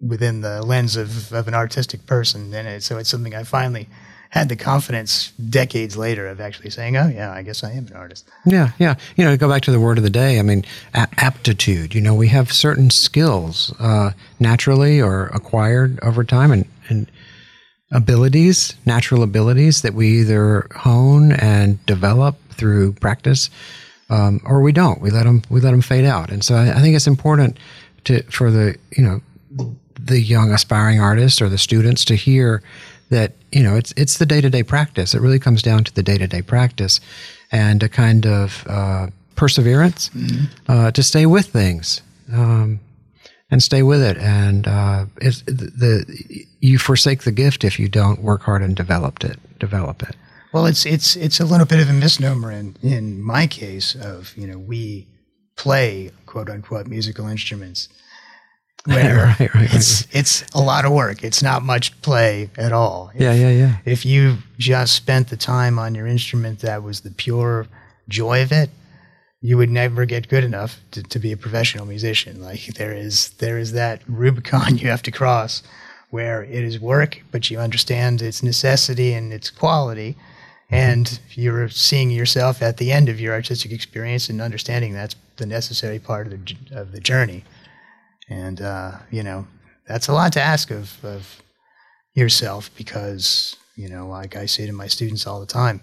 within 0.00 0.40
the 0.40 0.62
lens 0.62 0.96
of, 0.96 1.32
of 1.32 1.48
an 1.48 1.54
artistic 1.54 2.06
person. 2.06 2.52
And 2.54 2.66
it, 2.68 2.82
so 2.82 2.98
it's 2.98 3.08
something 3.10 3.34
I 3.34 3.44
finally 3.44 3.88
had 4.30 4.48
the 4.48 4.56
confidence 4.56 5.32
decades 5.32 5.96
later 5.96 6.28
of 6.28 6.40
actually 6.40 6.70
saying, 6.70 6.96
oh, 6.96 7.08
yeah, 7.08 7.32
I 7.32 7.42
guess 7.42 7.64
I 7.64 7.72
am 7.72 7.88
an 7.88 7.94
artist. 7.94 8.28
Yeah, 8.46 8.70
yeah. 8.78 8.94
You 9.16 9.24
know, 9.24 9.36
go 9.36 9.48
back 9.48 9.62
to 9.62 9.72
the 9.72 9.80
word 9.80 9.98
of 9.98 10.04
the 10.04 10.10
day, 10.10 10.38
I 10.38 10.42
mean, 10.42 10.64
a- 10.94 11.08
aptitude. 11.18 11.94
You 11.96 12.00
know, 12.00 12.14
we 12.14 12.28
have 12.28 12.52
certain 12.52 12.90
skills 12.90 13.74
uh, 13.80 14.12
naturally 14.38 15.02
or 15.02 15.26
acquired 15.28 15.98
over 16.02 16.22
time 16.22 16.52
and, 16.52 16.64
and 16.88 17.10
abilities, 17.90 18.76
natural 18.86 19.24
abilities 19.24 19.82
that 19.82 19.94
we 19.94 20.20
either 20.20 20.68
hone 20.76 21.32
and 21.32 21.84
develop 21.86 22.36
through 22.50 22.92
practice 22.94 23.50
um, 24.10 24.40
or 24.44 24.62
we 24.62 24.70
don't. 24.70 25.00
We 25.00 25.10
let 25.10 25.24
them, 25.24 25.42
we 25.50 25.60
let 25.60 25.72
them 25.72 25.82
fade 25.82 26.04
out. 26.04 26.30
And 26.30 26.44
so 26.44 26.54
I, 26.54 26.78
I 26.78 26.80
think 26.80 26.94
it's 26.94 27.08
important 27.08 27.58
to, 28.04 28.22
for 28.30 28.52
the, 28.52 28.76
you 28.96 29.02
know, 29.02 29.74
the 29.98 30.20
young 30.20 30.52
aspiring 30.52 31.00
artists 31.00 31.42
or 31.42 31.48
the 31.48 31.58
students 31.58 32.04
to 32.06 32.14
hear 32.14 32.62
that 33.10 33.32
you 33.52 33.62
know 33.62 33.76
it's 33.76 33.92
it's 33.96 34.18
the 34.18 34.26
day 34.26 34.40
to 34.40 34.50
day 34.50 34.62
practice. 34.62 35.14
It 35.14 35.20
really 35.20 35.38
comes 35.38 35.62
down 35.62 35.84
to 35.84 35.94
the 35.94 36.02
day 36.02 36.18
to 36.18 36.26
day 36.26 36.42
practice 36.42 37.00
and 37.52 37.82
a 37.82 37.88
kind 37.88 38.26
of 38.26 38.64
uh, 38.68 39.08
perseverance 39.34 40.10
uh, 40.68 40.90
to 40.92 41.02
stay 41.02 41.26
with 41.26 41.46
things 41.46 42.02
um, 42.32 42.80
and 43.50 43.62
stay 43.62 43.82
with 43.82 44.02
it. 44.02 44.16
And 44.18 44.68
uh, 44.68 45.06
it's 45.20 45.42
the 45.42 46.46
you 46.60 46.78
forsake 46.78 47.22
the 47.22 47.32
gift 47.32 47.64
if 47.64 47.78
you 47.78 47.88
don't 47.88 48.22
work 48.22 48.42
hard 48.42 48.62
and 48.62 48.76
develop 48.76 49.24
it. 49.24 49.38
Develop 49.58 50.02
it. 50.02 50.16
Well, 50.52 50.66
it's 50.66 50.84
it's 50.86 51.16
it's 51.16 51.40
a 51.40 51.44
little 51.44 51.66
bit 51.66 51.80
of 51.80 51.88
a 51.88 51.92
misnomer 51.92 52.50
in 52.50 52.76
in 52.82 53.22
my 53.22 53.46
case 53.46 53.94
of 53.94 54.36
you 54.36 54.46
know 54.46 54.58
we 54.58 55.06
play 55.56 56.10
quote 56.26 56.50
unquote 56.50 56.86
musical 56.86 57.26
instruments. 57.26 57.88
Where 58.86 59.26
Right, 59.26 59.40
right, 59.40 59.54
right. 59.54 59.74
it's 59.74 60.06
it's 60.10 60.42
a 60.54 60.60
lot 60.60 60.84
of 60.86 60.92
work. 60.92 61.22
It's 61.22 61.42
not 61.42 61.62
much 61.62 62.00
play 62.00 62.48
at 62.56 62.72
all. 62.72 63.10
Yeah, 63.14 63.34
yeah, 63.34 63.50
yeah. 63.50 63.76
If 63.84 64.06
you 64.06 64.38
just 64.58 64.94
spent 64.94 65.28
the 65.28 65.36
time 65.36 65.78
on 65.78 65.94
your 65.94 66.06
instrument 66.06 66.60
that 66.60 66.82
was 66.82 67.02
the 67.02 67.10
pure 67.10 67.66
joy 68.08 68.42
of 68.42 68.52
it, 68.52 68.70
you 69.42 69.58
would 69.58 69.70
never 69.70 70.06
get 70.06 70.28
good 70.28 70.44
enough 70.44 70.80
to, 70.92 71.02
to 71.02 71.18
be 71.18 71.32
a 71.32 71.36
professional 71.36 71.84
musician. 71.84 72.42
Like 72.42 72.74
there 72.74 72.94
is 72.94 73.30
there 73.38 73.58
is 73.58 73.72
that 73.72 74.02
Rubicon 74.06 74.78
you 74.78 74.88
have 74.88 75.02
to 75.02 75.10
cross 75.10 75.62
where 76.10 76.42
it 76.44 76.64
is 76.64 76.80
work, 76.80 77.22
but 77.30 77.50
you 77.50 77.58
understand 77.58 78.20
its 78.20 78.42
necessity 78.42 79.12
and 79.12 79.32
its 79.32 79.50
quality. 79.50 80.12
Mm-hmm. 80.12 80.74
And 80.74 81.20
you're 81.32 81.68
seeing 81.68 82.10
yourself 82.10 82.62
at 82.62 82.78
the 82.78 82.92
end 82.92 83.08
of 83.08 83.20
your 83.20 83.34
artistic 83.34 83.72
experience 83.72 84.28
and 84.28 84.40
understanding 84.40 84.92
that's 84.92 85.16
the 85.36 85.46
necessary 85.46 85.98
part 85.98 86.26
of 86.26 86.32
the, 86.32 86.56
of 86.72 86.92
the 86.92 87.00
journey. 87.00 87.44
And, 88.30 88.60
uh, 88.62 88.92
you 89.10 89.22
know, 89.22 89.46
that's 89.86 90.08
a 90.08 90.12
lot 90.12 90.32
to 90.34 90.40
ask 90.40 90.70
of, 90.70 91.04
of 91.04 91.42
yourself 92.14 92.70
because, 92.76 93.56
you 93.76 93.88
know, 93.88 94.06
like 94.08 94.36
I 94.36 94.46
say 94.46 94.66
to 94.66 94.72
my 94.72 94.86
students 94.86 95.26
all 95.26 95.40
the 95.40 95.46
time, 95.46 95.80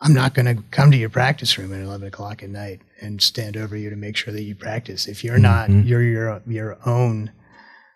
I'm 0.00 0.14
not 0.14 0.32
going 0.34 0.46
to 0.46 0.62
come 0.70 0.90
to 0.92 0.96
your 0.96 1.08
practice 1.10 1.58
room 1.58 1.72
at 1.74 1.80
11 1.82 2.06
o'clock 2.08 2.42
at 2.42 2.48
night 2.50 2.80
and 3.00 3.20
stand 3.20 3.56
over 3.56 3.76
you 3.76 3.90
to 3.90 3.96
make 3.96 4.16
sure 4.16 4.32
that 4.32 4.42
you 4.42 4.54
practice. 4.54 5.06
If 5.06 5.22
you're 5.22 5.38
not, 5.38 5.68
you're 5.70 6.02
your, 6.02 6.40
your 6.46 6.78
own 6.86 7.32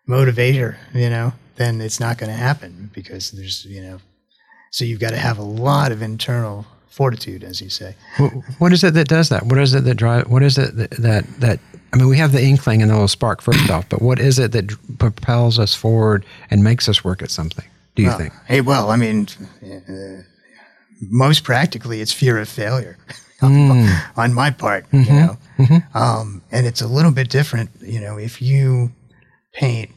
motivator, 0.08 0.76
you 0.94 1.08
know, 1.08 1.32
then 1.56 1.80
it's 1.80 2.00
not 2.00 2.18
going 2.18 2.30
to 2.30 2.36
happen 2.36 2.90
because 2.92 3.30
there's, 3.30 3.64
you 3.64 3.82
know, 3.82 3.98
so 4.70 4.84
you've 4.84 5.00
got 5.00 5.10
to 5.10 5.16
have 5.16 5.38
a 5.38 5.42
lot 5.42 5.92
of 5.92 6.02
internal 6.02 6.66
fortitude, 6.88 7.44
as 7.44 7.60
you 7.60 7.68
say. 7.70 7.94
Wh- 8.16 8.60
What 8.60 8.72
is 8.72 8.82
it 8.84 8.94
that 8.94 9.08
does 9.08 9.28
that? 9.28 9.44
What 9.46 9.58
is 9.58 9.74
it 9.74 9.84
that 9.84 9.94
drive? 9.94 10.28
What 10.28 10.42
is 10.42 10.58
it 10.58 10.76
that, 10.76 10.90
that 10.92 11.26
that? 11.40 11.60
I 11.92 11.96
mean, 11.98 12.08
we 12.08 12.16
have 12.18 12.32
the 12.32 12.42
inkling 12.42 12.80
and 12.80 12.90
the 12.90 12.94
little 12.94 13.08
spark 13.08 13.42
first 13.42 13.68
off, 13.70 13.88
but 13.88 14.00
what 14.00 14.18
is 14.18 14.38
it 14.38 14.52
that 14.52 14.74
propels 14.98 15.58
us 15.58 15.74
forward 15.74 16.24
and 16.50 16.64
makes 16.64 16.88
us 16.88 17.04
work 17.04 17.20
at 17.22 17.30
something? 17.30 17.66
Do 17.94 18.02
you 18.02 18.08
Well, 18.08 18.18
think? 18.18 18.32
Hey, 18.46 18.60
well, 18.62 18.90
I 18.90 18.96
mean, 18.96 19.28
uh, 19.62 20.22
most 21.02 21.44
practically, 21.44 22.00
it's 22.00 22.12
fear 22.12 22.38
of 22.38 22.48
failure 22.48 22.96
on 23.42 24.32
my 24.32 24.50
part, 24.50 24.86
you 24.92 25.04
know. 25.04 25.36
Um, 25.94 26.42
and 26.50 26.66
it's 26.66 26.80
a 26.80 26.86
little 26.88 27.10
bit 27.10 27.28
different, 27.28 27.70
you 27.80 28.00
know, 28.00 28.16
if 28.16 28.40
you 28.40 28.92
paint 29.52 29.90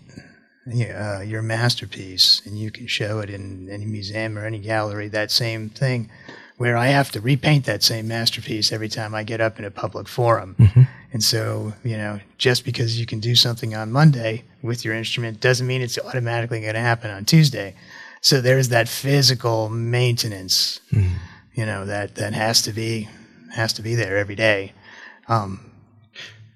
uh, 0.68 1.22
your 1.22 1.42
masterpiece 1.42 2.42
and 2.46 2.58
you 2.60 2.72
can 2.72 2.88
show 2.88 3.20
it 3.20 3.30
in 3.30 3.70
any 3.70 3.86
museum 3.86 4.38
or 4.38 4.46
any 4.46 4.60
gallery, 4.60 5.08
that 5.10 5.32
same 5.32 5.70
thing, 5.70 6.10
where 6.58 6.78
I 6.78 6.88
have 6.88 7.12
to 7.12 7.22
repaint 7.22 7.66
that 7.66 7.84
same 7.84 8.08
masterpiece 8.08 8.72
every 8.72 8.88
time 8.90 9.14
I 9.14 9.24
get 9.24 9.42
up 9.42 9.60
in 9.60 9.66
a 9.66 9.72
public 9.72 10.08
forum. 10.08 10.56
And 11.12 11.24
so, 11.24 11.74
you 11.84 11.98
know, 11.98 12.20
just 12.38 12.64
because 12.66 13.00
you 13.00 13.06
can 13.06 13.20
do 13.20 13.36
something 13.36 13.76
on 13.76 13.92
Monday 13.92 14.44
with 14.62 14.86
your 14.86 14.94
instrument 14.96 15.40
doesn't 15.42 15.68
mean 15.68 15.82
it's 15.82 15.98
automatically 16.00 16.62
going 16.62 16.74
to 16.74 16.80
happen 16.80 17.12
on 17.12 17.26
Tuesday. 17.26 17.76
So 18.22 18.42
there's 18.42 18.70
that 18.70 18.88
physical 18.88 19.70
maintenance, 19.70 20.80
you 20.92 21.66
know, 21.66 21.86
that, 21.86 22.16
that 22.16 22.34
has 22.34 22.62
to 22.64 22.72
be 22.74 23.08
has 23.54 23.72
to 23.74 23.82
be 23.82 23.96
there 23.96 24.18
every 24.18 24.36
day. 24.36 24.74
Um, 25.28 25.72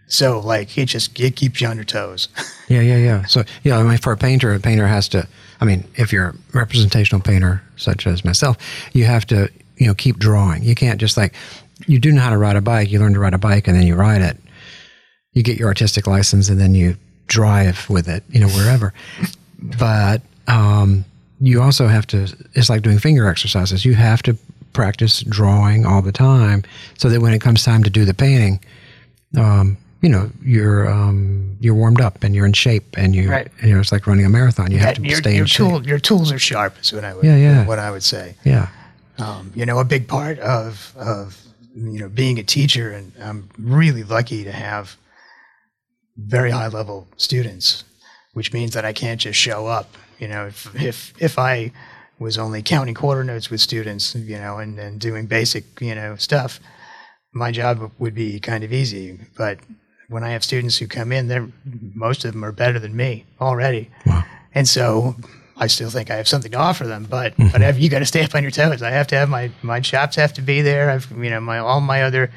So 0.08 0.40
like 0.40 0.78
it 0.78 0.86
just 0.88 1.18
it 1.20 1.36
keeps 1.36 1.62
you 1.62 1.68
on 1.68 1.76
your 1.76 1.86
toes. 1.86 2.28
Yeah, 2.70 2.82
yeah, 2.82 2.98
yeah. 2.98 3.26
So 3.26 3.44
yeah, 3.64 3.80
I 3.80 3.84
mean, 3.84 3.98
for 3.98 4.12
a 4.14 4.18
painter, 4.18 4.54
a 4.54 4.60
painter 4.60 4.86
has 4.86 5.08
to. 5.10 5.28
I 5.60 5.66
mean, 5.66 5.86
if 5.96 6.14
you're 6.14 6.28
a 6.28 6.36
representational 6.54 7.20
painter 7.20 7.64
such 7.78 8.06
as 8.06 8.24
myself, 8.24 8.58
you 8.94 9.06
have 9.06 9.26
to 9.26 9.50
you 9.80 9.88
know 9.88 9.96
keep 9.96 10.18
drawing. 10.20 10.62
You 10.64 10.76
can't 10.76 11.00
just 11.02 11.18
like 11.18 11.34
you 11.88 11.98
do 11.98 12.12
know 12.12 12.22
how 12.22 12.30
to 12.30 12.38
ride 12.38 12.56
a 12.58 12.62
bike. 12.62 12.92
You 12.92 13.00
learn 13.00 13.14
to 13.14 13.20
ride 13.20 13.34
a 13.34 13.38
bike 13.40 13.68
and 13.68 13.76
then 13.76 13.88
you 13.88 13.96
ride 13.96 14.22
it. 14.22 14.38
You 15.34 15.42
get 15.44 15.58
your 15.58 15.68
artistic 15.70 16.06
license 16.08 16.50
and 16.50 16.60
then 16.60 16.76
you 16.76 16.98
drive 17.28 17.90
with 17.90 18.08
it. 18.08 18.24
You 18.30 18.42
know 18.42 18.50
wherever. 18.50 18.94
but 19.80 20.22
um, 20.48 21.06
you 21.40 21.62
also 21.62 21.88
have 21.88 22.06
to. 22.08 22.28
It's 22.54 22.70
like 22.70 22.82
doing 22.82 23.00
finger 23.00 23.28
exercises. 23.28 23.86
You 23.86 23.96
have 23.96 24.22
to 24.24 24.38
practice 24.74 25.22
drawing 25.22 25.86
all 25.86 26.02
the 26.02 26.12
time 26.12 26.64
so 26.98 27.10
that 27.10 27.22
when 27.22 27.34
it 27.34 27.40
comes 27.42 27.64
time 27.64 27.84
to 27.84 27.90
do 27.90 28.06
the 28.06 28.14
painting. 28.14 28.60
Um, 29.38 29.78
you 30.02 30.08
know 30.10 30.32
you're 30.42 30.90
um, 30.90 31.58
you're 31.60 31.76
warmed 31.76 32.00
up 32.02 32.24
and 32.24 32.34
you're 32.34 32.46
in 32.46 32.54
shape 32.54 32.96
and 32.98 33.14
you 33.14 33.30
Right. 33.30 33.52
you 33.62 33.74
know 33.74 33.82
it's 33.82 33.92
like 33.92 34.08
running 34.08 34.26
a 34.26 34.30
marathon. 34.30 34.72
You 34.72 34.78
have 34.80 34.96
to 34.96 35.02
your, 35.04 35.18
stay 35.18 35.34
your 35.34 35.42
in 35.42 35.48
shape. 35.48 35.86
your 35.86 36.00
tools 36.00 36.32
are 36.32 36.40
sharp. 36.40 36.80
Is 36.82 36.94
what 36.94 37.04
I 37.04 37.14
would 37.14 37.26
Yeah, 37.26 37.36
yeah. 37.36 37.66
what 37.68 37.80
I 37.80 37.92
would 37.92 38.02
say. 38.04 38.36
Yeah, 38.46 38.70
Um, 39.20 39.52
you 39.56 39.66
know, 39.66 39.80
a 39.80 39.86
big 39.86 40.08
part 40.08 40.40
of 40.40 40.94
of 40.98 41.42
you 41.76 42.00
know 42.00 42.10
being 42.10 42.40
a 42.40 42.44
teacher, 42.44 42.92
and 42.92 43.12
I'm 43.22 43.50
really 43.58 44.04
lucky 44.04 44.44
to 44.44 44.52
have 44.52 44.98
very 46.18 46.52
high 46.52 46.68
level 46.68 47.08
students, 47.18 47.84
which 48.34 48.54
means 48.54 48.74
that 48.74 48.86
I 48.86 48.94
can't 48.94 49.22
just 49.22 49.40
show 49.40 49.68
up. 49.68 49.96
You 50.20 50.28
know, 50.28 50.48
if 50.48 50.74
if 50.82 51.14
if 51.20 51.40
I 51.40 51.72
was 52.20 52.38
only 52.38 52.62
counting 52.62 52.94
quarter 52.94 53.24
notes 53.24 53.50
with 53.50 53.62
students, 53.62 54.14
you 54.14 54.38
know, 54.38 54.58
and, 54.58 54.78
and 54.78 55.00
doing 55.00 55.26
basic, 55.26 55.80
you 55.80 55.96
know, 55.96 56.16
stuff, 56.18 56.60
my 57.32 57.52
job 57.52 57.92
would 57.98 58.14
be 58.14 58.40
kind 58.40 58.64
of 58.64 58.74
easy. 58.74 59.20
But 59.38 59.60
when 60.10 60.24
I 60.24 60.32
have 60.32 60.44
students 60.44 60.78
who 60.78 60.88
come 60.88 61.12
in, 61.12 61.28
they're 61.28 61.48
most 61.96 62.26
of 62.26 62.34
them 62.34 62.44
are 62.44 62.52
better 62.52 62.80
than 62.80 62.96
me 62.96 63.26
already. 63.40 63.90
Wow. 64.06 64.26
And 64.54 64.68
so 64.68 65.16
I 65.60 65.68
still 65.68 65.90
think 65.90 66.10
I 66.10 66.16
have 66.16 66.28
something 66.28 66.52
to 66.54 66.58
offer 66.58 66.88
them, 66.88 67.06
but 67.10 67.34
but 67.38 67.62
have, 67.62 67.78
you 67.78 67.90
got 67.90 68.00
to 68.00 68.06
stay 68.06 68.24
up 68.24 68.34
on 68.34 68.44
your 68.44 68.52
toes. 68.52 68.82
I 68.82 68.92
have 68.92 69.08
to 69.08 69.16
have 69.16 69.30
my 69.30 69.52
my 69.62 69.82
chops 69.82 70.16
have 70.16 70.34
to 70.34 70.42
be 70.42 70.62
there. 70.62 70.90
I've 70.90 71.12
you 71.12 71.30
know 71.30 71.42
my 71.42 71.60
all 71.60 71.82
my 71.82 72.04
other 72.04 72.32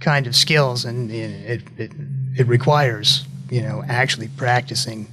kind 0.00 0.26
of 0.28 0.36
skills, 0.36 0.84
and 0.84 1.10
it 1.10 1.62
it 1.76 1.92
it 2.38 2.46
requires 2.46 3.26
you 3.50 3.62
know 3.62 3.82
actually 3.88 4.28
practicing 4.28 5.08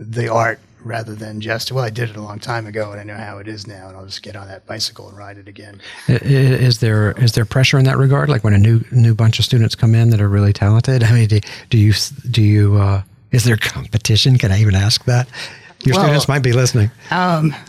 the 0.00 0.28
art 0.28 0.58
rather 0.84 1.14
than 1.14 1.40
just 1.40 1.70
well 1.70 1.84
I 1.84 1.90
did 1.90 2.10
it 2.10 2.16
a 2.16 2.20
long 2.20 2.40
time 2.40 2.66
ago 2.66 2.90
and 2.90 3.00
I 3.00 3.04
know 3.04 3.16
how 3.16 3.38
it 3.38 3.46
is 3.46 3.68
now, 3.68 3.86
and 3.86 3.96
I'll 3.96 4.06
just 4.06 4.24
get 4.24 4.34
on 4.34 4.48
that 4.48 4.66
bicycle 4.66 5.08
and 5.08 5.16
ride 5.16 5.38
it 5.38 5.46
again. 5.46 5.80
Is 6.08 6.80
there 6.80 7.12
is 7.12 7.32
there 7.32 7.44
pressure 7.44 7.78
in 7.78 7.84
that 7.84 7.96
regard? 7.96 8.28
Like 8.28 8.42
when 8.42 8.54
a 8.54 8.58
new 8.58 8.82
new 8.90 9.14
bunch 9.14 9.38
of 9.38 9.44
students 9.44 9.76
come 9.76 9.94
in 9.94 10.10
that 10.10 10.20
are 10.20 10.28
really 10.28 10.52
talented. 10.52 11.04
I 11.04 11.12
mean, 11.12 11.28
do, 11.28 11.38
do 11.70 11.78
you 11.78 11.92
do 12.28 12.42
you 12.42 12.76
uh, 12.76 13.02
is 13.30 13.44
there 13.44 13.56
competition? 13.56 14.36
Can 14.36 14.50
I 14.50 14.60
even 14.60 14.74
ask 14.74 15.04
that? 15.04 15.28
Your 15.84 15.96
Well- 15.96 16.04
students 16.04 16.28
might 16.28 16.42
be 16.42 16.52
listening. 16.52 16.90
Um, 17.10 17.54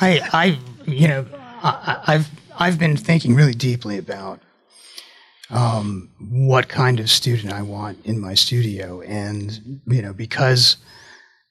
I, 0.00 0.20
I, 0.32 0.58
you 0.86 1.08
know, 1.08 1.26
I, 1.62 2.02
I've 2.06 2.30
I've 2.58 2.78
been 2.78 2.96
thinking 2.96 3.34
really 3.34 3.54
deeply 3.54 3.98
about 3.98 4.40
um, 5.50 6.10
what 6.20 6.68
kind 6.68 7.00
of 7.00 7.10
student 7.10 7.52
I 7.52 7.62
want 7.62 8.04
in 8.04 8.20
my 8.20 8.34
studio, 8.34 9.00
and 9.02 9.80
you 9.86 10.02
know, 10.02 10.12
because 10.12 10.76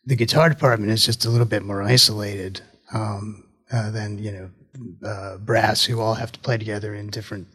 the 0.06 0.16
guitar 0.16 0.50
department 0.50 0.92
is 0.92 1.06
just 1.06 1.26
a 1.26 1.30
little 1.30 1.46
bit 1.46 1.64
more 1.64 1.82
isolated 1.82 2.62
um, 2.94 3.44
uh, 3.72 3.92
than 3.92 4.18
you 4.20 4.32
know 4.32 5.08
uh, 5.08 5.38
brass, 5.38 5.84
who 5.84 6.00
all 6.00 6.14
have 6.16 6.32
to 6.32 6.40
play 6.40 6.58
together 6.58 6.94
in 6.94 7.08
different 7.10 7.48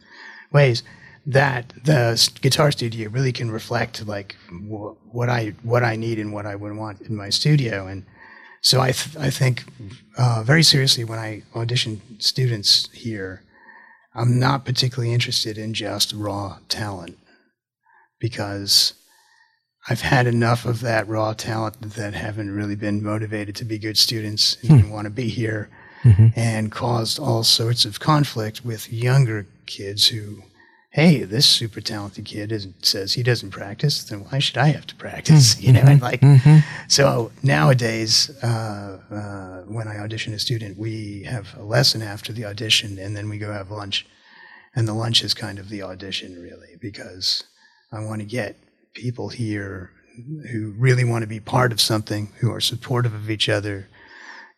ways. 0.51 0.83
That 1.27 1.73
the 1.83 2.29
guitar 2.41 2.71
studio 2.71 3.09
really 3.09 3.31
can 3.31 3.49
reflect 3.49 4.05
like 4.05 4.35
wh- 4.49 4.93
what 5.13 5.27
I 5.29 5.53
what 5.63 5.83
I 5.83 5.95
need 5.95 6.19
and 6.19 6.31
what 6.33 6.45
I 6.45 6.55
would 6.55 6.75
want 6.75 7.01
in 7.01 7.15
my 7.15 7.29
studio, 7.29 7.87
and 7.87 8.05
so 8.61 8.79
I 8.79 8.91
th- 8.91 9.17
I 9.17 9.29
think 9.31 9.63
uh, 10.17 10.43
very 10.45 10.61
seriously 10.63 11.03
when 11.03 11.17
I 11.19 11.41
audition 11.55 12.01
students 12.19 12.89
here, 12.93 13.41
I'm 14.13 14.39
not 14.39 14.65
particularly 14.65 15.13
interested 15.13 15.57
in 15.57 15.73
just 15.73 16.13
raw 16.13 16.59
talent 16.69 17.17
because 18.19 18.93
I've 19.89 20.01
had 20.01 20.27
enough 20.27 20.65
of 20.65 20.81
that 20.81 21.07
raw 21.07 21.33
talent 21.33 21.81
that 21.95 22.13
haven't 22.13 22.51
really 22.51 22.75
been 22.75 23.03
motivated 23.03 23.55
to 23.57 23.65
be 23.65 23.77
good 23.77 23.97
students 23.97 24.57
and 24.67 24.91
want 24.91 25.05
to 25.05 25.11
be 25.11 25.27
here 25.29 25.69
and 26.35 26.71
caused 26.71 27.17
all 27.19 27.43
sorts 27.43 27.83
of 27.83 27.99
conflict 27.99 28.63
with 28.63 28.93
younger 28.93 29.47
kids 29.65 30.07
who, 30.07 30.43
hey, 30.95 31.23
this 31.23 31.45
super 31.45 31.81
talented 31.81 32.23
kid 32.23 32.53
isn't, 32.53 32.85
says 32.85 33.11
he 33.11 33.21
doesn't 33.21 33.49
practice, 33.51 34.05
then 34.05 34.21
why 34.21 34.39
should 34.39 34.57
I 34.57 34.67
have 34.67 34.87
to 34.87 34.95
practice? 34.95 35.59
You 35.65 35.73
know, 35.73 35.81
and 35.81 36.01
like, 36.01 36.23
so 36.87 37.33
nowadays, 37.43 38.31
uh, 38.41 38.99
uh, 39.11 39.61
when 39.63 39.89
I 39.89 39.97
audition 39.97 40.33
a 40.33 40.39
student, 40.39 40.77
we 40.77 41.23
have 41.23 41.53
a 41.57 41.63
lesson 41.63 42.01
after 42.01 42.31
the 42.31 42.45
audition 42.45 42.97
and 42.97 43.13
then 43.13 43.27
we 43.27 43.37
go 43.37 43.51
have 43.51 43.71
lunch. 43.71 44.05
And 44.73 44.87
the 44.87 44.93
lunch 44.93 45.21
is 45.21 45.33
kind 45.33 45.59
of 45.59 45.67
the 45.67 45.81
audition, 45.81 46.41
really, 46.41 46.77
because 46.79 47.43
I 47.91 47.99
want 47.99 48.21
to 48.21 48.25
get 48.25 48.55
people 48.93 49.27
here 49.27 49.91
who 50.49 50.73
really 50.77 51.03
want 51.03 51.23
to 51.23 51.27
be 51.27 51.41
part 51.41 51.73
of 51.73 51.81
something, 51.81 52.31
who 52.39 52.53
are 52.53 52.61
supportive 52.61 53.13
of 53.13 53.29
each 53.29 53.49
other, 53.49 53.89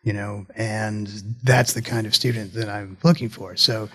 you 0.04 0.12
know, 0.12 0.46
and 0.54 1.08
that's 1.42 1.72
the 1.72 1.82
kind 1.82 2.06
of 2.06 2.14
student 2.14 2.54
that 2.54 2.68
I'm 2.68 2.96
looking 3.02 3.28
for. 3.28 3.56
So 3.56 3.88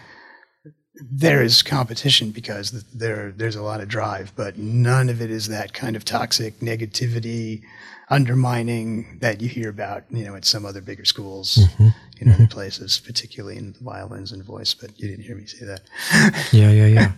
there 0.95 1.41
is 1.41 1.63
competition 1.63 2.31
because 2.31 2.71
there 2.93 3.31
there's 3.31 3.55
a 3.55 3.63
lot 3.63 3.81
of 3.81 3.87
drive, 3.87 4.31
but 4.35 4.57
none 4.57 5.09
of 5.09 5.21
it 5.21 5.31
is 5.31 5.47
that 5.47 5.73
kind 5.73 5.95
of 5.95 6.05
toxic 6.05 6.59
negativity, 6.59 7.63
undermining 8.09 9.17
that 9.19 9.41
you 9.41 9.49
hear 9.49 9.69
about, 9.69 10.03
you 10.11 10.23
know, 10.23 10.35
at 10.35 10.45
some 10.45 10.65
other 10.65 10.81
bigger 10.81 11.05
schools, 11.05 11.59
in 12.19 12.31
other 12.31 12.47
places, 12.47 13.01
particularly 13.03 13.57
in 13.57 13.73
the 13.73 13.83
violins 13.83 14.31
and 14.31 14.43
voice. 14.43 14.73
But 14.73 14.99
you 14.99 15.07
didn't 15.07 15.25
hear 15.25 15.35
me 15.35 15.45
say 15.45 15.65
that. 15.65 15.81
Yeah, 16.51 16.69
yeah, 16.69 16.85
yeah. 16.85 17.11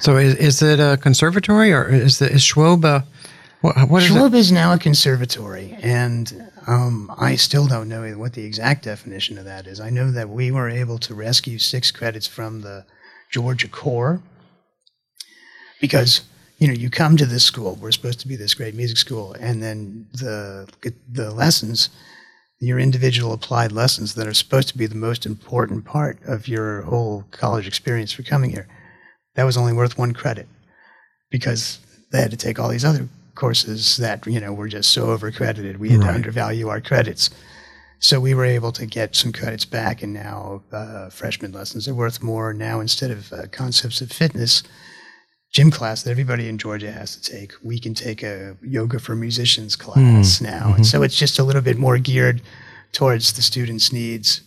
so 0.00 0.16
is 0.16 0.34
is 0.36 0.62
it 0.62 0.80
a 0.80 0.96
conservatory 0.96 1.72
or 1.72 1.86
is 1.86 2.18
the 2.18 2.30
is 2.30 2.42
Schwob? 2.42 2.84
A, 2.84 3.06
what, 3.60 3.76
what 3.90 4.02
is 4.02 4.10
Schwob 4.10 4.34
is 4.34 4.50
now 4.50 4.72
a 4.72 4.78
conservatory, 4.78 5.76
and 5.82 6.50
um, 6.66 7.12
I 7.18 7.36
still 7.36 7.66
don't 7.66 7.88
know 7.88 8.10
what 8.12 8.32
the 8.32 8.44
exact 8.44 8.84
definition 8.84 9.36
of 9.36 9.44
that 9.44 9.66
is. 9.66 9.80
I 9.80 9.90
know 9.90 10.10
that 10.12 10.30
we 10.30 10.50
were 10.50 10.70
able 10.70 10.98
to 11.00 11.14
rescue 11.14 11.58
six 11.58 11.90
credits 11.90 12.26
from 12.26 12.62
the 12.62 12.86
Georgia 13.30 13.68
core 13.68 14.22
because 15.80 16.22
you 16.58 16.66
know 16.66 16.74
you 16.74 16.90
come 16.90 17.16
to 17.16 17.26
this 17.26 17.44
school. 17.44 17.76
We're 17.80 17.92
supposed 17.92 18.20
to 18.20 18.28
be 18.28 18.36
this 18.36 18.54
great 18.54 18.74
music 18.74 18.96
school, 18.96 19.34
and 19.38 19.62
then 19.62 20.06
the 20.12 20.68
the 21.10 21.30
lessons, 21.30 21.88
your 22.58 22.78
individual 22.78 23.32
applied 23.32 23.72
lessons 23.72 24.14
that 24.14 24.26
are 24.26 24.34
supposed 24.34 24.68
to 24.68 24.78
be 24.78 24.86
the 24.86 24.94
most 24.94 25.24
important 25.24 25.84
part 25.84 26.18
of 26.26 26.48
your 26.48 26.82
whole 26.82 27.24
college 27.30 27.66
experience 27.66 28.12
for 28.12 28.22
coming 28.22 28.50
here, 28.50 28.66
that 29.34 29.44
was 29.44 29.56
only 29.56 29.72
worth 29.72 29.98
one 29.98 30.12
credit 30.12 30.48
because 31.30 31.78
they 32.10 32.20
had 32.20 32.30
to 32.30 32.36
take 32.36 32.58
all 32.58 32.68
these 32.68 32.84
other 32.84 33.08
courses 33.34 33.98
that 33.98 34.26
you 34.26 34.40
know 34.40 34.52
were 34.52 34.68
just 34.68 34.90
so 34.90 35.16
overcredited. 35.16 35.76
We 35.76 35.90
had 35.90 36.00
to 36.00 36.08
undervalue 36.08 36.68
our 36.68 36.80
credits. 36.80 37.30
So 38.00 38.20
we 38.20 38.34
were 38.34 38.44
able 38.44 38.72
to 38.72 38.86
get 38.86 39.16
some 39.16 39.32
credits 39.32 39.64
back, 39.64 40.02
and 40.02 40.12
now 40.12 40.62
uh, 40.72 41.10
freshman 41.10 41.52
lessons 41.52 41.88
are 41.88 41.94
worth 41.94 42.22
more. 42.22 42.52
Now 42.54 42.80
instead 42.80 43.10
of 43.10 43.32
uh, 43.32 43.46
concepts 43.50 44.00
of 44.00 44.12
fitness, 44.12 44.62
gym 45.52 45.70
class 45.70 46.02
that 46.02 46.10
everybody 46.10 46.48
in 46.48 46.58
Georgia 46.58 46.92
has 46.92 47.16
to 47.16 47.32
take, 47.32 47.52
we 47.62 47.80
can 47.80 47.94
take 47.94 48.22
a 48.22 48.56
yoga 48.62 48.98
for 48.98 49.16
musicians 49.16 49.74
class 49.76 50.40
now, 50.40 50.74
and 50.74 50.86
so 50.86 51.02
it's 51.02 51.16
just 51.16 51.38
a 51.38 51.42
little 51.42 51.62
bit 51.62 51.76
more 51.78 51.98
geared 51.98 52.40
towards 52.92 53.32
the 53.32 53.42
students' 53.42 53.92
needs. 53.92 54.42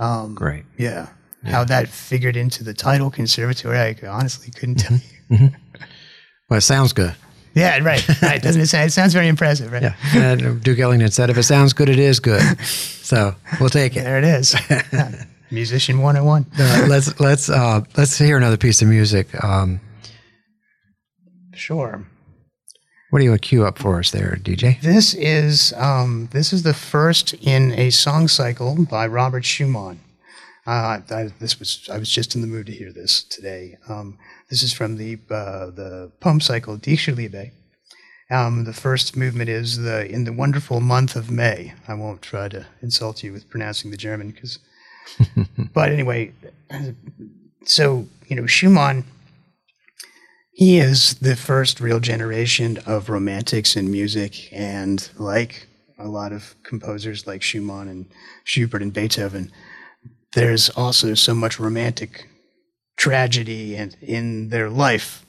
Um, 0.00 0.34
Great. 0.34 0.64
yeah. 0.78 1.08
How 1.44 1.64
that 1.64 1.88
figured 1.88 2.36
into 2.36 2.62
the 2.62 2.72
title 2.72 3.10
conservatory, 3.10 3.76
I 3.76 3.96
honestly 4.06 4.52
couldn't 4.52 4.76
tell 4.76 4.98
you. 5.28 5.50
Well, 6.48 6.58
it 6.58 6.62
sounds 6.62 6.92
good. 6.92 7.16
Yeah, 7.54 7.78
right, 7.84 8.22
right. 8.22 8.42
Doesn't 8.42 8.62
it 8.62 8.66
sound? 8.68 8.86
It 8.88 8.92
sounds 8.92 9.12
very 9.12 9.28
impressive, 9.28 9.70
right? 9.72 9.82
Yeah. 9.82 9.94
And 10.14 10.62
Duke 10.62 10.78
Ellington 10.78 11.10
said, 11.10 11.28
if 11.30 11.36
it 11.36 11.42
sounds 11.42 11.72
good, 11.72 11.88
it 11.88 11.98
is 11.98 12.18
good. 12.20 12.42
So 13.02 13.34
we'll 13.60 13.68
take 13.68 13.94
it. 13.96 14.04
There 14.04 14.18
it 14.18 14.24
is. 14.24 14.54
Musician 15.50 15.98
101. 16.00 16.46
Uh, 16.58 16.86
let's 16.88 17.20
let's 17.20 17.50
uh, 17.50 17.82
let's 17.96 18.16
hear 18.16 18.38
another 18.38 18.56
piece 18.56 18.80
of 18.80 18.88
music. 18.88 19.28
Um, 19.44 19.80
Sure. 21.54 22.06
what 23.10 23.18
do 23.18 23.24
you 23.24 23.30
want 23.30 23.42
to 23.42 23.48
cue 23.48 23.64
up 23.66 23.78
for 23.78 23.98
us 23.98 24.10
there, 24.10 24.38
DJ? 24.42 24.80
This 24.80 25.12
is 25.14 25.74
um, 25.76 26.28
this 26.32 26.52
is 26.52 26.62
the 26.62 26.72
first 26.74 27.34
in 27.34 27.72
a 27.72 27.90
song 27.90 28.28
cycle 28.28 28.86
by 28.86 29.06
Robert 29.06 29.44
Schumann. 29.44 30.00
Uh, 30.66 31.00
I, 31.10 31.30
this 31.40 31.58
was 31.58 31.88
I 31.92 31.98
was 31.98 32.08
just 32.08 32.34
in 32.34 32.40
the 32.40 32.46
mood 32.46 32.66
to 32.66 32.72
hear 32.72 32.92
this 32.92 33.22
today. 33.22 33.76
Um, 33.88 34.16
this 34.52 34.62
is 34.62 34.74
from 34.74 34.98
the 34.98 35.18
uh, 35.30 35.70
the 35.70 36.12
poem 36.20 36.38
cycle 36.38 36.76
Dichterliebe. 36.76 37.52
Um, 38.30 38.64
the 38.64 38.74
first 38.74 39.16
movement 39.16 39.48
is 39.48 39.78
the 39.78 40.06
in 40.06 40.24
the 40.24 40.32
wonderful 40.34 40.78
month 40.78 41.16
of 41.16 41.30
May. 41.30 41.72
I 41.88 41.94
won't 41.94 42.20
try 42.20 42.50
to 42.50 42.66
insult 42.82 43.22
you 43.22 43.32
with 43.32 43.48
pronouncing 43.48 43.90
the 43.90 43.96
German 43.96 44.30
because, 44.30 44.58
but 45.72 45.90
anyway, 45.90 46.32
so 47.64 48.06
you 48.28 48.36
know 48.36 48.46
Schumann 48.46 49.04
he 50.52 50.78
is 50.78 51.14
the 51.14 51.34
first 51.34 51.80
real 51.80 51.98
generation 51.98 52.76
of 52.84 53.08
romantics 53.08 53.74
in 53.74 53.90
music, 53.90 54.52
and 54.52 55.08
like 55.16 55.66
a 55.98 56.08
lot 56.08 56.30
of 56.30 56.54
composers 56.62 57.26
like 57.26 57.40
Schumann 57.40 57.88
and 57.88 58.04
Schubert 58.44 58.82
and 58.82 58.92
Beethoven, 58.92 59.50
there's 60.34 60.68
also 60.68 61.14
so 61.14 61.34
much 61.34 61.58
romantic 61.58 62.28
tragedy 62.96 63.76
and 63.76 63.96
in 64.00 64.48
their 64.50 64.68
life 64.68 65.24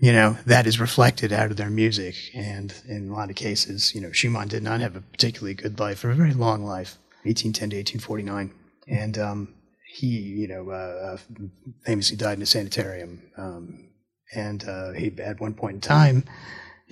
you 0.00 0.12
know 0.12 0.36
that 0.46 0.66
is 0.66 0.80
reflected 0.80 1.32
out 1.32 1.50
of 1.50 1.56
their 1.56 1.70
music. 1.70 2.16
And 2.34 2.74
in 2.88 3.08
a 3.08 3.12
lot 3.12 3.30
of 3.30 3.36
cases 3.36 3.94
you 3.94 4.00
know 4.00 4.12
schumann 4.12 4.48
did 4.48 4.62
not 4.62 4.80
have 4.80 4.96
a 4.96 5.00
particularly 5.00 5.54
good 5.54 5.78
life 5.78 6.04
or 6.04 6.10
a 6.10 6.14
very 6.14 6.34
long 6.34 6.64
life 6.64 6.98
1810 7.24 7.70
to 7.70 7.76
1849 7.76 8.52
and 8.88 9.18
um, 9.18 9.54
he 9.86 10.06
you 10.06 10.48
know 10.48 10.70
uh, 10.70 11.14
uh, 11.14 11.16
famously 11.84 12.16
died 12.16 12.36
in 12.38 12.42
a 12.42 12.46
sanitarium. 12.46 13.22
Um, 13.36 13.88
and 14.34 14.66
uh, 14.66 14.92
he 14.92 15.12
at 15.20 15.40
one 15.40 15.54
point 15.54 15.74
in 15.76 15.80
time 15.80 16.24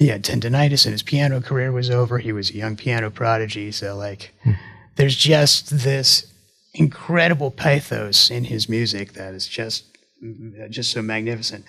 he 0.00 0.08
had 0.08 0.24
tendonitis 0.24 0.86
and 0.86 0.92
his 0.92 1.02
piano 1.02 1.40
career 1.40 1.72
was 1.72 1.90
over. 1.90 2.18
He 2.18 2.32
was 2.32 2.50
a 2.50 2.54
young 2.54 2.76
piano 2.76 3.10
prodigy. 3.10 3.70
So 3.72 3.96
like 3.96 4.32
hmm. 4.42 4.52
there's 4.96 5.16
just 5.16 5.70
this 5.70 6.32
incredible 6.72 7.50
pathos 7.50 8.30
in 8.30 8.44
his 8.44 8.68
music 8.68 9.12
that 9.14 9.34
is 9.34 9.46
just 9.46 9.89
just 10.70 10.92
so 10.92 11.02
magnificent. 11.02 11.64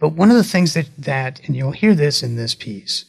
But 0.00 0.10
one 0.10 0.30
of 0.30 0.36
the 0.36 0.44
things 0.44 0.74
that, 0.74 0.88
that, 0.98 1.40
and 1.46 1.56
you'll 1.56 1.72
hear 1.72 1.94
this 1.94 2.22
in 2.22 2.36
this 2.36 2.54
piece, 2.54 3.04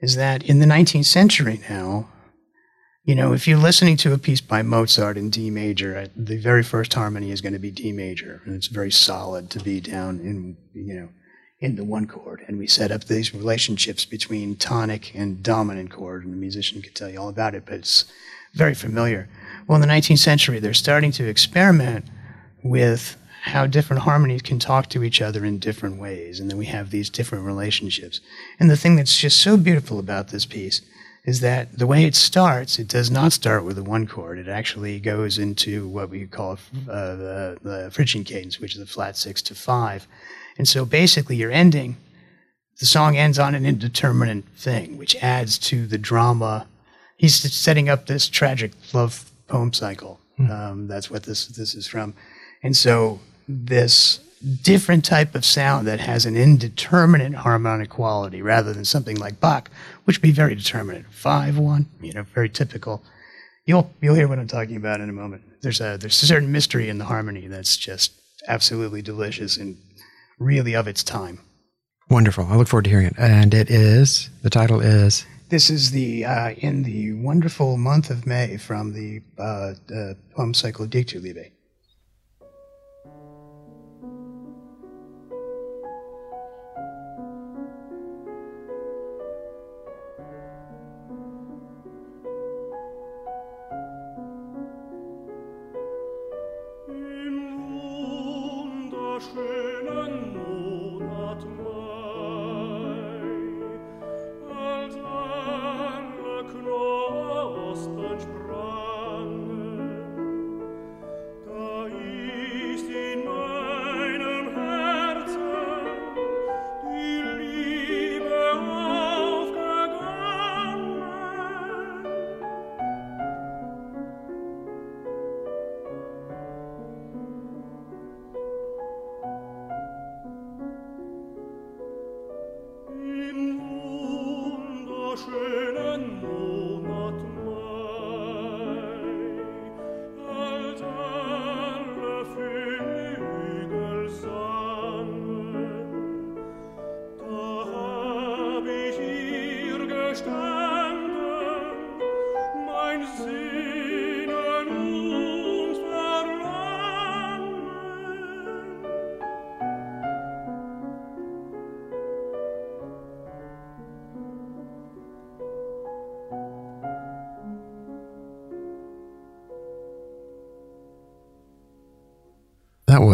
is 0.00 0.16
that 0.16 0.42
in 0.42 0.58
the 0.58 0.66
19th 0.66 1.06
century 1.06 1.60
now, 1.68 2.08
you 3.04 3.14
know, 3.14 3.32
if 3.32 3.48
you're 3.48 3.58
listening 3.58 3.96
to 3.98 4.12
a 4.12 4.18
piece 4.18 4.40
by 4.40 4.62
Mozart 4.62 5.16
in 5.16 5.30
D 5.30 5.50
major, 5.50 5.96
uh, 5.96 6.08
the 6.14 6.36
very 6.36 6.62
first 6.62 6.92
harmony 6.92 7.30
is 7.30 7.40
going 7.40 7.54
to 7.54 7.58
be 7.58 7.70
D 7.70 7.92
major, 7.92 8.42
and 8.44 8.54
it's 8.54 8.66
very 8.66 8.90
solid 8.90 9.50
to 9.50 9.58
be 9.58 9.80
down 9.80 10.20
in, 10.20 10.56
you 10.74 10.94
know, 10.94 11.08
in 11.60 11.76
the 11.76 11.84
one 11.84 12.06
chord. 12.06 12.44
And 12.46 12.58
we 12.58 12.66
set 12.66 12.92
up 12.92 13.04
these 13.04 13.34
relationships 13.34 14.04
between 14.04 14.56
tonic 14.56 15.14
and 15.14 15.42
dominant 15.42 15.90
chord, 15.90 16.24
and 16.24 16.32
the 16.32 16.38
musician 16.38 16.82
could 16.82 16.94
tell 16.94 17.08
you 17.08 17.18
all 17.18 17.30
about 17.30 17.54
it, 17.54 17.64
but 17.64 17.74
it's 17.74 18.04
very 18.54 18.74
familiar. 18.74 19.28
Well, 19.66 19.80
in 19.80 19.88
the 19.88 19.92
19th 19.92 20.18
century, 20.18 20.58
they're 20.58 20.74
starting 20.74 21.12
to 21.12 21.26
experiment 21.26 22.04
with 22.62 23.16
how 23.42 23.66
different 23.66 24.02
harmonies 24.02 24.42
can 24.42 24.58
talk 24.58 24.88
to 24.90 25.02
each 25.02 25.22
other 25.22 25.44
in 25.44 25.58
different 25.58 25.98
ways, 25.98 26.40
and 26.40 26.50
then 26.50 26.58
we 26.58 26.66
have 26.66 26.90
these 26.90 27.08
different 27.08 27.44
relationships. 27.44 28.20
And 28.58 28.70
the 28.70 28.76
thing 28.76 28.96
that's 28.96 29.18
just 29.18 29.38
so 29.38 29.56
beautiful 29.56 29.98
about 29.98 30.28
this 30.28 30.46
piece 30.46 30.82
is 31.24 31.40
that 31.40 31.78
the 31.78 31.86
way 31.86 32.04
it 32.04 32.14
starts, 32.14 32.78
it 32.78 32.88
does 32.88 33.10
not 33.10 33.32
start 33.32 33.64
with 33.64 33.78
a 33.78 33.82
one 33.82 34.06
chord. 34.06 34.38
It 34.38 34.48
actually 34.48 35.00
goes 35.00 35.38
into 35.38 35.86
what 35.88 36.10
we 36.10 36.26
call 36.26 36.52
uh, 36.52 37.16
the, 37.16 37.58
the 37.62 37.90
Phrygian 37.92 38.24
cadence, 38.24 38.58
which 38.58 38.74
is 38.74 38.80
a 38.80 38.86
flat 38.86 39.16
six 39.16 39.42
to 39.42 39.54
five. 39.54 40.06
And 40.56 40.66
so 40.66 40.84
basically, 40.84 41.36
you're 41.36 41.52
ending, 41.52 41.96
the 42.78 42.86
song 42.86 43.16
ends 43.16 43.38
on 43.38 43.54
an 43.54 43.66
indeterminate 43.66 44.44
thing, 44.56 44.96
which 44.96 45.14
adds 45.16 45.58
to 45.58 45.86
the 45.86 45.98
drama. 45.98 46.66
He's 47.16 47.36
setting 47.52 47.88
up 47.88 48.06
this 48.06 48.28
tragic 48.28 48.72
love 48.94 49.30
poem 49.46 49.72
cycle. 49.72 50.20
Mm. 50.38 50.50
Um, 50.50 50.88
that's 50.88 51.10
what 51.10 51.24
this 51.24 51.46
this 51.48 51.74
is 51.74 51.86
from. 51.86 52.14
And 52.62 52.76
so 52.76 53.20
this 53.66 54.20
different 54.62 55.04
type 55.04 55.34
of 55.34 55.44
sound 55.44 55.86
that 55.86 56.00
has 56.00 56.24
an 56.24 56.36
indeterminate 56.36 57.34
harmonic 57.34 57.90
quality 57.90 58.40
rather 58.40 58.72
than 58.72 58.84
something 58.84 59.16
like 59.16 59.40
Bach, 59.40 59.70
which 60.04 60.18
would 60.18 60.22
be 60.22 60.30
very 60.30 60.54
determinate. 60.54 61.04
Five 61.10 61.58
one, 61.58 61.86
you 62.00 62.12
know, 62.12 62.22
very 62.34 62.48
typical. 62.48 63.02
You'll 63.66 63.92
you'll 64.00 64.14
hear 64.14 64.28
what 64.28 64.38
I'm 64.38 64.48
talking 64.48 64.76
about 64.76 65.00
in 65.00 65.08
a 65.08 65.12
moment. 65.12 65.42
There's 65.62 65.80
a 65.80 65.98
there's 66.00 66.22
a 66.22 66.26
certain 66.26 66.50
mystery 66.50 66.88
in 66.88 66.98
the 66.98 67.04
harmony 67.04 67.46
that's 67.46 67.76
just 67.76 68.12
absolutely 68.48 69.02
delicious 69.02 69.56
and 69.56 69.76
really 70.38 70.74
of 70.74 70.88
its 70.88 71.04
time. 71.04 71.40
Wonderful. 72.08 72.46
I 72.46 72.56
look 72.56 72.68
forward 72.68 72.84
to 72.84 72.90
hearing 72.90 73.06
it. 73.06 73.14
And 73.18 73.54
it 73.54 73.70
is 73.70 74.30
the 74.42 74.50
title 74.50 74.80
is. 74.80 75.26
This 75.50 75.68
is 75.68 75.90
the 75.90 76.24
uh, 76.24 76.50
in 76.52 76.82
the 76.84 77.12
wonderful 77.12 77.76
month 77.76 78.08
of 78.10 78.26
May 78.26 78.56
from 78.56 78.94
the 78.94 79.20
uh, 79.38 79.74
uh, 79.94 80.14
poem 80.34 80.54
cycle 80.54 80.86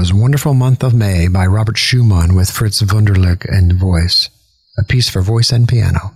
was 0.06 0.14
Wonderful 0.14 0.54
Month 0.54 0.84
of 0.84 0.94
May 0.94 1.26
by 1.26 1.46
Robert 1.46 1.76
Schumann 1.76 2.36
with 2.36 2.48
Fritz 2.48 2.80
Wunderlich 2.80 3.44
and 3.44 3.72
voice, 3.72 4.28
a 4.78 4.84
piece 4.84 5.08
for 5.08 5.20
voice 5.20 5.50
and 5.50 5.66
piano. 5.66 6.14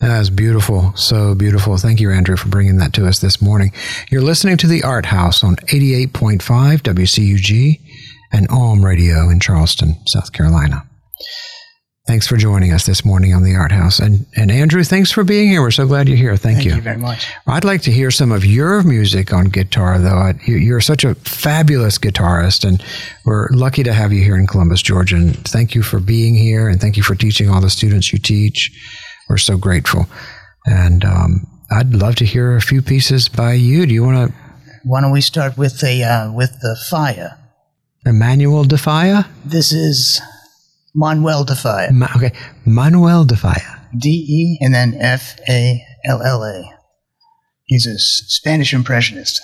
That 0.00 0.20
is 0.20 0.28
beautiful, 0.28 0.92
so 0.96 1.36
beautiful. 1.36 1.76
Thank 1.76 2.00
you, 2.00 2.10
Andrew, 2.10 2.36
for 2.36 2.48
bringing 2.48 2.78
that 2.78 2.92
to 2.94 3.06
us 3.06 3.20
this 3.20 3.40
morning. 3.40 3.72
You're 4.10 4.22
listening 4.22 4.56
to 4.56 4.66
the 4.66 4.82
Art 4.82 5.06
House 5.06 5.44
on 5.44 5.54
88.5 5.68 6.40
WCUG 6.80 7.80
and 8.32 8.48
Ohm 8.50 8.84
Radio 8.84 9.30
in 9.30 9.38
Charleston, 9.38 9.94
South 10.08 10.32
Carolina. 10.32 10.89
Thanks 12.10 12.26
for 12.26 12.36
joining 12.36 12.72
us 12.72 12.86
this 12.86 13.04
morning 13.04 13.34
on 13.34 13.44
the 13.44 13.54
Art 13.54 13.70
House. 13.70 14.00
And, 14.00 14.26
and 14.34 14.50
Andrew, 14.50 14.82
thanks 14.82 15.12
for 15.12 15.22
being 15.22 15.48
here. 15.48 15.62
We're 15.62 15.70
so 15.70 15.86
glad 15.86 16.08
you're 16.08 16.16
here. 16.16 16.36
Thank, 16.36 16.56
Thank 16.56 16.68
you. 16.68 16.74
you 16.74 16.80
very 16.80 16.96
much. 16.96 17.32
I'd 17.46 17.62
like 17.62 17.82
to 17.82 17.92
hear 17.92 18.10
some 18.10 18.32
of 18.32 18.44
your 18.44 18.82
music 18.82 19.32
on 19.32 19.44
guitar, 19.44 19.96
though. 19.96 20.32
You're 20.44 20.80
such 20.80 21.04
a 21.04 21.14
fabulous 21.14 21.98
guitarist, 21.98 22.64
and 22.66 22.82
we're 23.24 23.46
lucky 23.52 23.84
to 23.84 23.92
have 23.92 24.12
you 24.12 24.24
here 24.24 24.36
in 24.36 24.48
Columbus, 24.48 24.82
Georgia. 24.82 25.14
And 25.14 25.36
thank 25.46 25.76
you 25.76 25.84
for 25.84 26.00
being 26.00 26.34
here, 26.34 26.68
and 26.68 26.80
thank 26.80 26.96
you 26.96 27.04
for 27.04 27.14
teaching 27.14 27.48
all 27.48 27.60
the 27.60 27.70
students 27.70 28.12
you 28.12 28.18
teach. 28.18 28.72
We're 29.28 29.38
so 29.38 29.56
grateful. 29.56 30.06
And 30.66 31.04
um, 31.04 31.46
I'd 31.70 31.94
love 31.94 32.16
to 32.16 32.24
hear 32.24 32.56
a 32.56 32.60
few 32.60 32.82
pieces 32.82 33.28
by 33.28 33.52
you. 33.52 33.86
Do 33.86 33.94
you 33.94 34.02
want 34.02 34.32
to? 34.32 34.36
Why 34.82 35.00
don't 35.00 35.12
we 35.12 35.20
start 35.20 35.56
with 35.56 35.78
the 35.78 36.02
uh, 36.02 36.32
with 36.32 36.58
the 36.60 36.76
fire? 36.90 37.38
Emmanuel 38.04 38.64
de 38.64 38.78
Falla? 38.78 39.28
This 39.44 39.70
is 39.70 40.20
Manuel 40.94 41.44
de 41.44 41.54
Falla. 41.54 41.92
Ma- 41.92 42.10
okay, 42.16 42.32
Manuel 42.64 43.24
de 43.24 43.36
Falla. 43.36 43.88
D 43.96 44.08
E 44.08 44.58
and 44.64 44.74
then 44.74 44.94
F 44.94 45.38
A 45.48 45.84
L 46.04 46.22
L 46.22 46.44
A. 46.44 46.62
He's 47.64 47.86
a 47.86 47.98
Spanish 47.98 48.72
impressionist. 48.74 49.40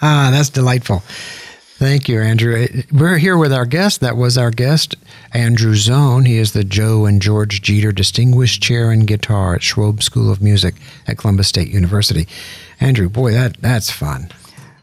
That's 0.00 0.50
delightful. 0.50 1.02
Thank 1.78 2.08
you, 2.08 2.20
Andrew. 2.20 2.66
We're 2.90 3.18
here 3.18 3.38
with 3.38 3.52
our 3.52 3.64
guest. 3.64 4.00
That 4.00 4.16
was 4.16 4.36
our 4.36 4.50
guest, 4.50 4.96
Andrew 5.32 5.76
Zohn. 5.76 6.26
He 6.26 6.36
is 6.36 6.52
the 6.52 6.64
Joe 6.64 7.06
and 7.06 7.22
George 7.22 7.62
Jeter 7.62 7.92
Distinguished 7.92 8.60
Chair 8.60 8.90
in 8.90 9.06
Guitar 9.06 9.54
at 9.54 9.60
Schwob 9.60 10.02
School 10.02 10.32
of 10.32 10.42
Music 10.42 10.74
at 11.06 11.18
Columbus 11.18 11.46
State 11.46 11.68
University. 11.68 12.26
Andrew, 12.80 13.08
boy, 13.08 13.30
that 13.30 13.58
that's 13.60 13.92
fun. 13.92 14.28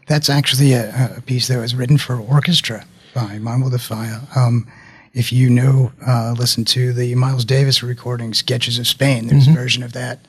That's 0.06 0.30
actually 0.30 0.72
a, 0.72 1.16
a 1.18 1.20
piece 1.20 1.48
that 1.48 1.58
was 1.58 1.74
written 1.74 1.98
for 1.98 2.18
orchestra 2.18 2.86
by 3.14 3.38
Manuel 3.40 3.68
de 3.68 3.78
Falla. 3.78 4.26
Um, 4.34 4.66
if 5.12 5.32
you 5.32 5.50
know, 5.50 5.92
uh, 6.06 6.34
listen 6.38 6.64
to 6.66 6.94
the 6.94 7.14
Miles 7.14 7.44
Davis 7.44 7.82
recording, 7.82 8.32
Sketches 8.32 8.78
of 8.78 8.86
Spain, 8.86 9.26
there's 9.26 9.44
mm-hmm. 9.44 9.58
a 9.58 9.60
version 9.60 9.82
of 9.82 9.92
that 9.92 10.20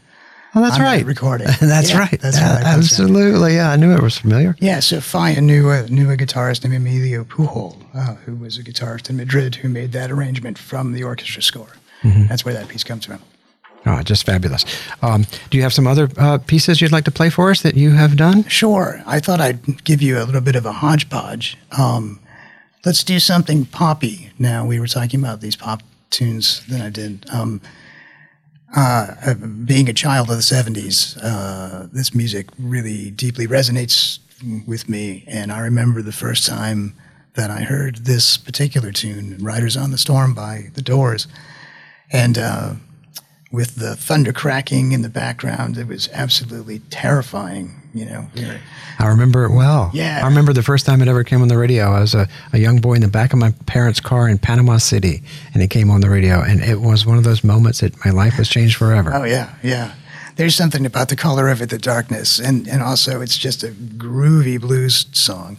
Oh, 0.57 0.61
that's 0.61 0.79
right. 0.79 1.05
recording. 1.05 1.47
that's 1.61 1.91
yeah, 1.91 1.99
right. 1.99 2.19
That's 2.19 2.41
right. 2.41 2.63
Absolutely. 2.63 3.55
Yeah, 3.55 3.69
I 3.69 3.75
knew 3.75 3.91
it 3.91 4.01
was 4.01 4.17
familiar. 4.17 4.55
Yeah. 4.59 4.79
So 4.79 4.99
Falla 4.99 5.39
knew 5.39 5.69
a, 5.69 5.87
knew 5.87 6.09
a 6.09 6.17
guitarist 6.17 6.63
named 6.63 6.75
Emilio 6.75 7.23
Pujol, 7.25 7.77
uh, 7.93 8.15
who 8.15 8.35
was 8.35 8.57
a 8.57 8.63
guitarist 8.63 9.07
in 9.07 9.17
Madrid, 9.17 9.53
who 9.55 9.69
made 9.69 9.91
that 9.91 10.09
arrangement 10.09 10.57
from 10.57 10.93
the 10.93 11.03
orchestra 11.03 11.43
score. 11.43 11.69
Mm-hmm. 12.01 12.25
That's 12.25 12.43
where 12.43 12.55
that 12.55 12.69
piece 12.69 12.83
comes 12.83 13.05
from. 13.05 13.19
Oh, 13.85 14.01
just 14.01 14.25
fabulous. 14.25 14.65
Um, 15.03 15.27
do 15.51 15.57
you 15.57 15.63
have 15.63 15.73
some 15.73 15.85
other 15.85 16.09
uh, 16.17 16.39
pieces 16.39 16.81
you'd 16.81 16.91
like 16.91 17.05
to 17.05 17.11
play 17.11 17.29
for 17.29 17.51
us 17.51 17.61
that 17.61 17.75
you 17.75 17.91
have 17.91 18.17
done? 18.17 18.43
Sure. 18.45 19.03
I 19.05 19.19
thought 19.19 19.39
I'd 19.39 19.83
give 19.83 20.01
you 20.01 20.17
a 20.17 20.25
little 20.25 20.41
bit 20.41 20.55
of 20.55 20.65
a 20.65 20.71
hodgepodge. 20.71 21.55
Um, 21.77 22.19
let's 22.83 23.03
do 23.03 23.19
something 23.19 23.65
poppy. 23.65 24.31
Now, 24.39 24.65
we 24.65 24.79
were 24.79 24.87
talking 24.87 25.19
about 25.19 25.41
these 25.41 25.55
pop 25.55 25.83
tunes 26.09 26.65
that 26.65 26.81
I 26.81 26.89
did. 26.89 27.29
Um, 27.31 27.61
uh, 28.75 29.33
being 29.65 29.89
a 29.89 29.93
child 29.93 30.29
of 30.29 30.35
the 30.35 30.41
70s, 30.41 31.17
uh, 31.21 31.87
this 31.91 32.13
music 32.13 32.47
really 32.59 33.11
deeply 33.11 33.47
resonates 33.47 34.19
with 34.67 34.89
me. 34.89 35.23
And 35.27 35.51
I 35.51 35.59
remember 35.59 36.01
the 36.01 36.11
first 36.11 36.45
time 36.45 36.95
that 37.35 37.49
I 37.49 37.61
heard 37.61 37.97
this 37.97 38.35
particular 38.37 38.91
tune, 38.91 39.37
Riders 39.39 39.77
on 39.77 39.91
the 39.91 39.97
Storm 39.97 40.33
by 40.33 40.71
The 40.73 40.81
Doors. 40.81 41.27
And 42.11 42.37
uh, 42.37 42.73
with 43.51 43.75
the 43.75 43.95
thunder 43.95 44.33
cracking 44.33 44.91
in 44.91 45.01
the 45.01 45.09
background, 45.09 45.77
it 45.77 45.87
was 45.87 46.09
absolutely 46.13 46.79
terrifying. 46.79 47.76
You 47.93 48.05
know, 48.05 48.27
I 48.99 49.07
remember 49.07 49.45
it 49.45 49.51
well. 49.51 49.89
Yeah, 49.93 50.21
I 50.23 50.27
remember 50.27 50.53
the 50.53 50.63
first 50.63 50.85
time 50.85 51.01
it 51.01 51.07
ever 51.07 51.23
came 51.23 51.41
on 51.41 51.47
the 51.47 51.57
radio. 51.57 51.85
I 51.85 52.01
was 52.01 52.13
a, 52.13 52.27
a 52.53 52.59
young 52.59 52.79
boy 52.79 52.93
in 52.93 53.01
the 53.01 53.07
back 53.07 53.33
of 53.33 53.39
my 53.39 53.51
parents' 53.65 53.99
car 53.99 54.27
in 54.27 54.37
Panama 54.37 54.77
City, 54.77 55.23
and 55.53 55.63
it 55.63 55.69
came 55.69 55.89
on 55.89 56.01
the 56.01 56.09
radio, 56.09 56.41
and 56.41 56.61
it 56.61 56.81
was 56.81 57.05
one 57.05 57.17
of 57.17 57.23
those 57.23 57.43
moments 57.43 57.79
that 57.79 57.93
my 58.05 58.11
life 58.11 58.37
was 58.37 58.49
changed 58.49 58.75
forever. 58.77 59.11
Oh 59.13 59.23
yeah, 59.23 59.55
yeah. 59.63 59.93
There's 60.35 60.53
something 60.53 60.85
about 60.85 61.09
the 61.09 61.15
color 61.15 61.49
of 61.49 61.61
it, 61.61 61.69
the 61.69 61.79
darkness, 61.79 62.39
and 62.39 62.67
and 62.67 62.83
also 62.83 63.21
it's 63.21 63.37
just 63.37 63.63
a 63.63 63.69
groovy 63.69 64.59
blues 64.59 65.07
song. 65.11 65.57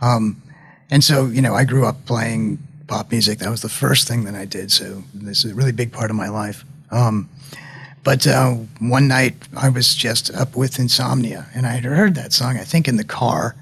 Um, 0.00 0.42
and 0.90 1.02
so 1.02 1.26
you 1.26 1.42
know, 1.42 1.54
I 1.54 1.64
grew 1.64 1.86
up 1.86 2.04
playing 2.06 2.58
pop 2.86 3.10
music. 3.10 3.38
That 3.40 3.50
was 3.50 3.62
the 3.62 3.68
first 3.68 4.06
thing 4.06 4.24
that 4.24 4.34
I 4.34 4.44
did. 4.44 4.70
So 4.70 5.02
this 5.12 5.44
is 5.44 5.52
a 5.52 5.54
really 5.54 5.72
big 5.72 5.92
part 5.92 6.10
of 6.10 6.16
my 6.16 6.28
life. 6.28 6.64
Um, 6.90 7.28
but 8.06 8.24
uh, 8.24 8.52
one 8.78 9.08
night 9.08 9.34
I 9.56 9.68
was 9.68 9.92
just 9.92 10.32
up 10.32 10.54
with 10.56 10.78
insomnia, 10.78 11.48
and 11.56 11.66
I 11.66 11.72
had 11.72 11.82
heard 11.82 12.14
that 12.14 12.32
song, 12.32 12.56
I 12.56 12.62
think, 12.62 12.86
in 12.86 12.98
the 12.98 13.02
car, 13.02 13.56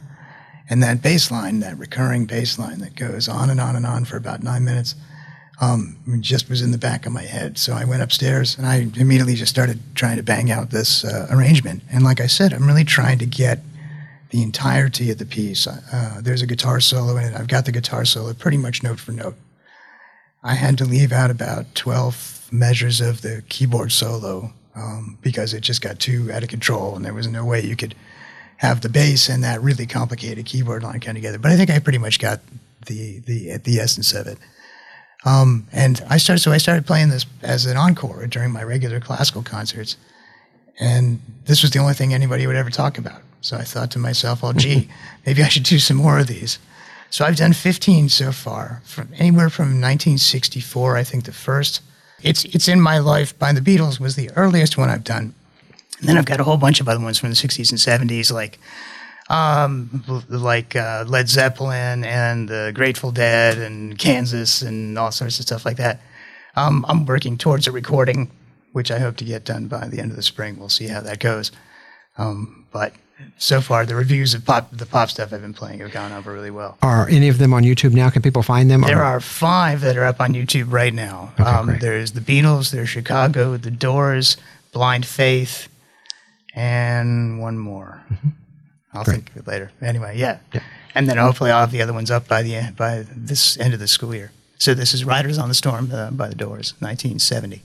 and 0.68 0.82
that 0.82 1.00
bass 1.00 1.30
line, 1.30 1.60
that 1.60 1.78
recurring 1.78 2.26
bass 2.26 2.58
line 2.58 2.80
that 2.80 2.94
goes 2.94 3.26
on 3.26 3.48
and 3.48 3.58
on 3.58 3.74
and 3.74 3.86
on 3.86 4.04
for 4.04 4.18
about 4.18 4.42
nine 4.42 4.62
minutes, 4.62 4.96
um, 5.62 5.96
just 6.20 6.50
was 6.50 6.60
in 6.60 6.72
the 6.72 6.78
back 6.78 7.06
of 7.06 7.12
my 7.12 7.22
head. 7.22 7.56
So 7.56 7.72
I 7.72 7.86
went 7.86 8.02
upstairs, 8.02 8.58
and 8.58 8.66
I 8.66 8.86
immediately 8.96 9.34
just 9.34 9.48
started 9.48 9.80
trying 9.94 10.18
to 10.18 10.22
bang 10.22 10.50
out 10.50 10.68
this 10.68 11.06
uh, 11.06 11.26
arrangement. 11.30 11.82
And 11.90 12.04
like 12.04 12.20
I 12.20 12.26
said, 12.26 12.52
I'm 12.52 12.66
really 12.66 12.84
trying 12.84 13.18
to 13.20 13.26
get 13.26 13.60
the 14.28 14.42
entirety 14.42 15.10
of 15.10 15.16
the 15.16 15.24
piece. 15.24 15.66
Uh, 15.66 16.20
there's 16.22 16.42
a 16.42 16.46
guitar 16.46 16.80
solo 16.80 17.16
in 17.16 17.24
it. 17.24 17.34
I've 17.34 17.48
got 17.48 17.64
the 17.64 17.72
guitar 17.72 18.04
solo 18.04 18.34
pretty 18.34 18.58
much 18.58 18.82
note 18.82 19.00
for 19.00 19.12
note. 19.12 19.36
I 20.42 20.52
had 20.52 20.76
to 20.76 20.84
leave 20.84 21.12
out 21.12 21.30
about 21.30 21.74
12 21.74 22.33
measures 22.52 23.00
of 23.00 23.22
the 23.22 23.42
keyboard 23.48 23.92
solo 23.92 24.52
um, 24.74 25.18
because 25.22 25.54
it 25.54 25.60
just 25.60 25.80
got 25.80 25.98
too 25.98 26.30
out 26.32 26.42
of 26.42 26.48
control, 26.48 26.96
and 26.96 27.04
there 27.04 27.14
was 27.14 27.28
no 27.28 27.44
way 27.44 27.62
you 27.62 27.76
could 27.76 27.94
have 28.56 28.80
the 28.80 28.88
bass 28.88 29.28
and 29.28 29.42
that 29.44 29.60
really 29.62 29.86
complicated 29.86 30.46
keyboard 30.46 30.82
line 30.82 31.00
come 31.00 31.14
together. 31.14 31.38
But 31.38 31.50
I 31.50 31.56
think 31.56 31.70
I 31.70 31.78
pretty 31.78 31.98
much 31.98 32.18
got 32.18 32.40
the 32.86 33.20
the 33.20 33.56
the 33.58 33.78
essence 33.78 34.12
of 34.12 34.26
it. 34.26 34.38
Um, 35.24 35.66
and 35.72 36.04
I 36.08 36.18
started 36.18 36.42
so 36.42 36.52
I 36.52 36.58
started 36.58 36.86
playing 36.86 37.08
this 37.08 37.26
as 37.42 37.66
an 37.66 37.76
encore 37.76 38.26
during 38.26 38.50
my 38.50 38.62
regular 38.62 39.00
classical 39.00 39.42
concerts, 39.42 39.96
and 40.78 41.20
this 41.46 41.62
was 41.62 41.70
the 41.70 41.78
only 41.78 41.94
thing 41.94 42.12
anybody 42.12 42.46
would 42.46 42.56
ever 42.56 42.70
talk 42.70 42.98
about. 42.98 43.22
So 43.40 43.56
I 43.56 43.62
thought 43.62 43.90
to 43.92 43.98
myself, 43.98 44.42
"Well, 44.42 44.52
gee, 44.52 44.88
maybe 45.26 45.42
I 45.42 45.48
should 45.48 45.64
do 45.64 45.78
some 45.78 45.96
more 45.96 46.18
of 46.18 46.26
these." 46.26 46.58
So 47.10 47.24
I've 47.24 47.36
done 47.36 47.52
15 47.52 48.08
so 48.08 48.32
far, 48.32 48.82
from 48.84 49.08
anywhere 49.16 49.48
from 49.48 49.80
1964, 49.80 50.96
I 50.96 51.04
think 51.04 51.26
the 51.26 51.32
first 51.32 51.80
it's 52.24 52.44
it's 52.46 52.66
in 52.66 52.80
my 52.80 52.98
life 52.98 53.38
by 53.38 53.52
the 53.52 53.60
Beatles 53.60 54.00
was 54.00 54.16
the 54.16 54.30
earliest 54.32 54.76
one 54.76 54.88
I've 54.88 55.04
done. 55.04 55.34
And 56.00 56.08
then 56.08 56.18
I've 56.18 56.24
got 56.24 56.40
a 56.40 56.44
whole 56.44 56.56
bunch 56.56 56.80
of 56.80 56.88
other 56.88 57.02
ones 57.02 57.18
from 57.18 57.30
the 57.30 57.36
60s 57.36 57.70
and 57.70 58.10
70s, 58.10 58.32
like 58.32 58.58
um, 59.30 60.02
like 60.28 60.74
uh, 60.74 61.04
Led 61.06 61.28
Zeppelin 61.28 62.04
and 62.04 62.48
the 62.48 62.72
Grateful 62.74 63.12
Dead 63.12 63.58
and 63.58 63.96
Kansas 63.98 64.62
and 64.62 64.98
all 64.98 65.12
sorts 65.12 65.38
of 65.38 65.46
stuff 65.46 65.64
like 65.64 65.76
that. 65.76 66.00
Um, 66.56 66.84
I'm 66.88 67.06
working 67.06 67.38
towards 67.38 67.66
a 67.66 67.72
recording, 67.72 68.30
which 68.72 68.90
I 68.90 68.98
hope 68.98 69.16
to 69.18 69.24
get 69.24 69.44
done 69.44 69.68
by 69.68 69.88
the 69.88 70.00
end 70.00 70.10
of 70.10 70.16
the 70.16 70.22
spring. 70.22 70.58
We'll 70.58 70.68
see 70.68 70.88
how 70.88 71.00
that 71.00 71.20
goes. 71.20 71.52
Um, 72.18 72.66
but 72.72 72.94
so 73.36 73.60
far 73.60 73.86
the 73.86 73.94
reviews 73.94 74.34
of 74.34 74.44
pop 74.44 74.70
the 74.70 74.86
pop 74.86 75.10
stuff 75.10 75.32
I've 75.32 75.40
been 75.40 75.54
playing 75.54 75.80
have 75.80 75.92
gone 75.92 76.12
over 76.12 76.32
really 76.32 76.50
well. 76.50 76.78
Are 76.82 77.08
any 77.08 77.28
of 77.28 77.38
them 77.38 77.52
on 77.52 77.62
YouTube 77.62 77.92
now? 77.92 78.10
Can 78.10 78.22
people 78.22 78.42
find 78.42 78.70
them? 78.70 78.82
There 78.82 79.02
are 79.02 79.20
five 79.20 79.80
that 79.82 79.96
are 79.96 80.04
up 80.04 80.20
on 80.20 80.34
YouTube 80.34 80.72
right 80.72 80.92
now. 80.92 81.32
Okay, 81.38 81.48
um, 81.48 81.78
there's 81.80 82.12
the 82.12 82.20
Beatles, 82.20 82.70
there's 82.70 82.88
Chicago, 82.88 83.56
The 83.56 83.70
Doors, 83.70 84.36
Blind 84.72 85.06
Faith, 85.06 85.68
and 86.54 87.40
one 87.40 87.58
more. 87.58 88.02
Mm-hmm. 88.10 88.28
I'll 88.92 89.04
great. 89.04 89.14
think 89.14 89.30
of 89.30 89.36
it 89.38 89.46
later. 89.46 89.72
Anyway, 89.80 90.16
yeah. 90.16 90.38
yeah. 90.52 90.62
and 90.94 91.08
then 91.08 91.16
hopefully 91.16 91.50
I'll 91.50 91.60
have 91.60 91.72
the 91.72 91.82
other 91.82 91.92
ones 91.92 92.10
up 92.10 92.28
by 92.28 92.42
the 92.42 92.72
by 92.76 93.04
this 93.14 93.58
end 93.58 93.74
of 93.74 93.80
the 93.80 93.88
school 93.88 94.14
year. 94.14 94.32
So 94.58 94.72
this 94.72 94.94
is 94.94 95.04
Riders 95.04 95.36
on 95.36 95.48
the 95.48 95.54
Storm 95.54 95.90
uh, 95.92 96.10
by 96.10 96.28
the 96.28 96.34
Doors, 96.34 96.74
1970. 96.78 97.62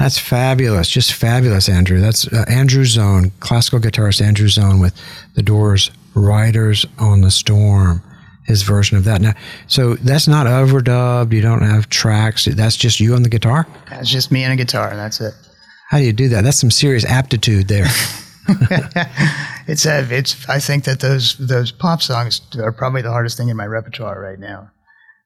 That's 0.00 0.18
fabulous! 0.18 0.88
Just 0.88 1.12
fabulous, 1.12 1.68
Andrew. 1.68 2.00
That's 2.00 2.26
uh, 2.26 2.46
Andrew 2.48 2.84
Zohn, 2.84 3.32
classical 3.40 3.78
guitarist 3.78 4.22
Andrew 4.22 4.48
Zohn 4.48 4.80
with 4.80 4.94
the 5.34 5.42
Doors' 5.42 5.90
"Riders 6.14 6.86
on 6.98 7.20
the 7.20 7.30
Storm." 7.30 8.02
His 8.46 8.62
version 8.62 8.96
of 8.96 9.04
that. 9.04 9.20
Now, 9.20 9.34
so 9.68 9.94
that's 9.96 10.26
not 10.26 10.46
overdubbed. 10.46 11.32
You 11.32 11.42
don't 11.42 11.62
have 11.62 11.88
tracks. 11.90 12.46
That's 12.46 12.76
just 12.76 12.98
you 12.98 13.14
on 13.14 13.22
the 13.22 13.28
guitar. 13.28 13.66
That's 13.90 14.08
just 14.08 14.32
me 14.32 14.42
and 14.42 14.52
a 14.52 14.56
guitar. 14.56 14.96
That's 14.96 15.20
it. 15.20 15.34
How 15.90 15.98
do 15.98 16.04
you 16.04 16.14
do 16.14 16.28
that? 16.30 16.42
That's 16.42 16.58
some 16.58 16.70
serious 16.70 17.04
aptitude 17.04 17.68
there. 17.68 17.86
it's 19.68 19.84
a, 19.84 20.00
it's. 20.10 20.48
I 20.48 20.58
think 20.58 20.84
that 20.84 21.00
those 21.00 21.36
those 21.36 21.72
pop 21.72 22.00
songs 22.00 22.40
are 22.58 22.72
probably 22.72 23.02
the 23.02 23.10
hardest 23.10 23.36
thing 23.36 23.50
in 23.50 23.56
my 23.56 23.66
repertoire 23.66 24.18
right 24.18 24.38
now. 24.38 24.70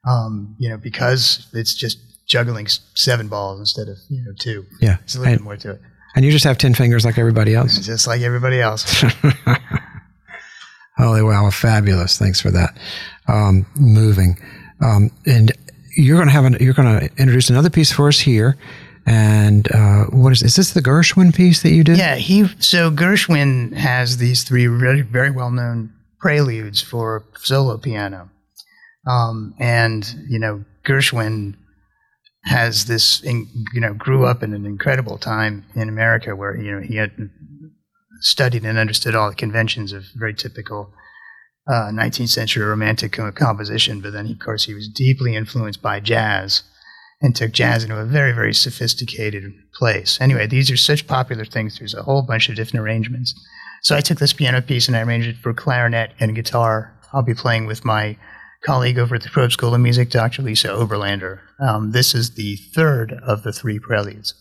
Um, 0.06 0.56
you 0.58 0.68
know, 0.68 0.76
because 0.76 1.48
it's 1.54 1.74
just 1.74 2.13
juggling 2.26 2.66
seven 2.94 3.28
balls 3.28 3.60
instead 3.60 3.88
of 3.88 3.98
you 4.08 4.22
know 4.22 4.32
two. 4.38 4.66
Yeah, 4.80 4.98
it's 5.02 5.14
a 5.14 5.18
little 5.18 5.32
and, 5.32 5.40
bit 5.40 5.44
more 5.44 5.56
to 5.56 5.70
it. 5.72 5.80
And 6.16 6.24
you 6.24 6.30
just 6.30 6.44
have 6.44 6.58
ten 6.58 6.74
fingers 6.74 7.04
like 7.04 7.18
everybody 7.18 7.54
else. 7.54 7.78
Just 7.86 8.06
like 8.06 8.20
everybody 8.22 8.60
else. 8.60 9.04
Holy 10.96 11.22
wow, 11.22 11.50
fabulous! 11.50 12.18
Thanks 12.18 12.40
for 12.40 12.52
that. 12.52 12.76
Um, 13.26 13.66
moving, 13.76 14.38
um, 14.80 15.10
and 15.26 15.50
you're 15.96 16.16
going 16.16 16.28
to 16.28 16.32
have 16.32 16.44
an, 16.44 16.56
you're 16.60 16.74
going 16.74 17.00
to 17.00 17.06
introduce 17.16 17.50
another 17.50 17.70
piece 17.70 17.90
for 17.90 18.08
us 18.08 18.20
here. 18.20 18.56
And 19.06 19.70
uh, 19.72 20.04
what 20.04 20.32
is 20.32 20.42
is 20.42 20.56
this 20.56 20.72
the 20.72 20.80
Gershwin 20.80 21.34
piece 21.34 21.62
that 21.62 21.72
you 21.72 21.84
did? 21.84 21.98
Yeah, 21.98 22.14
he 22.14 22.46
so 22.58 22.90
Gershwin 22.90 23.74
has 23.74 24.16
these 24.16 24.44
three 24.44 24.66
very, 24.66 25.02
very 25.02 25.30
well 25.30 25.50
known 25.50 25.92
preludes 26.18 26.80
for 26.80 27.24
solo 27.36 27.76
piano, 27.76 28.30
um, 29.06 29.54
and 29.58 30.06
you 30.28 30.38
know 30.38 30.64
Gershwin 30.86 31.56
has 32.44 32.84
this 32.84 33.22
you 33.22 33.80
know 33.80 33.94
grew 33.94 34.26
up 34.26 34.42
in 34.42 34.52
an 34.52 34.66
incredible 34.66 35.18
time 35.18 35.64
in 35.74 35.88
America 35.88 36.36
where 36.36 36.56
you 36.56 36.72
know 36.72 36.80
he 36.80 36.96
had 36.96 37.12
studied 38.20 38.64
and 38.64 38.78
understood 38.78 39.14
all 39.14 39.30
the 39.30 39.36
conventions 39.36 39.92
of 39.92 40.04
very 40.14 40.34
typical 40.34 40.92
uh, 41.66 41.90
19th 41.92 42.28
century 42.28 42.64
romantic 42.64 43.12
composition, 43.34 44.00
but 44.00 44.12
then 44.12 44.30
of 44.30 44.38
course 44.38 44.64
he 44.64 44.74
was 44.74 44.88
deeply 44.88 45.34
influenced 45.34 45.80
by 45.80 46.00
jazz 46.00 46.62
and 47.24 47.34
took 47.34 47.52
jazz 47.52 47.84
into 47.84 47.98
a 47.98 48.04
very, 48.04 48.32
very 48.32 48.52
sophisticated 48.52 49.50
place. 49.72 50.20
Anyway, 50.20 50.46
these 50.46 50.70
are 50.70 50.76
such 50.76 51.06
popular 51.06 51.44
things. 51.44 51.78
There's 51.78 51.94
a 51.94 52.02
whole 52.02 52.22
bunch 52.22 52.48
of 52.48 52.56
different 52.56 52.84
arrangements. 52.84 53.34
So 53.82 53.96
I 53.96 54.00
took 54.00 54.18
this 54.18 54.34
piano 54.34 54.60
piece 54.60 54.88
and 54.88 54.96
I 54.96 55.02
arranged 55.02 55.28
it 55.28 55.36
for 55.38 55.54
clarinet 55.54 56.12
and 56.20 56.34
guitar. 56.34 56.94
I'll 57.12 57.22
be 57.22 57.34
playing 57.34 57.66
with 57.66 57.84
my 57.84 58.18
colleague 58.62 58.98
over 58.98 59.14
at 59.14 59.22
the 59.22 59.28
Schwob 59.28 59.52
School 59.52 59.74
of 59.74 59.80
Music, 59.80 60.10
Dr. 60.10 60.42
Lisa 60.42 60.68
Oberlander. 60.68 61.40
Um, 61.58 61.92
this 61.92 62.14
is 62.14 62.32
the 62.32 62.56
third 62.56 63.12
of 63.12 63.42
the 63.42 63.52
three 63.52 63.78
preludes. 63.78 64.34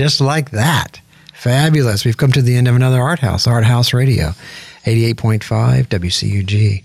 Just 0.00 0.22
like 0.22 0.52
that. 0.52 0.98
Fabulous. 1.34 2.06
We've 2.06 2.16
come 2.16 2.32
to 2.32 2.40
the 2.40 2.56
end 2.56 2.66
of 2.66 2.74
another 2.74 3.02
Art 3.02 3.18
House, 3.18 3.46
Art 3.46 3.64
House 3.64 3.92
Radio, 3.92 4.32
88.5 4.86 5.88
WCUG. 5.88 6.82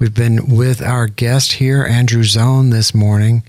We've 0.00 0.12
been 0.12 0.48
with 0.48 0.82
our 0.82 1.06
guest 1.06 1.52
here, 1.52 1.84
Andrew 1.84 2.24
Zohn, 2.24 2.70
this 2.70 2.92
morning. 2.92 3.44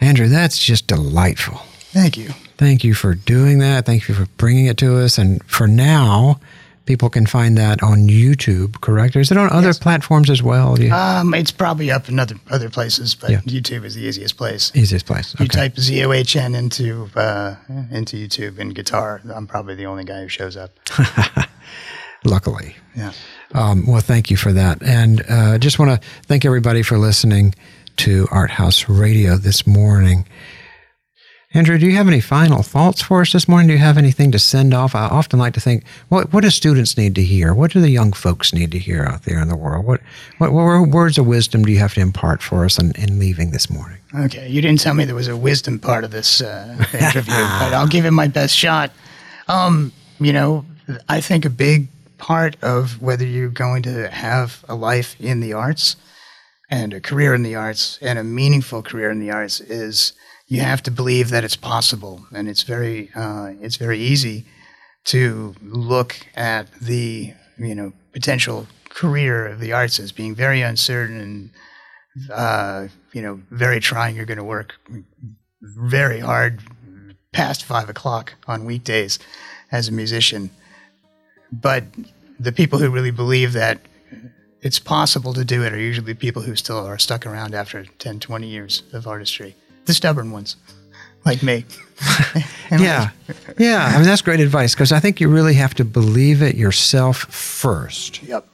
Andrew, 0.00 0.26
that's 0.26 0.58
just 0.58 0.88
delightful. 0.88 1.58
Thank 1.92 2.16
you. 2.16 2.30
Thank 2.58 2.82
you 2.82 2.92
for 2.92 3.14
doing 3.14 3.60
that. 3.60 3.86
Thank 3.86 4.08
you 4.08 4.16
for 4.16 4.26
bringing 4.36 4.66
it 4.66 4.78
to 4.78 4.98
us. 4.98 5.16
And 5.16 5.40
for 5.44 5.68
now, 5.68 6.40
people 6.86 7.10
can 7.10 7.26
find 7.26 7.58
that 7.58 7.82
on 7.82 8.08
YouTube, 8.08 8.80
correct? 8.80 9.14
Or 9.16 9.20
is 9.20 9.30
it 9.30 9.36
on 9.36 9.50
other 9.50 9.68
Yes. 9.68 9.78
platforms 9.78 10.30
as 10.30 10.42
well? 10.42 10.78
You, 10.80 10.92
Um, 10.92 11.34
it's 11.34 11.50
probably 11.50 11.90
up 11.90 12.08
in 12.08 12.18
other 12.18 12.36
other 12.50 12.70
places, 12.70 13.14
but 13.14 13.30
Yeah. 13.30 13.40
YouTube 13.40 13.84
is 13.84 13.94
the 13.94 14.02
easiest 14.02 14.36
place. 14.36 14.72
easiest 14.74 15.04
place. 15.06 15.34
You 15.38 15.48
type 15.48 15.74
ZOHN 15.76 16.54
into 16.54 17.10
uh, 17.16 17.56
into 17.90 18.16
YouTube 18.16 18.58
and 18.58 18.74
guitar. 18.74 19.20
I'm 19.34 19.46
probably 19.46 19.74
the 19.74 19.86
only 19.86 20.04
guy 20.04 20.22
who 20.22 20.28
shows 20.28 20.56
up. 20.56 20.70
Luckily. 22.24 22.74
Yeah. 22.96 23.12
Um, 23.54 23.86
well, 23.86 24.00
thank 24.00 24.30
you 24.30 24.36
for 24.36 24.52
that. 24.52 24.82
And 24.82 25.22
uh, 25.28 25.58
just 25.58 25.78
want 25.78 25.90
to 26.00 26.08
thank 26.26 26.44
everybody 26.44 26.82
for 26.82 26.98
listening 26.98 27.54
to 27.98 28.26
Art 28.30 28.50
House 28.50 28.88
Radio 28.88 29.36
this 29.36 29.66
morning. 29.66 30.26
Andrew, 31.54 31.78
do 31.78 31.86
you 31.86 31.94
have 31.94 32.08
any 32.08 32.20
final 32.20 32.62
thoughts 32.62 33.00
for 33.00 33.20
us 33.20 33.32
this 33.32 33.48
morning? 33.48 33.68
Do 33.68 33.74
you 33.74 33.78
have 33.78 33.96
anything 33.96 34.32
to 34.32 34.38
send 34.38 34.74
off? 34.74 34.96
I 34.96 35.06
often 35.06 35.38
like 35.38 35.54
to 35.54 35.60
think, 35.60 35.84
what, 36.08 36.32
what 36.32 36.42
do 36.42 36.50
students 36.50 36.98
need 36.98 37.14
to 37.14 37.22
hear? 37.22 37.54
What 37.54 37.70
do 37.70 37.80
the 37.80 37.88
young 37.88 38.12
folks 38.12 38.52
need 38.52 38.72
to 38.72 38.78
hear 38.78 39.04
out 39.04 39.22
there 39.22 39.40
in 39.40 39.48
the 39.48 39.56
world? 39.56 39.86
What, 39.86 40.00
what, 40.38 40.52
what 40.52 40.88
words 40.88 41.18
of 41.18 41.26
wisdom 41.26 41.64
do 41.64 41.70
you 41.70 41.78
have 41.78 41.94
to 41.94 42.00
impart 42.00 42.42
for 42.42 42.64
us 42.64 42.78
in, 42.78 42.92
in 42.96 43.20
leaving 43.20 43.52
this 43.52 43.70
morning? 43.70 43.98
Okay, 44.14 44.48
you 44.48 44.60
didn't 44.60 44.80
tell 44.80 44.94
me 44.94 45.04
there 45.04 45.14
was 45.14 45.28
a 45.28 45.36
wisdom 45.36 45.78
part 45.78 46.02
of 46.02 46.10
this 46.10 46.40
uh, 46.40 46.76
interview, 46.92 47.34
but 47.60 47.72
I'll 47.72 47.86
give 47.86 48.04
it 48.04 48.10
my 48.10 48.26
best 48.26 48.54
shot. 48.54 48.90
Um, 49.46 49.92
you 50.18 50.32
know, 50.32 50.64
I 51.08 51.20
think 51.20 51.44
a 51.44 51.50
big 51.50 51.88
part 52.18 52.56
of 52.60 53.00
whether 53.00 53.24
you're 53.24 53.48
going 53.48 53.82
to 53.84 54.10
have 54.10 54.64
a 54.68 54.74
life 54.74 55.14
in 55.20 55.40
the 55.40 55.52
arts 55.52 55.96
and 56.68 56.92
a 56.92 57.00
career 57.00 57.34
in 57.34 57.44
the 57.44 57.54
arts 57.54 57.98
and 58.02 58.18
a 58.18 58.24
meaningful 58.24 58.82
career 58.82 59.10
in 59.10 59.20
the 59.20 59.30
arts 59.30 59.60
is 59.60 60.12
you 60.46 60.60
have 60.60 60.82
to 60.84 60.90
believe 60.90 61.30
that 61.30 61.44
it's 61.44 61.56
possible, 61.56 62.26
and 62.32 62.48
it's 62.48 62.62
very 62.62 63.10
uh, 63.14 63.52
it's 63.60 63.76
very 63.76 63.98
easy 63.98 64.46
to 65.04 65.54
look 65.62 66.16
at 66.34 66.72
the 66.80 67.32
you 67.58 67.74
know 67.74 67.92
potential 68.12 68.66
career 68.88 69.46
of 69.46 69.60
the 69.60 69.72
arts 69.72 69.98
as 69.98 70.12
being 70.12 70.34
very 70.34 70.62
uncertain 70.62 71.20
and 71.20 71.50
uh, 72.32 72.88
you 73.12 73.22
know, 73.22 73.40
very 73.50 73.80
trying. 73.80 74.16
You're 74.16 74.26
going 74.26 74.38
to 74.38 74.44
work 74.44 74.74
very 75.60 76.20
hard 76.20 76.60
past 77.32 77.64
five 77.64 77.88
o'clock 77.88 78.34
on 78.46 78.64
weekdays 78.64 79.18
as 79.70 79.88
a 79.88 79.92
musician. 79.92 80.50
But 81.52 81.84
the 82.38 82.52
people 82.52 82.78
who 82.78 82.90
really 82.90 83.10
believe 83.10 83.52
that 83.52 83.80
it's 84.62 84.78
possible 84.78 85.32
to 85.34 85.44
do 85.44 85.62
it 85.62 85.72
are 85.72 85.78
usually 85.78 86.14
people 86.14 86.42
who 86.42 86.56
still 86.56 86.78
are 86.78 86.98
stuck 86.98 87.26
around 87.26 87.54
after 87.54 87.84
10, 87.84 88.20
20 88.20 88.48
years 88.48 88.82
of 88.92 89.06
artistry. 89.06 89.54
The 89.86 89.94
stubborn 89.94 90.30
ones, 90.32 90.56
like 91.24 91.42
me. 91.42 91.64
Yeah. 92.70 93.10
Yeah. 93.58 93.86
I 93.86 93.96
mean, 93.96 94.04
that's 94.06 94.22
great 94.22 94.40
advice 94.40 94.74
because 94.74 94.90
I 94.90 94.98
think 94.98 95.20
you 95.20 95.28
really 95.28 95.54
have 95.54 95.72
to 95.74 95.84
believe 95.84 96.42
it 96.42 96.56
yourself 96.56 97.18
first. 97.32 98.22
Yep. 98.24 98.44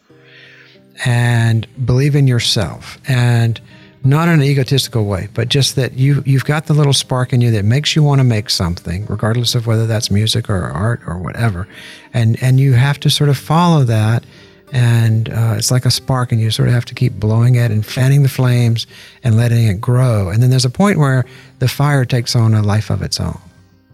and 1.05 1.67
believe 1.87 2.15
in 2.15 2.27
yourself 2.27 2.99
and 3.09 3.59
not 4.05 4.29
in 4.29 4.35
an 4.35 4.43
egotistical 4.43 5.07
way 5.07 5.29
but 5.33 5.49
just 5.49 5.75
that 5.77 5.95
you 5.95 6.23
you've 6.27 6.45
got 6.45 6.67
the 6.67 6.75
little 6.75 6.93
spark 6.93 7.33
in 7.33 7.41
you 7.41 7.51
that 7.51 7.65
makes 7.65 7.97
you 7.97 8.03
want 8.03 8.19
to 8.19 8.25
make 8.25 8.51
something 8.51 9.07
regardless 9.07 9.55
of 9.55 9.67
whether 9.67 9.87
that's 9.87 10.11
music 10.11 10.51
or 10.51 10.65
art 10.65 11.01
or 11.07 11.17
whatever 11.19 11.67
and 12.13 12.41
and 12.43 12.61
you 12.61 12.75
have 12.75 13.01
to 13.01 13.09
sort 13.09 13.31
of 13.31 13.39
follow 13.39 13.83
that 13.85 14.25
and 14.73 15.29
uh, 15.29 15.55
it's 15.57 15.71
like 15.71 15.85
a 15.85 15.91
spark 15.91 16.33
and 16.33 16.41
you 16.41 16.51
sort 16.51 16.67
of 16.67 16.75
have 16.75 16.85
to 16.87 16.95
keep 16.95 17.13
blowing 17.15 17.55
it 17.55 17.71
and 17.71 17.87
fanning 17.87 18.23
the 18.23 18.29
flames 18.29 18.87
and 19.23 19.37
letting 19.37 19.69
it 19.69 19.81
grow 19.81 20.29
and 20.29 20.43
then 20.43 20.51
there's 20.51 20.65
a 20.65 20.71
point 20.71 20.99
where 20.99 21.25
the 21.61 21.69
fire 21.69 22.05
takes 22.05 22.35
on 22.35 22.55
a 22.55 22.63
life 22.63 22.91
of 22.91 23.03
its 23.03 23.21
own 23.21 23.39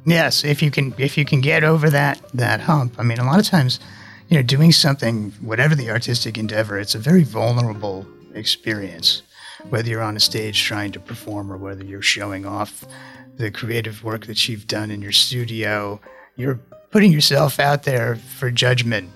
Yes, 0.09 0.43
if 0.43 0.63
you 0.63 0.71
can 0.71 0.95
if 0.97 1.19
you 1.19 1.27
can 1.27 1.43
get 1.43 1.65
over 1.65 1.91
that 1.91 2.19
that 2.33 2.61
hump. 2.61 2.95
I 2.99 3.03
mean, 3.03 3.19
a 3.19 3.27
lot 3.27 3.39
of 3.39 3.47
times, 3.47 3.79
you 4.29 4.39
know, 4.39 4.43
doing 4.43 4.73
something, 4.73 5.33
whatever 5.43 5.75
the 5.75 5.91
artistic 5.91 6.39
endeavor, 6.39 6.79
it's 6.79 6.95
a 6.95 6.99
very 6.99 7.25
vulnerable 7.25 8.07
experience. 8.35 9.21
Whether 9.69 9.91
you're 9.91 10.03
on 10.03 10.17
a 10.17 10.21
stage 10.21 10.63
trying 10.63 10.93
to 10.93 11.01
perform 11.01 11.53
or 11.53 11.59
whether 11.59 11.85
you're 11.85 12.01
showing 12.01 12.47
off 12.47 12.87
the 13.37 13.51
creative 13.51 14.03
work 14.03 14.25
that 14.27 14.49
you've 14.49 14.67
done 14.67 14.91
in 14.91 15.03
your 15.03 15.13
studio, 15.13 16.01
you're 16.37 16.59
putting 16.91 17.13
yourself 17.13 17.61
out 17.61 17.83
there 17.83 18.17
for 18.17 18.51
judgment, 18.51 19.11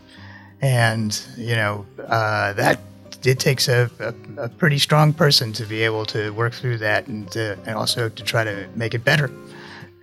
and 0.63 1.21
you 1.37 1.55
know 1.57 1.85
uh, 2.09 2.53
that 2.55 2.79
it 3.25 3.39
takes 3.39 3.69
a, 3.69 3.91
a, 4.01 4.43
a 4.45 4.49
pretty 4.49 4.79
strong 4.79 5.13
person 5.13 5.53
to 5.53 5.65
be 5.67 5.83
able 5.83 6.05
to 6.07 6.31
work 6.33 6.53
through 6.55 6.77
that 6.79 7.07
and, 7.07 7.31
to, 7.31 7.57
and 7.67 7.77
also 7.77 8.09
to 8.09 8.23
try 8.25 8.43
to 8.43 8.67
make 8.75 8.95
it 8.95 9.05
better 9.05 9.31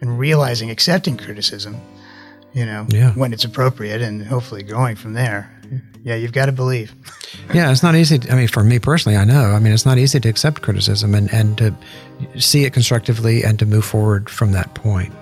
and 0.02 0.18
realizing 0.20 0.70
accepting 0.70 1.18
criticism 1.18 1.76
you 2.54 2.66
know 2.66 2.86
Yeah. 2.90 3.12
when 3.14 3.34
it's 3.34 3.44
appropriate 3.46 4.02
and 4.02 4.26
hopefully 4.26 4.64
going 4.64 4.96
from 4.96 5.14
there 5.14 5.50
yeah 6.04 6.16
you've 6.16 6.32
got 6.34 6.46
to 6.48 6.52
believe 6.54 6.94
Yeah, 7.54 7.72
it's 7.72 7.82
not 7.84 7.96
easy. 7.96 8.20
I 8.30 8.36
mean, 8.36 8.48
for 8.48 8.64
me 8.64 8.78
personally, 8.80 9.16
I 9.18 9.24
know. 9.24 9.52
I 9.52 9.60
mean, 9.60 9.72
it's 9.74 9.86
not 9.86 9.98
easy 9.98 10.20
to 10.20 10.30
accept 10.30 10.62
criticism 10.62 11.16
and, 11.16 11.32
and 11.34 11.58
to 11.60 11.74
see 12.40 12.64
it 12.66 12.74
constructively 12.74 13.44
and 13.44 13.58
to 13.60 13.66
move 13.66 13.86
forward 13.86 14.30
from 14.30 14.52
that 14.52 14.74
point. 14.76 15.14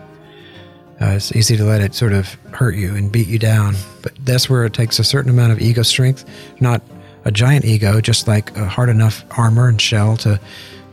Uh, 1.00 1.06
it's 1.16 1.36
easy 1.36 1.56
to 1.56 1.64
let 1.64 1.82
it 1.82 1.94
sort 1.94 2.14
of 2.14 2.34
hurt 2.52 2.76
you 2.76 2.96
and 2.96 3.12
beat 3.12 3.28
you 3.28 3.38
down, 3.38 3.76
but 4.02 4.14
that's 4.26 4.50
where 4.50 4.66
it 4.66 4.74
takes 4.74 4.98
a 5.00 5.04
certain 5.04 5.30
amount 5.30 5.52
of 5.52 5.60
ego 5.62 5.84
strength, 5.84 6.26
not 6.60 6.82
a 7.26 7.32
giant 7.32 7.66
ego, 7.66 8.02
just 8.02 8.28
like 8.28 8.56
a 8.58 8.66
hard 8.66 8.90
enough 8.90 9.24
armor 9.38 9.68
and 9.68 9.80
shell 9.80 10.18
to 10.18 10.40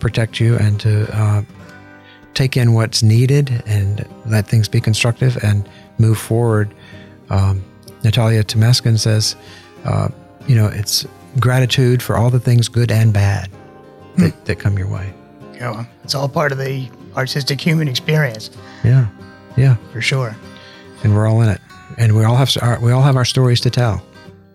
protect 0.01 0.41
you 0.41 0.57
and 0.57 0.79
to 0.81 1.09
uh, 1.17 1.43
take 2.35 2.57
in 2.57 2.75
what's 2.75 3.03
needed 3.03 3.63
and 3.67 4.07
let 4.27 4.47
things 4.47 4.69
be 4.69 4.81
constructive 4.81 5.43
and 5.43 5.67
move 5.99 6.19
forward. 6.19 6.75
Um, 7.31 7.65
Natalia 8.03 8.45
Temeskin 8.45 8.99
says, 8.99 9.37
uh, 9.85 10.09
you 10.47 10.55
know, 10.55 10.67
it's 10.67 11.07
gratitude 11.41 12.03
for 12.03 12.17
all 12.17 12.29
the 12.29 12.41
things 12.41 12.69
good 12.69 12.93
and 12.93 13.13
bad 13.13 13.49
that, 14.19 14.45
that 14.45 14.57
come 14.59 14.77
your 14.79 14.89
way. 14.89 15.13
you 15.55 15.61
know 15.61 15.85
it's 16.05 16.15
all 16.15 16.29
part 16.29 16.53
of 16.53 16.59
the 16.59 16.89
artistic 17.17 17.61
human 17.61 17.89
experience 17.89 18.51
Yeah, 18.85 19.09
yeah, 19.57 19.77
for 19.93 20.01
sure 20.01 20.37
and 21.05 21.15
we're 21.15 21.29
all 21.29 21.43
in 21.43 21.51
it, 21.51 21.61
and 21.99 22.17
we 22.17 22.25
all 22.25 22.35
have 22.35 22.51
our, 22.63 22.81
we 22.81 22.91
all 22.91 23.03
have 23.03 23.17
our 23.17 23.27
stories 23.27 23.61
to 23.61 23.71
tell, 23.71 24.03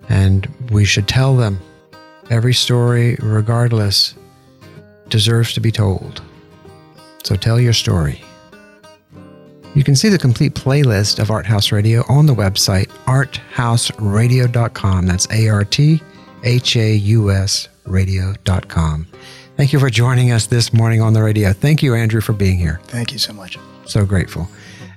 and 0.09 0.47
we 0.71 0.83
should 0.83 1.07
tell 1.07 1.37
them. 1.37 1.59
Every 2.29 2.53
story, 2.53 3.17
regardless, 3.21 4.13
deserves 5.07 5.53
to 5.53 5.59
be 5.59 5.71
told. 5.71 6.21
So 7.23 7.35
tell 7.35 7.59
your 7.59 7.73
story. 7.73 8.21
You 9.73 9.83
can 9.83 9.95
see 9.95 10.09
the 10.09 10.17
complete 10.17 10.53
playlist 10.53 11.19
of 11.19 11.31
Art 11.31 11.45
House 11.45 11.71
Radio 11.71 12.03
on 12.09 12.27
the 12.27 12.35
website 12.35 12.87
arthouseradio.com. 13.05 15.07
That's 15.07 15.27
A 15.31 15.49
R 15.49 15.63
T 15.63 16.01
H 16.43 16.75
A 16.75 16.95
U 16.95 17.31
S 17.31 17.67
radio.com. 17.85 19.07
Thank 19.57 19.73
you 19.73 19.79
for 19.79 19.89
joining 19.89 20.31
us 20.31 20.45
this 20.47 20.71
morning 20.71 21.01
on 21.01 21.13
the 21.13 21.23
radio. 21.23 21.53
Thank 21.53 21.83
you, 21.83 21.95
Andrew, 21.95 22.21
for 22.21 22.33
being 22.33 22.57
here. 22.57 22.79
thank 22.83 23.11
you 23.11 23.19
so 23.19 23.33
much 23.33 23.57
So 23.85 24.05
grateful. 24.05 24.47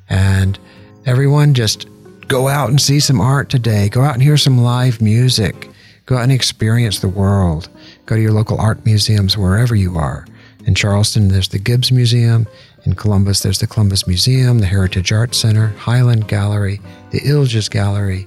And 0.09 0.59
everyone, 1.07 1.55
just 1.55 1.87
go 2.29 2.49
out 2.49 2.71
and 2.71 2.81
see 2.81 3.01
some 3.01 3.21
art 3.21 3.49
today. 3.49 3.89
Go 3.89 4.03
out 4.03 4.15
and 4.15 4.23
hear 4.23 4.37
some 4.37 4.59
live 4.59 5.01
music. 5.01 5.69
Go 6.07 6.17
out 6.17 6.25
and 6.25 6.33
experience 6.33 6.99
the 6.99 7.09
world. 7.09 7.69
Go 8.07 8.17
to 8.17 8.23
your 8.23 8.33
local 8.33 8.61
art 8.61 8.85
museums 8.85 9.37
wherever 9.37 9.75
you 9.75 9.97
are. 9.97 10.27
In 10.67 10.75
Charleston, 10.75 11.29
there's 11.29 11.49
the 11.49 11.59
Gibbs 11.59 11.91
Museum. 11.91 12.47
In 12.85 12.95
Columbus, 12.95 13.41
there's 13.41 13.61
the 13.61 13.67
Columbus 13.67 14.07
Museum, 14.07 14.59
the 14.59 14.67
Heritage 14.67 15.13
Art 15.13 15.35
Center, 15.35 15.69
Highland 15.69 16.29
Gallery, 16.29 16.81
the 17.11 17.21
Illges 17.21 17.71
Gallery, 17.71 18.27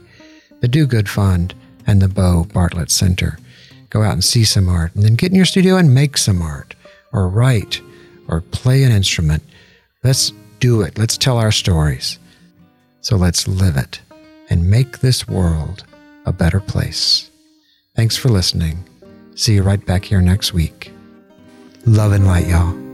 the 0.62 0.68
Do 0.68 0.86
Good 0.86 1.10
Fund, 1.10 1.54
and 1.88 2.02
the 2.02 2.08
Bo 2.08 2.46
Bartlett 2.54 2.92
Center. 2.92 3.38
Go 3.90 4.02
out 4.02 4.14
and 4.14 4.24
see 4.24 4.44
some 4.44 4.68
art, 4.68 4.94
and 4.96 5.04
then 5.04 5.16
get 5.16 5.32
in 5.32 5.36
your 5.36 5.46
studio 5.46 5.78
and 5.78 5.94
make 5.94 6.18
some 6.18 6.42
art, 6.42 6.76
or 7.14 7.30
write, 7.30 7.82
or 8.28 8.42
play 8.42 8.84
an 8.84 8.92
instrument. 8.92 9.44
Let's 10.04 10.34
do 10.60 10.82
it. 10.82 10.98
Let's 10.98 11.18
tell 11.18 11.38
our 11.38 11.52
stories. 11.52 12.20
So 13.02 13.16
let's 13.16 13.48
live 13.48 13.78
it 13.78 14.02
and 14.50 14.70
make 14.70 15.00
this 15.00 15.28
world 15.28 15.86
a 16.26 16.34
better 16.34 16.60
place. 16.60 17.30
Thanks 17.96 18.18
for 18.18 18.30
listening. 18.30 18.84
See 19.36 19.56
you 19.56 19.64
right 19.64 19.84
back 19.86 20.06
here 20.06 20.22
next 20.22 20.54
week. 20.54 20.92
Love 21.86 22.14
and 22.14 22.26
light, 22.26 22.48
y'all. 22.48 22.85